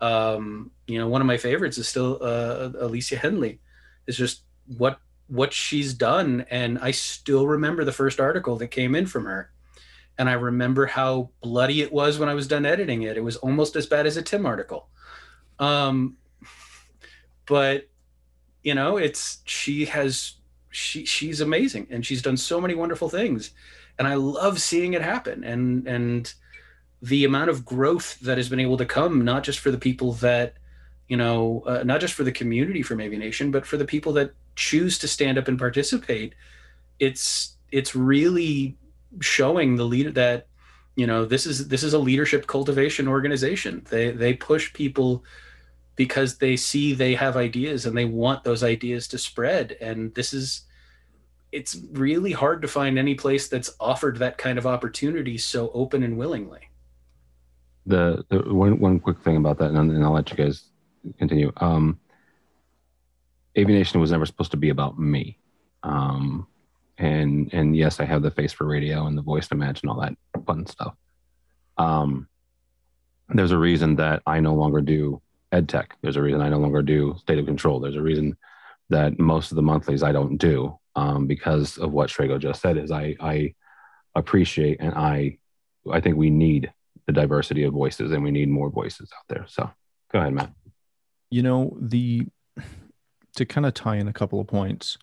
Um 0.00 0.70
you 0.86 0.98
know 0.98 1.08
one 1.08 1.20
of 1.20 1.26
my 1.26 1.36
favorites 1.36 1.76
is 1.76 1.88
still 1.88 2.18
uh 2.22 2.70
alicia 2.78 3.16
henley 3.16 3.60
it's 4.06 4.16
just 4.16 4.42
what 4.66 4.98
what 5.28 5.52
she's 5.52 5.94
done. 5.94 6.44
And 6.50 6.78
i 6.78 6.90
still 6.90 7.46
remember 7.46 7.84
the 7.84 7.92
first 7.92 8.20
article 8.20 8.56
that 8.56 8.68
came 8.68 8.94
in 8.94 9.06
from 9.06 9.24
her. 9.24 9.50
And 10.18 10.28
i 10.28 10.34
remember 10.34 10.86
how 10.86 11.30
bloody 11.42 11.82
it 11.82 11.92
was 11.92 12.18
when 12.18 12.28
i 12.28 12.34
was 12.34 12.46
done 12.46 12.66
editing 12.66 13.02
it. 13.02 13.16
It 13.16 13.24
was 13.24 13.36
almost 13.36 13.76
as 13.76 13.86
bad 13.86 14.06
as 14.06 14.16
a 14.16 14.22
tim 14.22 14.46
article. 14.46 14.88
Um 15.58 16.16
but 17.46 17.88
you 18.62 18.74
know 18.74 18.96
it's 18.96 19.42
she 19.44 19.84
has 19.86 20.34
she 20.70 21.04
she's 21.04 21.40
amazing 21.40 21.86
and 21.90 22.04
she's 22.04 22.22
done 22.22 22.36
so 22.36 22.60
many 22.60 22.74
wonderful 22.74 23.08
things. 23.08 23.50
And 23.98 24.08
i 24.08 24.14
love 24.14 24.60
seeing 24.60 24.94
it 24.94 25.02
happen. 25.02 25.44
And 25.44 25.86
and 25.86 26.32
the 27.02 27.24
amount 27.24 27.50
of 27.50 27.66
growth 27.66 28.18
that 28.20 28.38
has 28.38 28.48
been 28.48 28.60
able 28.60 28.78
to 28.78 28.86
come 28.86 29.24
not 29.24 29.44
just 29.44 29.58
for 29.58 29.70
the 29.70 29.78
people 29.78 30.14
that 30.14 30.54
you 31.08 31.16
know 31.16 31.62
uh, 31.66 31.82
not 31.84 32.00
just 32.00 32.14
for 32.14 32.24
the 32.24 32.32
community 32.32 32.82
from 32.82 33.00
AV 33.00 33.12
Nation 33.12 33.50
but 33.50 33.66
for 33.66 33.76
the 33.76 33.84
people 33.84 34.12
that 34.12 34.32
choose 34.56 34.98
to 34.98 35.08
stand 35.08 35.38
up 35.38 35.48
and 35.48 35.58
participate 35.58 36.34
it's 36.98 37.56
it's 37.70 37.94
really 37.94 38.76
showing 39.20 39.76
the 39.76 39.84
leader 39.84 40.10
that 40.12 40.46
you 40.96 41.06
know 41.06 41.24
this 41.24 41.46
is 41.46 41.68
this 41.68 41.82
is 41.82 41.92
a 41.92 41.98
leadership 41.98 42.46
cultivation 42.46 43.08
organization. 43.08 43.84
They 43.90 44.10
they 44.10 44.34
push 44.34 44.72
people 44.72 45.24
because 45.96 46.38
they 46.38 46.56
see 46.56 46.94
they 46.94 47.14
have 47.14 47.36
ideas 47.36 47.86
and 47.86 47.96
they 47.96 48.04
want 48.04 48.44
those 48.44 48.62
ideas 48.62 49.08
to 49.08 49.18
spread. 49.18 49.76
And 49.80 50.14
this 50.14 50.32
is 50.32 50.62
it's 51.52 51.76
really 51.92 52.32
hard 52.32 52.62
to 52.62 52.68
find 52.68 52.98
any 52.98 53.14
place 53.14 53.48
that's 53.48 53.74
offered 53.78 54.18
that 54.18 54.38
kind 54.38 54.58
of 54.58 54.66
opportunity 54.66 55.38
so 55.38 55.70
open 55.72 56.02
and 56.02 56.16
willingly. 56.16 56.68
The, 57.86 58.24
the 58.28 58.54
one 58.54 58.78
one 58.78 58.98
quick 58.98 59.18
thing 59.20 59.36
about 59.36 59.58
that, 59.58 59.70
and, 59.70 59.90
and 59.90 60.04
I'll 60.04 60.12
let 60.12 60.30
you 60.30 60.36
guys 60.36 60.68
continue. 61.18 61.52
Um, 61.56 61.98
AV 63.56 63.68
Nation 63.68 64.00
was 64.00 64.10
never 64.10 64.26
supposed 64.26 64.50
to 64.50 64.56
be 64.56 64.70
about 64.70 64.98
me, 64.98 65.38
um, 65.82 66.46
and 66.98 67.52
and 67.52 67.76
yes, 67.76 68.00
I 68.00 68.04
have 68.04 68.22
the 68.22 68.30
face 68.30 68.52
for 68.52 68.66
radio 68.66 69.06
and 69.06 69.16
the 69.16 69.22
voice 69.22 69.48
to 69.48 69.54
match 69.54 69.82
and 69.82 69.90
all 69.90 70.00
that 70.00 70.14
fun 70.46 70.66
stuff. 70.66 70.94
Um, 71.78 72.28
there's 73.28 73.52
a 73.52 73.58
reason 73.58 73.96
that 73.96 74.22
I 74.26 74.40
no 74.40 74.54
longer 74.54 74.80
do 74.80 75.20
ed 75.52 75.68
tech. 75.68 75.96
There's 76.02 76.16
a 76.16 76.22
reason 76.22 76.40
I 76.40 76.48
no 76.48 76.58
longer 76.58 76.82
do 76.82 77.16
state 77.20 77.38
of 77.38 77.46
control. 77.46 77.80
There's 77.80 77.96
a 77.96 78.02
reason 78.02 78.36
that 78.90 79.18
most 79.18 79.50
of 79.50 79.56
the 79.56 79.62
monthlies 79.62 80.02
I 80.02 80.12
don't 80.12 80.36
do 80.36 80.78
um, 80.96 81.26
because 81.26 81.78
of 81.78 81.92
what 81.92 82.10
Srago 82.10 82.38
just 82.38 82.60
said. 82.60 82.76
Is 82.76 82.90
I 82.90 83.16
I 83.20 83.54
appreciate 84.14 84.78
and 84.80 84.94
I 84.94 85.38
I 85.90 86.00
think 86.00 86.16
we 86.16 86.30
need 86.30 86.72
the 87.06 87.12
diversity 87.12 87.64
of 87.64 87.72
voices 87.72 88.12
and 88.12 88.22
we 88.22 88.30
need 88.30 88.48
more 88.48 88.70
voices 88.70 89.10
out 89.16 89.24
there. 89.28 89.46
So 89.48 89.70
go 90.12 90.18
ahead, 90.18 90.32
Matt. 90.32 90.52
You 91.34 91.42
know 91.42 91.76
the 91.80 92.26
to 93.34 93.44
kind 93.44 93.66
of 93.66 93.74
tie 93.74 93.96
in 93.96 94.08
a 94.08 94.12
couple 94.12 94.40
of 94.40 94.46
points 94.46 94.96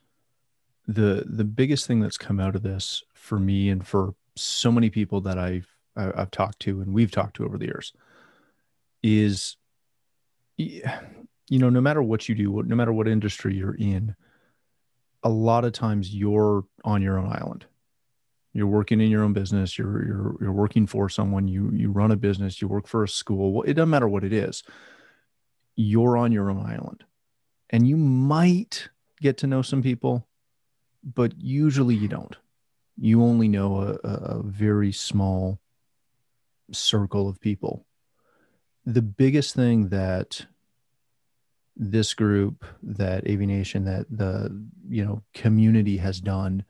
the 0.88 1.24
the 1.28 1.44
biggest 1.44 1.86
thing 1.86 2.00
that's 2.00 2.18
come 2.18 2.40
out 2.40 2.56
of 2.56 2.64
this 2.64 3.04
for 3.14 3.38
me 3.38 3.70
and 3.70 3.86
for 3.86 4.16
so 4.36 4.72
many 4.72 4.90
people 4.90 5.20
that 5.22 5.38
i've 5.38 5.68
i've 5.98 6.32
talked 6.32 6.60
to 6.60 6.80
and 6.82 6.94
we've 6.94 7.12
talked 7.12 7.36
to 7.36 7.46
over 7.46 7.58
the 7.58 7.66
years 7.66 7.92
is 9.04 9.58
you 10.58 11.60
know 11.60 11.70
no 11.70 11.82
matter 11.82 12.02
what 12.02 12.30
you 12.30 12.36
do 12.36 12.64
no 12.66 12.76
matter 12.76 12.94
what 12.94 13.08
industry 13.08 13.54
you're 13.56 13.76
in 13.76 14.16
a 15.24 15.30
lot 15.30 15.66
of 15.66 15.74
times 15.74 16.14
you're 16.14 16.64
on 16.84 17.02
your 17.02 17.20
own 17.20 17.32
island. 17.32 17.66
You're 18.54 18.68
working 18.68 19.00
in 19.00 19.10
your 19.10 19.24
own 19.24 19.34
business. 19.34 19.78
You're 19.78 20.06
you're 20.06 20.36
you're 20.42 20.52
working 20.52 20.88
for 20.88 21.08
someone. 21.10 21.48
You 21.48 21.72
you 21.74 21.92
run 21.92 22.12
a 22.12 22.18
business. 22.18 22.62
You 22.62 22.68
work 22.68 22.88
for 22.88 23.04
a 23.04 23.08
school. 23.08 23.64
It 23.64 23.76
doesn't 23.76 23.90
matter 23.90 24.08
what 24.08 24.24
it 24.24 24.34
is 24.34 24.64
you're 25.82 26.18
on 26.18 26.32
your 26.32 26.50
own 26.50 26.66
island. 26.66 27.04
And 27.70 27.88
you 27.88 27.98
might 27.98 28.90
get 29.22 29.38
to 29.40 29.48
know 29.48 29.62
some 29.62 29.82
people 29.82 30.28
but 31.04 31.34
usually 31.38 31.96
you 31.96 32.08
don't. 32.08 32.36
You 32.98 33.24
only 33.24 33.48
know 33.48 33.98
a, 34.04 34.08
a 34.08 34.44
very 34.44 34.92
small 34.92 35.60
circle 36.72 37.28
of 37.28 37.42
people. 37.42 37.86
The 38.86 39.02
biggest 39.02 39.56
thing 39.56 39.90
that 39.90 40.46
this 41.76 42.14
group 42.14 42.66
that 42.84 43.28
AV 43.28 43.40
Nation 43.40 43.86
that 43.86 44.06
the 44.10 44.66
you 44.88 45.04
know 45.04 45.24
community 45.34 45.98
has 45.98 46.20
done 46.20 46.64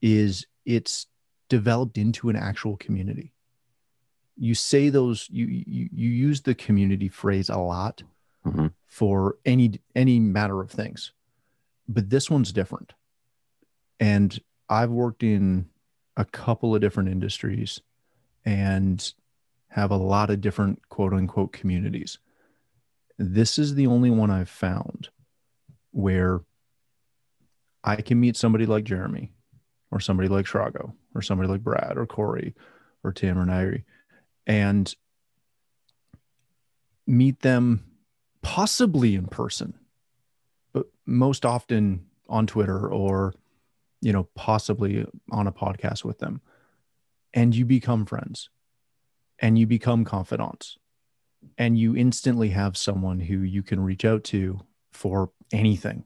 is 0.00 0.46
it's 0.64 1.06
developed 1.48 1.98
into 1.98 2.28
an 2.28 2.36
actual 2.36 2.76
community. 2.76 3.32
You 4.36 4.54
say 4.54 4.88
those 4.88 5.28
you 5.30 5.46
you, 5.46 5.88
you 5.92 6.08
use 6.08 6.42
the 6.42 6.54
community 6.54 7.08
phrase 7.08 7.48
a 7.48 7.58
lot 7.58 8.02
Mhm. 8.46 8.72
for 8.86 9.36
any 9.44 9.80
any 9.94 10.20
matter 10.20 10.60
of 10.60 10.70
things 10.70 11.12
but 11.88 12.10
this 12.10 12.30
one's 12.30 12.52
different 12.52 12.92
and 14.00 14.38
i've 14.68 14.90
worked 14.90 15.22
in 15.22 15.68
a 16.16 16.24
couple 16.24 16.74
of 16.74 16.80
different 16.80 17.08
industries 17.08 17.80
and 18.44 19.12
have 19.68 19.90
a 19.90 19.96
lot 19.96 20.30
of 20.30 20.40
different 20.40 20.88
quote 20.88 21.12
unquote 21.12 21.52
communities 21.52 22.18
this 23.18 23.58
is 23.58 23.74
the 23.74 23.86
only 23.86 24.10
one 24.10 24.30
i've 24.30 24.48
found 24.48 25.08
where 25.90 26.40
I 27.82 28.02
can 28.02 28.18
meet 28.18 28.36
somebody 28.36 28.66
like 28.66 28.82
Jeremy 28.82 29.32
or 29.92 30.00
somebody 30.00 30.28
like 30.28 30.46
Srago 30.46 30.92
or 31.14 31.22
somebody 31.22 31.48
like 31.48 31.62
Brad 31.62 31.96
or 31.96 32.04
Corey 32.04 32.52
or 33.04 33.12
Tim 33.12 33.38
or 33.38 33.46
Nyere 33.46 33.84
and 34.46 34.92
meet 37.06 37.40
them 37.40 37.85
possibly 38.46 39.16
in 39.16 39.26
person, 39.26 39.74
but 40.72 40.86
most 41.04 41.44
often 41.44 42.06
on 42.28 42.46
Twitter 42.46 42.88
or, 42.88 43.34
you 44.00 44.12
know, 44.12 44.28
possibly 44.36 45.04
on 45.32 45.48
a 45.48 45.52
podcast 45.52 46.04
with 46.04 46.20
them. 46.20 46.40
And 47.34 47.56
you 47.56 47.64
become 47.64 48.06
friends 48.06 48.48
and 49.40 49.58
you 49.58 49.66
become 49.66 50.04
confidants 50.04 50.78
and 51.58 51.76
you 51.76 51.96
instantly 51.96 52.50
have 52.50 52.76
someone 52.76 53.18
who 53.18 53.38
you 53.38 53.64
can 53.64 53.80
reach 53.80 54.04
out 54.04 54.22
to 54.24 54.60
for 54.92 55.32
anything. 55.52 56.04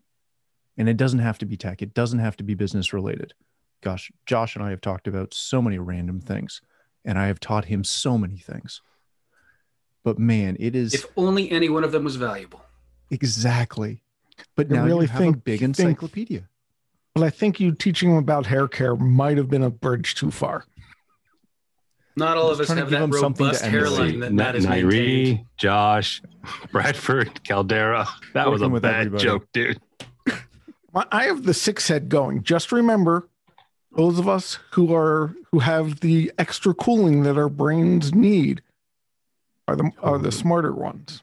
And 0.78 0.88
it 0.88 0.96
doesn't 0.96 1.18
have 1.18 1.36
to 1.38 1.46
be 1.46 1.58
tech, 1.58 1.82
it 1.82 1.92
doesn't 1.92 2.20
have 2.20 2.38
to 2.38 2.42
be 2.42 2.54
business 2.54 2.94
related. 2.94 3.34
Gosh, 3.82 4.10
Josh 4.24 4.56
and 4.56 4.64
I 4.64 4.70
have 4.70 4.80
talked 4.80 5.06
about 5.06 5.34
so 5.34 5.60
many 5.60 5.78
random 5.78 6.22
things, 6.22 6.62
and 7.04 7.18
I 7.18 7.26
have 7.26 7.38
taught 7.38 7.66
him 7.66 7.84
so 7.84 8.16
many 8.16 8.38
things. 8.38 8.80
But 10.04 10.18
man, 10.18 10.56
it 10.58 10.74
is 10.74 10.94
If 10.94 11.06
only 11.16 11.50
any 11.50 11.68
one 11.68 11.84
of 11.84 11.92
them 11.92 12.04
was 12.04 12.16
valuable. 12.16 12.62
exactly. 13.10 14.02
But 14.56 14.70
I 14.72 14.76
now 14.76 14.84
really 14.84 15.02
you 15.06 15.08
have 15.08 15.20
a 15.20 15.24
think- 15.24 15.44
big 15.44 15.60
think- 15.60 15.78
encyclopedia. 15.78 16.48
But 17.14 17.24
I 17.24 17.30
think 17.30 17.58
you 17.60 17.72
teaching 17.72 18.08
them 18.10 18.18
about 18.18 18.46
hair 18.46 18.68
care 18.68 18.94
might 18.96 19.36
have 19.36 19.50
been 19.50 19.62
a 19.64 19.70
bridge 19.70 20.14
too 20.14 20.30
far. 20.30 20.64
Not 22.16 22.36
all 22.36 22.50
of 22.50 22.60
us 22.60 22.68
have 22.68 22.90
that 22.90 23.00
them 23.00 23.12
something 23.12 23.46
robust 23.46 23.64
hairline 23.64 24.20
that 24.20 24.32
Matt 24.32 24.54
has 24.54 24.66
maintained. 24.66 25.38
Nyere, 25.38 25.46
Josh, 25.56 26.22
Bradford, 26.72 27.42
Caldera. 27.44 28.06
That 28.34 28.50
was 28.50 28.62
a 28.62 28.68
with 28.68 28.82
bad 28.82 29.06
everybody. 29.06 29.24
joke, 29.24 29.46
dude. 29.52 29.80
My- 30.92 31.06
I 31.12 31.24
have 31.24 31.44
the 31.44 31.54
six 31.54 31.88
head 31.88 32.08
going. 32.08 32.42
Just 32.42 32.72
remember, 32.72 33.28
those 33.96 34.18
of 34.18 34.28
us 34.28 34.58
who 34.72 34.94
are 34.94 35.34
who 35.52 35.60
have 35.60 36.00
the 36.00 36.32
extra 36.38 36.74
cooling 36.74 37.22
that 37.24 37.36
our 37.36 37.48
brains 37.48 38.14
need 38.14 38.62
are 39.70 39.76
the 39.76 39.90
are 40.02 40.18
the 40.18 40.28
oh. 40.28 40.30
smarter 40.30 40.72
ones. 40.72 41.22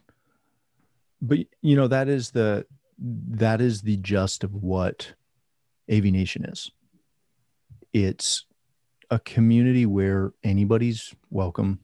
but 1.20 1.38
you 1.60 1.76
know 1.76 1.86
that 1.86 2.08
is 2.08 2.30
the 2.30 2.64
that 2.98 3.60
is 3.60 3.82
the 3.82 3.96
gist 3.98 4.42
of 4.42 4.54
what 4.54 5.12
AV 5.90 6.04
Nation 6.04 6.44
is. 6.44 6.70
It's 7.92 8.46
a 9.10 9.18
community 9.18 9.86
where 9.86 10.32
anybody's 10.42 11.14
welcome. 11.30 11.78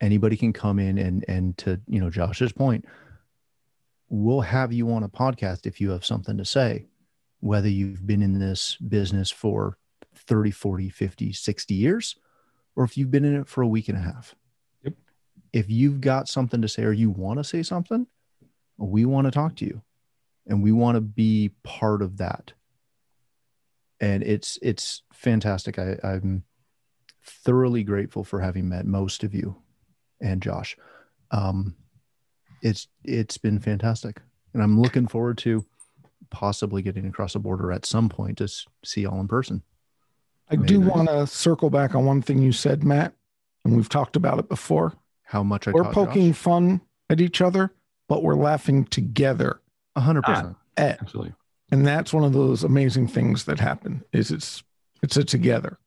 Anybody 0.00 0.36
can 0.36 0.52
come 0.52 0.78
in 0.78 0.98
and 0.98 1.24
and 1.28 1.56
to 1.58 1.80
you 1.86 2.00
know 2.00 2.10
Josh's 2.10 2.52
point, 2.52 2.86
we'll 4.08 4.40
have 4.40 4.72
you 4.72 4.90
on 4.92 5.02
a 5.02 5.08
podcast 5.08 5.66
if 5.66 5.80
you 5.80 5.90
have 5.90 6.04
something 6.04 6.38
to 6.38 6.44
say, 6.44 6.86
whether 7.40 7.68
you've 7.68 8.06
been 8.06 8.22
in 8.22 8.38
this 8.38 8.76
business 8.76 9.30
for 9.30 9.76
30, 10.14 10.50
40, 10.50 10.88
50, 10.88 11.32
60 11.32 11.74
years, 11.74 12.16
or 12.74 12.84
if 12.84 12.96
you've 12.96 13.10
been 13.10 13.24
in 13.24 13.40
it 13.40 13.48
for 13.48 13.62
a 13.62 13.68
week 13.68 13.88
and 13.88 13.98
a 13.98 14.02
half. 14.02 14.34
If 15.52 15.70
you've 15.70 16.00
got 16.00 16.28
something 16.28 16.62
to 16.62 16.68
say 16.68 16.84
or 16.84 16.92
you 16.92 17.10
want 17.10 17.38
to 17.38 17.44
say 17.44 17.62
something, 17.62 18.06
we 18.78 19.04
want 19.04 19.26
to 19.26 19.30
talk 19.30 19.56
to 19.56 19.64
you 19.64 19.82
and 20.46 20.62
we 20.62 20.72
want 20.72 20.96
to 20.96 21.00
be 21.00 21.50
part 21.62 22.02
of 22.02 22.18
that. 22.18 22.52
And 24.00 24.22
it's 24.22 24.58
it's 24.62 25.02
fantastic. 25.12 25.78
I, 25.78 25.96
i'm 26.02 26.44
thoroughly 27.24 27.84
grateful 27.84 28.24
for 28.24 28.40
having 28.40 28.68
met 28.68 28.84
most 28.84 29.22
of 29.22 29.32
you 29.32 29.56
and 30.20 30.42
josh. 30.42 30.76
Um 31.30 31.76
it's 32.62 32.88
it's 33.04 33.38
been 33.38 33.58
fantastic. 33.60 34.20
And 34.54 34.62
i'm 34.62 34.80
looking 34.80 35.06
forward 35.06 35.38
to 35.38 35.64
possibly 36.30 36.82
getting 36.82 37.06
across 37.06 37.34
the 37.34 37.38
border 37.38 37.70
at 37.70 37.86
some 37.86 38.08
point 38.08 38.38
to 38.38 38.48
see 38.84 39.02
y'all 39.02 39.20
in 39.20 39.28
person. 39.28 39.62
I 40.50 40.56
do 40.56 40.80
want 40.80 41.08
to 41.08 41.26
circle 41.26 41.70
back 41.70 41.94
on 41.94 42.04
one 42.04 42.20
thing 42.20 42.38
you 42.38 42.52
said, 42.52 42.84
Matt, 42.84 43.14
and 43.64 43.76
we've 43.76 43.88
talked 43.88 44.16
about 44.16 44.38
it 44.38 44.48
before. 44.48 44.92
How 45.24 45.42
much 45.42 45.66
i 45.66 45.70
we're 45.70 45.90
poking 45.92 46.32
Josh. 46.32 46.38
fun 46.38 46.80
at 47.08 47.20
each 47.20 47.40
other, 47.40 47.72
but 48.08 48.22
we're 48.22 48.36
laughing 48.36 48.84
together. 48.84 49.60
a 49.96 50.00
hundred 50.00 50.22
percent 50.22 50.56
Absolutely. 50.76 51.32
and 51.70 51.86
that's 51.86 52.12
one 52.12 52.24
of 52.24 52.32
those 52.32 52.64
amazing 52.64 53.08
things 53.08 53.44
that 53.44 53.60
happen. 53.60 54.04
Is 54.12 54.30
it's 54.30 54.62
it's 55.02 55.16
a 55.16 55.24
together. 55.24 55.78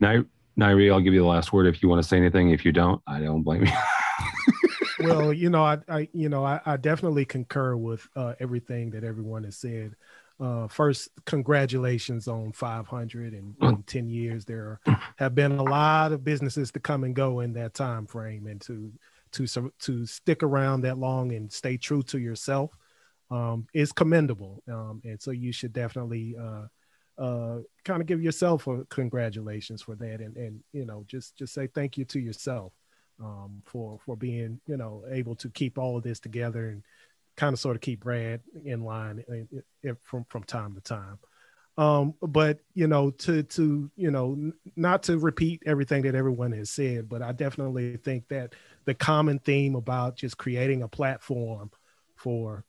Nai- 0.00 0.24
Nyere, 0.58 0.92
I'll 0.92 1.00
give 1.00 1.14
you 1.14 1.20
the 1.20 1.26
last 1.26 1.52
word 1.52 1.66
if 1.66 1.82
you 1.82 1.88
want 1.88 2.02
to 2.02 2.08
say 2.08 2.16
anything. 2.16 2.50
If 2.50 2.64
you 2.64 2.72
don't, 2.72 3.00
I 3.06 3.20
don't 3.20 3.42
blame 3.42 3.64
you. 3.64 3.72
well, 5.00 5.32
you 5.32 5.50
know, 5.50 5.62
I, 5.62 5.78
I 5.88 6.08
you 6.12 6.28
know, 6.28 6.44
I, 6.44 6.60
I 6.66 6.76
definitely 6.76 7.24
concur 7.24 7.76
with 7.76 8.06
uh, 8.16 8.34
everything 8.40 8.90
that 8.90 9.04
everyone 9.04 9.44
has 9.44 9.56
said. 9.56 9.94
Uh, 10.40 10.68
first, 10.68 11.08
congratulations 11.26 12.28
on 12.28 12.52
500 12.52 13.32
and 13.32 13.56
in 13.60 13.82
10 13.82 14.08
years. 14.08 14.44
There 14.44 14.80
have 15.16 15.34
been 15.34 15.52
a 15.52 15.62
lot 15.62 16.12
of 16.12 16.22
businesses 16.22 16.70
to 16.72 16.80
come 16.80 17.02
and 17.04 17.14
go 17.14 17.40
in 17.40 17.52
that 17.54 17.74
time 17.74 18.06
frame, 18.06 18.46
and 18.46 18.60
to 18.62 18.92
to 19.32 19.72
to 19.80 20.06
stick 20.06 20.42
around 20.42 20.82
that 20.82 20.98
long 20.98 21.32
and 21.32 21.52
stay 21.52 21.76
true 21.76 22.02
to 22.04 22.18
yourself 22.18 22.70
um, 23.30 23.66
is 23.74 23.92
commendable. 23.92 24.62
Um, 24.68 25.02
and 25.04 25.20
so 25.20 25.30
you 25.30 25.52
should 25.52 25.72
definitely 25.72 26.36
uh, 26.40 26.66
uh, 27.20 27.58
kind 27.84 28.00
of 28.00 28.06
give 28.06 28.22
yourself 28.22 28.66
a 28.66 28.84
congratulations 28.86 29.82
for 29.82 29.96
that, 29.96 30.20
and 30.20 30.36
and 30.36 30.60
you 30.72 30.84
know, 30.84 31.04
just 31.06 31.36
just 31.36 31.52
say 31.52 31.66
thank 31.66 31.98
you 31.98 32.04
to 32.06 32.20
yourself 32.20 32.72
um, 33.22 33.62
for 33.64 33.98
for 34.04 34.16
being 34.16 34.60
you 34.66 34.76
know 34.76 35.04
able 35.10 35.34
to 35.36 35.50
keep 35.50 35.78
all 35.78 35.96
of 35.96 36.02
this 36.02 36.20
together 36.20 36.68
and 36.68 36.82
kind 37.38 37.54
of 37.54 37.60
sort 37.60 37.76
of 37.76 37.80
keep 37.80 38.00
Brad 38.00 38.40
in 38.64 38.84
line 38.84 39.24
uh, 39.30 39.88
uh, 39.88 39.94
from 40.02 40.24
from 40.28 40.42
time 40.42 40.74
to 40.74 40.80
time. 40.80 41.18
Um, 41.78 42.14
but 42.20 42.58
you 42.74 42.88
know, 42.88 43.10
to 43.10 43.44
to 43.44 43.90
you 43.96 44.10
know, 44.10 44.52
not 44.76 45.04
to 45.04 45.16
repeat 45.16 45.62
everything 45.64 46.02
that 46.02 46.16
everyone 46.16 46.52
has 46.52 46.68
said, 46.68 47.08
but 47.08 47.22
I 47.22 47.32
definitely 47.32 47.96
think 47.96 48.28
that 48.28 48.54
the 48.84 48.94
common 48.94 49.38
theme 49.38 49.76
about 49.76 50.16
just 50.16 50.36
creating 50.36 50.82
a 50.82 50.88
platform 50.88 51.70
for 52.16 52.64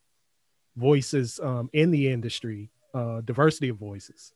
voices 0.78 1.40
um, 1.42 1.72
in 1.74 1.90
the 1.90 2.08
industry, 2.08 2.70
uh, 2.94 3.22
diversity 3.22 3.70
of 3.70 3.78
voices, 3.78 4.32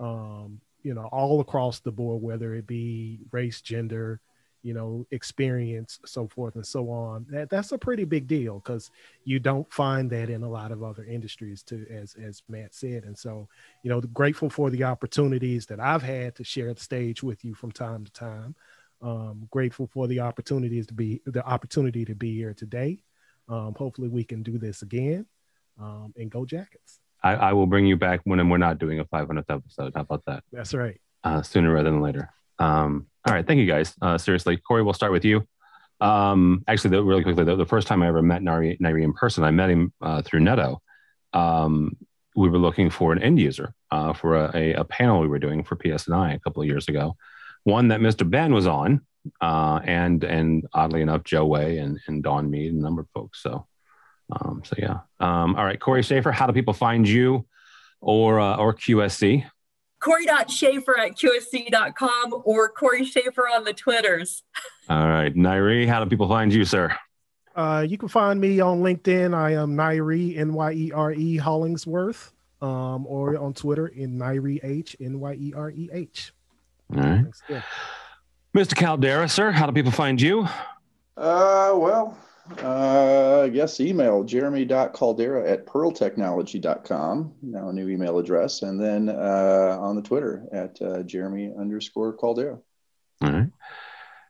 um, 0.00 0.60
you 0.82 0.94
know, 0.94 1.04
all 1.12 1.40
across 1.40 1.80
the 1.80 1.92
board, 1.92 2.22
whether 2.22 2.54
it 2.54 2.66
be 2.66 3.20
race, 3.30 3.60
gender, 3.60 4.20
you 4.64 4.72
know, 4.72 5.06
experience, 5.10 6.00
so 6.06 6.26
forth 6.26 6.56
and 6.56 6.66
so 6.66 6.90
on. 6.90 7.26
That 7.28 7.50
that's 7.50 7.70
a 7.72 7.78
pretty 7.78 8.04
big 8.04 8.26
deal 8.26 8.60
because 8.60 8.90
you 9.24 9.38
don't 9.38 9.70
find 9.70 10.10
that 10.10 10.30
in 10.30 10.42
a 10.42 10.48
lot 10.48 10.72
of 10.72 10.82
other 10.82 11.04
industries, 11.04 11.62
too, 11.62 11.86
as 11.90 12.16
as 12.16 12.42
Matt 12.48 12.74
said. 12.74 13.04
And 13.04 13.16
so, 13.16 13.46
you 13.82 13.90
know, 13.90 14.00
grateful 14.00 14.48
for 14.48 14.70
the 14.70 14.84
opportunities 14.84 15.66
that 15.66 15.78
I've 15.78 16.02
had 16.02 16.34
to 16.36 16.44
share 16.44 16.72
the 16.72 16.80
stage 16.80 17.22
with 17.22 17.44
you 17.44 17.54
from 17.54 17.70
time 17.72 18.04
to 18.06 18.12
time. 18.12 18.54
Um, 19.02 19.46
grateful 19.50 19.86
for 19.86 20.08
the 20.08 20.20
opportunities 20.20 20.86
to 20.86 20.94
be 20.94 21.20
the 21.26 21.44
opportunity 21.44 22.06
to 22.06 22.14
be 22.14 22.34
here 22.34 22.54
today. 22.54 23.02
Um, 23.50 23.74
hopefully, 23.76 24.08
we 24.08 24.24
can 24.24 24.42
do 24.42 24.56
this 24.56 24.80
again. 24.80 25.26
Um, 25.78 26.14
and 26.16 26.30
go 26.30 26.46
Jackets. 26.46 27.00
I, 27.22 27.34
I 27.34 27.52
will 27.52 27.66
bring 27.66 27.86
you 27.86 27.96
back 27.96 28.20
when 28.24 28.48
we're 28.48 28.58
not 28.58 28.78
doing 28.78 29.00
a 29.00 29.04
500th 29.04 29.44
episode. 29.48 29.92
How 29.94 30.02
about 30.02 30.24
that? 30.26 30.44
That's 30.52 30.72
right. 30.72 31.00
Uh, 31.22 31.42
sooner 31.42 31.72
rather 31.72 31.90
than 31.90 32.00
later. 32.00 32.30
Um, 32.58 33.06
all 33.26 33.34
right. 33.34 33.46
Thank 33.46 33.60
you 33.60 33.66
guys. 33.66 33.94
Uh, 34.00 34.18
seriously, 34.18 34.56
Corey, 34.56 34.82
we'll 34.82 34.92
start 34.92 35.12
with 35.12 35.24
you. 35.24 35.46
Um, 36.00 36.64
actually, 36.68 36.90
the, 36.90 37.02
really 37.02 37.22
quickly, 37.22 37.44
the, 37.44 37.56
the 37.56 37.64
first 37.64 37.86
time 37.86 38.02
I 38.02 38.08
ever 38.08 38.22
met 38.22 38.42
Nyere, 38.42 38.78
Nyere 38.78 39.02
in 39.02 39.12
person, 39.12 39.44
I 39.44 39.50
met 39.50 39.70
him 39.70 39.92
uh, 40.02 40.22
through 40.22 40.40
Neto. 40.40 40.82
Um, 41.32 41.96
we 42.36 42.48
were 42.48 42.58
looking 42.58 42.90
for 42.90 43.12
an 43.12 43.22
end 43.22 43.38
user 43.38 43.74
uh, 43.90 44.12
for 44.12 44.36
a, 44.36 44.50
a, 44.54 44.72
a 44.74 44.84
panel 44.84 45.20
we 45.20 45.28
were 45.28 45.38
doing 45.38 45.64
for 45.64 45.76
PSNI 45.76 46.34
a 46.34 46.40
couple 46.40 46.62
of 46.62 46.68
years 46.68 46.88
ago. 46.88 47.16
One 47.62 47.88
that 47.88 48.00
Mr. 48.00 48.28
Benn 48.28 48.52
was 48.52 48.66
on, 48.66 49.00
uh, 49.40 49.80
and 49.84 50.22
and 50.24 50.66
oddly 50.74 51.00
enough, 51.00 51.24
Joe 51.24 51.46
Way 51.46 51.78
and, 51.78 51.98
and 52.06 52.22
Don 52.22 52.50
Mead 52.50 52.72
and 52.72 52.80
a 52.80 52.82
number 52.82 53.02
of 53.02 53.08
folks. 53.14 53.42
So, 53.42 53.66
um, 54.30 54.62
so 54.64 54.74
yeah. 54.78 54.98
Um, 55.20 55.54
all 55.56 55.64
right, 55.64 55.80
Corey 55.80 56.02
Schaefer, 56.02 56.32
how 56.32 56.46
do 56.46 56.52
people 56.52 56.74
find 56.74 57.08
you 57.08 57.46
or 58.00 58.40
uh, 58.40 58.56
or 58.56 58.74
QSC? 58.74 59.46
Corey.Schaefer 60.04 60.98
at 60.98 61.16
QSC.com 61.16 62.42
or 62.44 62.68
Corey 62.68 63.04
Schaefer 63.04 63.48
on 63.48 63.64
the 63.64 63.72
Twitters. 63.72 64.42
All 64.90 65.08
right, 65.08 65.34
Nyere, 65.34 65.88
how 65.88 66.04
do 66.04 66.10
people 66.10 66.28
find 66.28 66.52
you, 66.52 66.66
sir? 66.66 66.94
Uh, 67.56 67.86
you 67.88 67.96
can 67.96 68.08
find 68.08 68.38
me 68.38 68.60
on 68.60 68.82
LinkedIn. 68.82 69.34
I 69.34 69.52
am 69.52 69.76
Nyere, 69.76 70.36
N 70.36 70.52
Y 70.52 70.72
E 70.72 70.92
R 70.92 71.12
E 71.12 71.36
Hollingsworth, 71.38 72.32
um, 72.60 73.06
or 73.06 73.38
on 73.38 73.54
Twitter 73.54 73.86
in 73.86 74.18
Nyere 74.18 74.62
H, 74.62 74.94
N 75.00 75.20
Y 75.20 75.34
E 75.34 75.52
R 75.56 75.70
E 75.70 75.88
H. 75.92 76.34
All 76.94 77.00
right. 77.00 77.22
Thanks 77.22 77.42
again. 77.48 77.62
Mr. 78.54 78.76
Caldera, 78.76 79.28
sir, 79.28 79.52
how 79.52 79.66
do 79.66 79.72
people 79.72 79.90
find 79.90 80.20
you? 80.20 80.46
Uh, 81.16 81.72
well, 81.74 82.18
uh, 82.62 83.42
I 83.44 83.48
guess 83.48 83.80
email 83.80 84.22
jeremy.caldera 84.24 85.48
at 85.50 85.66
pearltechnology.com. 85.66 87.34
Now 87.42 87.68
a 87.68 87.72
new 87.72 87.88
email 87.88 88.18
address. 88.18 88.62
And 88.62 88.80
then 88.80 89.08
uh, 89.08 89.78
on 89.80 89.96
the 89.96 90.02
Twitter 90.02 90.44
at 90.52 90.80
uh, 90.82 91.02
jeremy 91.02 91.52
underscore 91.58 92.12
caldera. 92.12 92.58
All 93.22 93.30
right. 93.32 93.48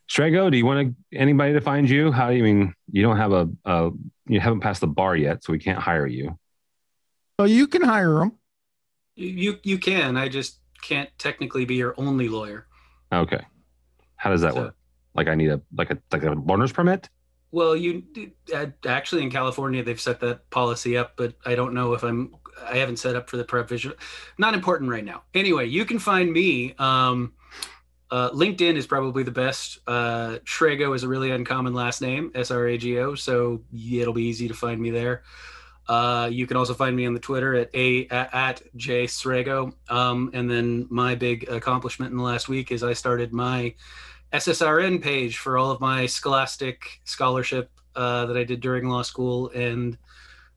Srago, 0.09 0.51
do 0.51 0.59
you 0.59 0.67
want 0.67 0.95
to, 1.11 1.19
anybody 1.19 1.55
to 1.55 1.61
find 1.61 1.89
you? 1.89 2.13
How 2.13 2.29
do 2.31 2.37
you 2.37 2.43
I 2.43 2.53
mean? 2.53 2.75
You 2.93 3.03
don't 3.03 3.17
have 3.17 3.33
a, 3.33 3.49
a, 3.65 3.91
you 4.29 4.39
haven't 4.39 4.61
passed 4.61 4.83
the 4.83 4.87
bar 4.87 5.17
yet, 5.17 5.43
so 5.43 5.53
we 5.53 5.59
can't 5.59 5.79
hire 5.79 6.07
you. 6.07 6.39
So 7.41 7.47
you 7.47 7.67
can 7.67 7.83
hire 7.83 8.19
them. 8.19 8.33
You 9.17 9.59
you 9.63 9.79
can. 9.79 10.17
I 10.17 10.29
just 10.29 10.61
can't 10.83 11.09
technically 11.19 11.65
be 11.65 11.77
your 11.77 11.95
only 11.97 12.29
lawyer. 12.29 12.67
Okay. 13.13 13.41
How 14.17 14.31
does 14.31 14.43
that 14.43 14.55
So- 14.55 14.61
work? 14.61 14.77
Like 15.15 15.29
I 15.29 15.37
need 15.37 15.51
a 15.51 15.61
like 15.77 15.91
a 15.91 15.99
like 16.13 16.25
a 16.25 16.33
learner's 16.33 16.73
permit? 16.73 17.09
Well, 17.55 17.77
you 17.77 18.03
uh, 18.53 18.67
actually 18.85 19.23
in 19.23 19.31
California 19.31 19.85
they've 19.85 20.01
set 20.01 20.19
that 20.21 20.51
policy 20.51 20.97
up, 20.97 21.13
but 21.15 21.35
I 21.47 21.55
don't 21.55 21.73
know 21.73 21.93
if 21.93 22.03
I'm. 22.03 22.35
I 22.61 22.79
haven't 22.79 22.99
set 22.99 23.15
up 23.15 23.31
for 23.31 23.37
the 23.37 23.45
prep 23.45 23.69
provision. 23.69 23.93
Not 24.39 24.55
important 24.55 24.91
right 24.91 25.05
now. 25.05 25.23
Anyway, 25.35 25.67
you 25.67 25.85
can 25.85 26.01
find 26.01 26.33
me. 26.33 26.75
Um, 26.81 27.35
uh, 28.11 28.31
LinkedIn 28.31 28.75
is 28.75 28.89
probably 28.89 29.23
the 29.23 29.31
best. 29.31 29.79
Uh, 29.87 30.39
Srago 30.45 30.97
is 30.97 31.05
a 31.05 31.09
really 31.09 31.31
uncommon 31.31 31.75
last 31.75 32.03
name, 32.03 32.33
S 32.35 32.51
R 32.51 32.67
A 32.67 32.77
G 32.77 32.99
O, 32.99 33.15
so 33.15 33.63
it'll 33.73 34.13
be 34.13 34.25
easy 34.25 34.49
to 34.49 34.55
find 34.55 34.81
me 34.81 34.91
there. 34.91 35.23
Uh, 35.87 36.29
you 36.33 36.49
can 36.49 36.57
also 36.57 36.75
find 36.75 36.97
me 36.97 37.07
on 37.07 37.15
the 37.15 37.21
Twitter 37.21 37.55
at 37.55 37.71
a 37.73 38.09
at, 38.09 38.63
j 38.75 39.05
Srago. 39.05 39.73
Um, 39.89 40.31
and 40.35 40.51
then 40.51 40.89
my 40.91 41.15
big 41.15 41.49
accomplishment 41.49 42.11
in 42.11 42.19
the 42.19 42.25
last 42.25 42.49
week 42.49 42.73
is 42.73 42.83
I 42.83 42.95
started 42.95 43.33
my 43.33 43.75
SSRN 44.35 45.01
page 45.01 45.39
for 45.39 45.57
all 45.57 45.71
of 45.71 45.81
my 45.81 46.07
scholastic 46.07 47.01
scholarship 47.05 47.71
uh, 47.95 48.27
that 48.27 48.37
I 48.37 48.43
did 48.43 48.61
during 48.61 48.89
law 48.89 49.03
school, 49.03 49.49
and 49.51 49.97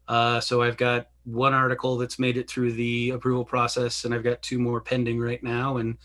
uh, 0.08 0.40
so 0.40 0.64
I've 0.64 0.78
got 0.78 1.10
one 1.26 1.54
article 1.54 1.96
that's 1.96 2.18
made 2.18 2.38
it 2.38 2.50
through 2.50 2.72
the 2.72 3.12
approval 3.12 3.46
process, 3.46 4.04
and 4.04 4.16
I've 4.16 4.24
got 4.24 4.42
two 4.42 4.58
more 4.58 4.82
pending 4.82 5.20
right 5.20 5.44
now, 5.44 5.78
and 5.78 5.96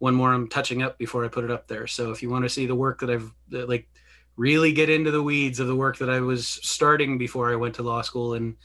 one 0.00 0.14
more 0.14 0.32
I'm 0.32 0.48
touching 0.48 0.82
up 0.82 0.98
before 0.98 1.24
I 1.24 1.28
put 1.28 1.44
it 1.44 1.52
up 1.52 1.68
there. 1.68 1.86
So 1.86 2.10
if 2.10 2.20
you 2.20 2.30
want 2.30 2.44
to 2.46 2.48
see 2.48 2.66
the 2.66 2.74
work 2.74 2.98
that 3.00 3.10
I've 3.10 3.32
that, 3.50 3.68
like 3.68 3.88
really 4.36 4.72
get 4.72 4.90
into 4.90 5.12
the 5.12 5.22
weeds 5.22 5.60
of 5.60 5.68
the 5.68 5.76
work 5.76 5.98
that 5.98 6.10
I 6.10 6.20
was 6.20 6.48
starting 6.48 7.16
before 7.16 7.52
I 7.52 7.56
went 7.56 7.76
to 7.76 7.82
law 7.82 8.02
school 8.02 8.34
and 8.34 8.56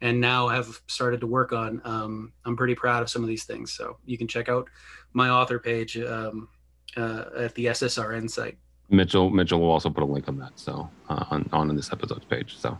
and 0.00 0.20
now 0.20 0.48
have 0.48 0.80
started 0.86 1.20
to 1.20 1.26
work 1.26 1.52
on, 1.52 1.80
um, 1.84 2.32
I'm 2.44 2.56
pretty 2.56 2.74
proud 2.74 3.02
of 3.02 3.10
some 3.10 3.22
of 3.22 3.28
these 3.28 3.44
things. 3.44 3.72
So 3.72 3.98
you 4.04 4.16
can 4.18 4.28
check 4.28 4.48
out 4.48 4.68
my 5.12 5.30
author 5.30 5.58
page 5.58 5.96
um, 5.98 6.48
uh, 6.96 7.24
at 7.36 7.54
the 7.54 7.66
SSRN 7.66 8.30
site. 8.30 8.56
Mitchell 8.90 9.30
Mitchell 9.30 9.60
will 9.60 9.70
also 9.70 9.90
put 9.90 10.02
a 10.02 10.06
link 10.06 10.28
on 10.28 10.38
that. 10.38 10.52
So 10.56 10.88
uh, 11.08 11.24
on 11.30 11.48
on 11.52 11.74
this 11.74 11.92
episode's 11.92 12.24
page. 12.24 12.56
So 12.58 12.78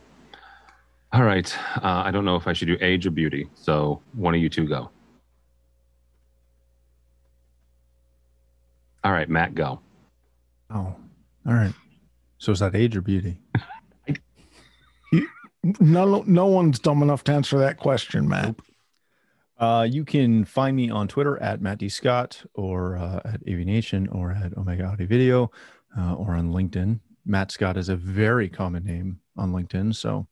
all 1.13 1.23
right. 1.23 1.55
Uh, 1.77 2.03
I 2.05 2.11
don't 2.11 2.25
know 2.25 2.35
if 2.35 2.47
I 2.47 2.53
should 2.53 2.67
do 2.67 2.77
age 2.81 3.05
or 3.07 3.11
beauty. 3.11 3.49
So 3.55 4.01
one 4.13 4.35
of 4.35 4.41
you 4.41 4.49
two 4.49 4.67
go. 4.67 4.89
All 9.03 9.11
right, 9.11 9.29
Matt, 9.29 9.53
go. 9.53 9.79
Oh, 10.71 10.95
all 11.45 11.53
right. 11.53 11.73
So 12.39 12.51
is 12.51 12.59
that 12.59 12.75
age 12.75 12.97
or 12.97 13.01
beauty? 13.01 13.37
No, 15.79 16.23
no 16.27 16.45
one's 16.45 16.77
dumb 16.77 17.01
enough 17.01 17.23
to 17.23 17.31
answer 17.31 17.57
that 17.57 17.77
question, 17.77 18.27
Matt. 18.27 18.55
Uh, 19.57 19.87
you 19.89 20.03
can 20.03 20.43
find 20.43 20.75
me 20.75 20.89
on 20.89 21.07
Twitter 21.07 21.41
at 21.41 21.61
Matt 21.61 21.77
D. 21.77 21.87
Scott 21.87 22.43
or 22.53 22.97
uh, 22.97 23.21
at 23.25 23.41
AV 23.47 23.59
Nation 23.59 24.07
or 24.09 24.31
at 24.31 24.55
Omega 24.57 24.85
Audio 24.85 25.07
Video 25.07 25.51
uh, 25.97 26.13
or 26.15 26.33
on 26.33 26.51
LinkedIn. 26.51 26.99
Matt 27.25 27.51
Scott 27.51 27.77
is 27.77 27.89
a 27.89 27.95
very 27.95 28.49
common 28.49 28.83
name 28.83 29.19
on 29.37 29.51
LinkedIn. 29.51 29.95
So 29.95 30.27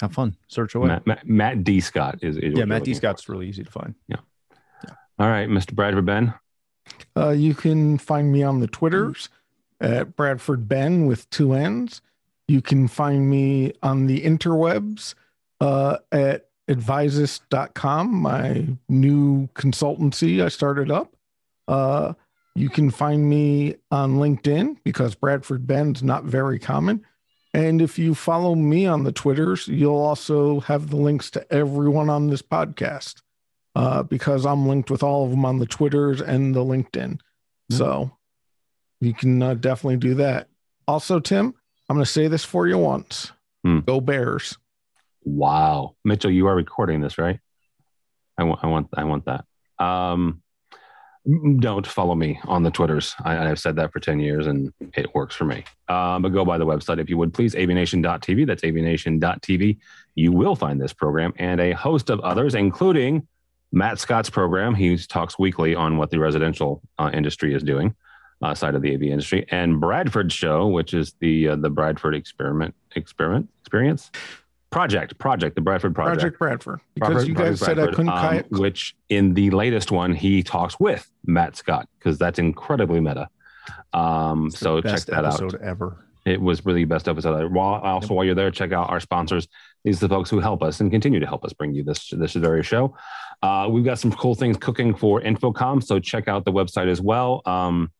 have 0.00 0.12
fun. 0.12 0.36
Search 0.48 0.74
away. 0.74 0.88
Matt, 0.88 1.06
Matt, 1.06 1.26
Matt 1.26 1.64
D. 1.64 1.80
Scott 1.80 2.18
is, 2.22 2.36
is 2.36 2.54
yeah, 2.56 2.64
Matt 2.64 2.84
D. 2.84 2.90
looking 2.90 2.94
for. 2.94 2.98
Scott's 2.98 3.28
really 3.28 3.48
easy 3.48 3.64
to 3.64 3.70
find. 3.70 3.94
Yeah. 4.08 4.16
All 5.18 5.28
right, 5.28 5.48
Mr. 5.48 5.74
Bradford 5.74 6.06
Benn. 6.06 6.34
Uh, 7.16 7.30
you 7.30 7.54
can 7.54 7.98
find 7.98 8.32
me 8.32 8.42
on 8.42 8.60
the 8.60 8.66
Twitters 8.66 9.28
at 9.80 10.16
Bradford 10.16 10.68
Benn 10.68 11.06
with 11.06 11.28
two 11.30 11.52
N's. 11.52 12.02
You 12.48 12.60
can 12.60 12.88
find 12.88 13.28
me 13.28 13.72
on 13.82 14.06
the 14.06 14.20
interwebs 14.22 15.14
uh, 15.60 15.98
at 16.10 16.48
advisus.com, 16.68 18.14
my 18.14 18.66
new 18.88 19.48
consultancy 19.48 20.42
I 20.42 20.48
started 20.48 20.90
up. 20.90 21.14
Uh, 21.68 22.14
you 22.54 22.68
can 22.68 22.90
find 22.90 23.28
me 23.28 23.76
on 23.90 24.16
LinkedIn 24.16 24.76
because 24.84 25.14
Bradford 25.14 25.66
Benn's 25.66 26.02
not 26.02 26.24
very 26.24 26.58
common. 26.58 27.04
And 27.54 27.82
if 27.82 27.98
you 27.98 28.14
follow 28.14 28.54
me 28.54 28.86
on 28.86 29.04
the 29.04 29.12
Twitters, 29.12 29.68
you'll 29.68 29.96
also 29.96 30.60
have 30.60 30.90
the 30.90 30.96
links 30.96 31.30
to 31.32 31.52
everyone 31.52 32.08
on 32.08 32.28
this 32.28 32.42
podcast 32.42 33.22
uh, 33.74 34.02
because 34.02 34.46
I'm 34.46 34.66
linked 34.66 34.90
with 34.90 35.02
all 35.02 35.24
of 35.24 35.30
them 35.30 35.44
on 35.44 35.58
the 35.58 35.66
Twitters 35.66 36.20
and 36.20 36.54
the 36.54 36.64
LinkedIn. 36.64 37.18
So 37.70 38.10
you 39.00 39.14
can 39.14 39.42
uh, 39.42 39.54
definitely 39.54 39.96
do 39.96 40.14
that. 40.14 40.48
Also, 40.86 41.20
Tim, 41.20 41.54
I'm 41.88 41.96
going 41.96 42.04
to 42.04 42.10
say 42.10 42.28
this 42.28 42.44
for 42.44 42.66
you 42.66 42.78
once 42.78 43.32
Go 43.80 44.00
Bears. 44.00 44.58
Wow, 45.24 45.96
Mitchell, 46.04 46.30
you 46.30 46.46
are 46.46 46.54
recording 46.54 47.00
this, 47.00 47.18
right? 47.18 47.38
I 48.38 48.44
want, 48.44 48.60
I 48.62 48.66
want, 48.66 48.88
I 48.94 49.04
want 49.04 49.24
that. 49.26 49.44
Um, 49.82 50.42
don't 51.60 51.86
follow 51.86 52.14
me 52.16 52.40
on 52.46 52.64
the 52.64 52.70
Twitters. 52.70 53.14
I, 53.24 53.38
I've 53.48 53.60
said 53.60 53.76
that 53.76 53.92
for 53.92 54.00
10 54.00 54.18
years 54.18 54.46
and 54.48 54.72
it 54.94 55.14
works 55.14 55.36
for 55.36 55.44
me. 55.44 55.64
Um, 55.88 56.22
but 56.22 56.30
go 56.30 56.44
by 56.44 56.58
the 56.58 56.66
website 56.66 56.98
if 56.98 57.08
you 57.08 57.16
would 57.18 57.32
please, 57.32 57.54
avnation.tv. 57.54 58.46
That's 58.46 58.62
avnation.tv. 58.62 59.78
You 60.16 60.32
will 60.32 60.56
find 60.56 60.80
this 60.80 60.92
program 60.92 61.32
and 61.36 61.60
a 61.60 61.72
host 61.72 62.10
of 62.10 62.18
others, 62.20 62.56
including 62.56 63.28
Matt 63.70 64.00
Scott's 64.00 64.30
program. 64.30 64.74
He 64.74 64.96
talks 64.96 65.38
weekly 65.38 65.76
on 65.76 65.96
what 65.96 66.10
the 66.10 66.18
residential 66.18 66.82
uh, 66.98 67.10
industry 67.14 67.54
is 67.54 67.62
doing, 67.62 67.94
uh, 68.42 68.54
side 68.54 68.74
of 68.74 68.82
the 68.82 68.92
AV 68.92 69.04
industry, 69.04 69.46
and 69.50 69.80
Bradford 69.80 70.32
show, 70.32 70.66
which 70.66 70.92
is 70.92 71.14
the 71.20 71.48
uh, 71.48 71.56
the 71.56 71.70
Bradford 71.70 72.14
experiment 72.14 72.74
experiment 72.94 73.48
experience 73.62 74.10
project 74.72 75.18
project 75.18 75.54
the 75.54 75.60
Bradford 75.60 75.94
project. 75.94 76.20
Project 76.20 76.38
Bradford. 76.38 76.80
Because 76.94 77.14
Robert- 77.14 77.28
you 77.28 77.34
guys 77.34 77.60
said 77.60 77.78
I 77.78 77.86
couldn't 77.86 78.08
um, 78.08 78.42
which 78.50 78.96
in 79.08 79.34
the 79.34 79.50
latest 79.50 79.92
one 79.92 80.14
he 80.14 80.42
talks 80.42 80.80
with 80.80 81.08
Matt 81.24 81.56
Scott 81.56 81.88
because 81.98 82.18
that's 82.18 82.38
incredibly 82.38 82.98
meta. 82.98 83.28
Um, 83.92 84.50
so 84.50 84.80
check 84.80 84.92
Best 84.92 85.06
that 85.08 85.24
episode 85.24 85.54
out. 85.54 85.60
ever. 85.60 86.04
It 86.24 86.40
was 86.40 86.64
really 86.64 86.82
the 86.82 86.88
best 86.88 87.08
episode. 87.08 87.52
While 87.52 87.80
also 87.80 88.14
while 88.14 88.24
you're 88.24 88.34
there, 88.34 88.50
check 88.50 88.72
out 88.72 88.90
our 88.90 89.00
sponsors. 89.00 89.48
These 89.84 90.02
are 90.02 90.08
the 90.08 90.14
folks 90.14 90.30
who 90.30 90.40
help 90.40 90.62
us 90.62 90.80
and 90.80 90.90
continue 90.90 91.20
to 91.20 91.26
help 91.26 91.44
us 91.44 91.52
bring 91.52 91.74
you 91.74 91.84
this 91.84 92.10
this 92.10 92.34
very 92.34 92.62
show. 92.62 92.96
Uh, 93.42 93.68
we've 93.70 93.84
got 93.84 93.98
some 93.98 94.12
cool 94.12 94.34
things 94.34 94.56
cooking 94.56 94.94
for 94.94 95.20
InfoComm, 95.20 95.82
so 95.82 95.98
check 95.98 96.28
out 96.28 96.44
the 96.44 96.52
website 96.52 96.88
as 96.88 97.00
well. 97.00 97.42
Um, 97.44 97.90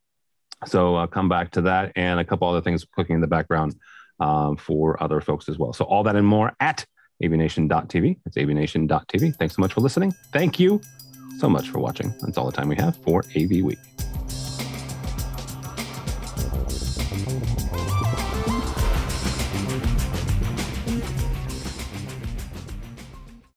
so 0.66 0.94
uh, 0.94 1.06
come 1.08 1.28
back 1.28 1.50
to 1.52 1.62
that 1.62 1.92
and 1.96 2.20
a 2.20 2.24
couple 2.24 2.48
other 2.48 2.60
things 2.60 2.84
cooking 2.84 3.16
in 3.16 3.20
the 3.20 3.26
background 3.26 3.74
um, 4.20 4.56
for 4.56 5.02
other 5.02 5.20
folks 5.20 5.48
as 5.48 5.58
well. 5.58 5.72
So 5.72 5.84
all 5.84 6.02
that 6.04 6.16
and 6.16 6.26
more 6.26 6.52
at 6.60 6.84
avnation.tv. 7.22 8.18
It's 8.26 8.36
avnation.tv. 8.36 9.36
Thanks 9.36 9.56
so 9.56 9.62
much 9.62 9.72
for 9.72 9.80
listening. 9.80 10.12
Thank 10.32 10.58
you 10.58 10.80
so 11.38 11.48
much 11.48 11.68
for 11.68 11.78
watching. 11.78 12.14
That's 12.20 12.36
all 12.36 12.46
the 12.46 12.52
time 12.52 12.68
we 12.68 12.76
have 12.76 12.96
for 12.96 13.24
AV 13.36 13.62
Week. 13.62 13.78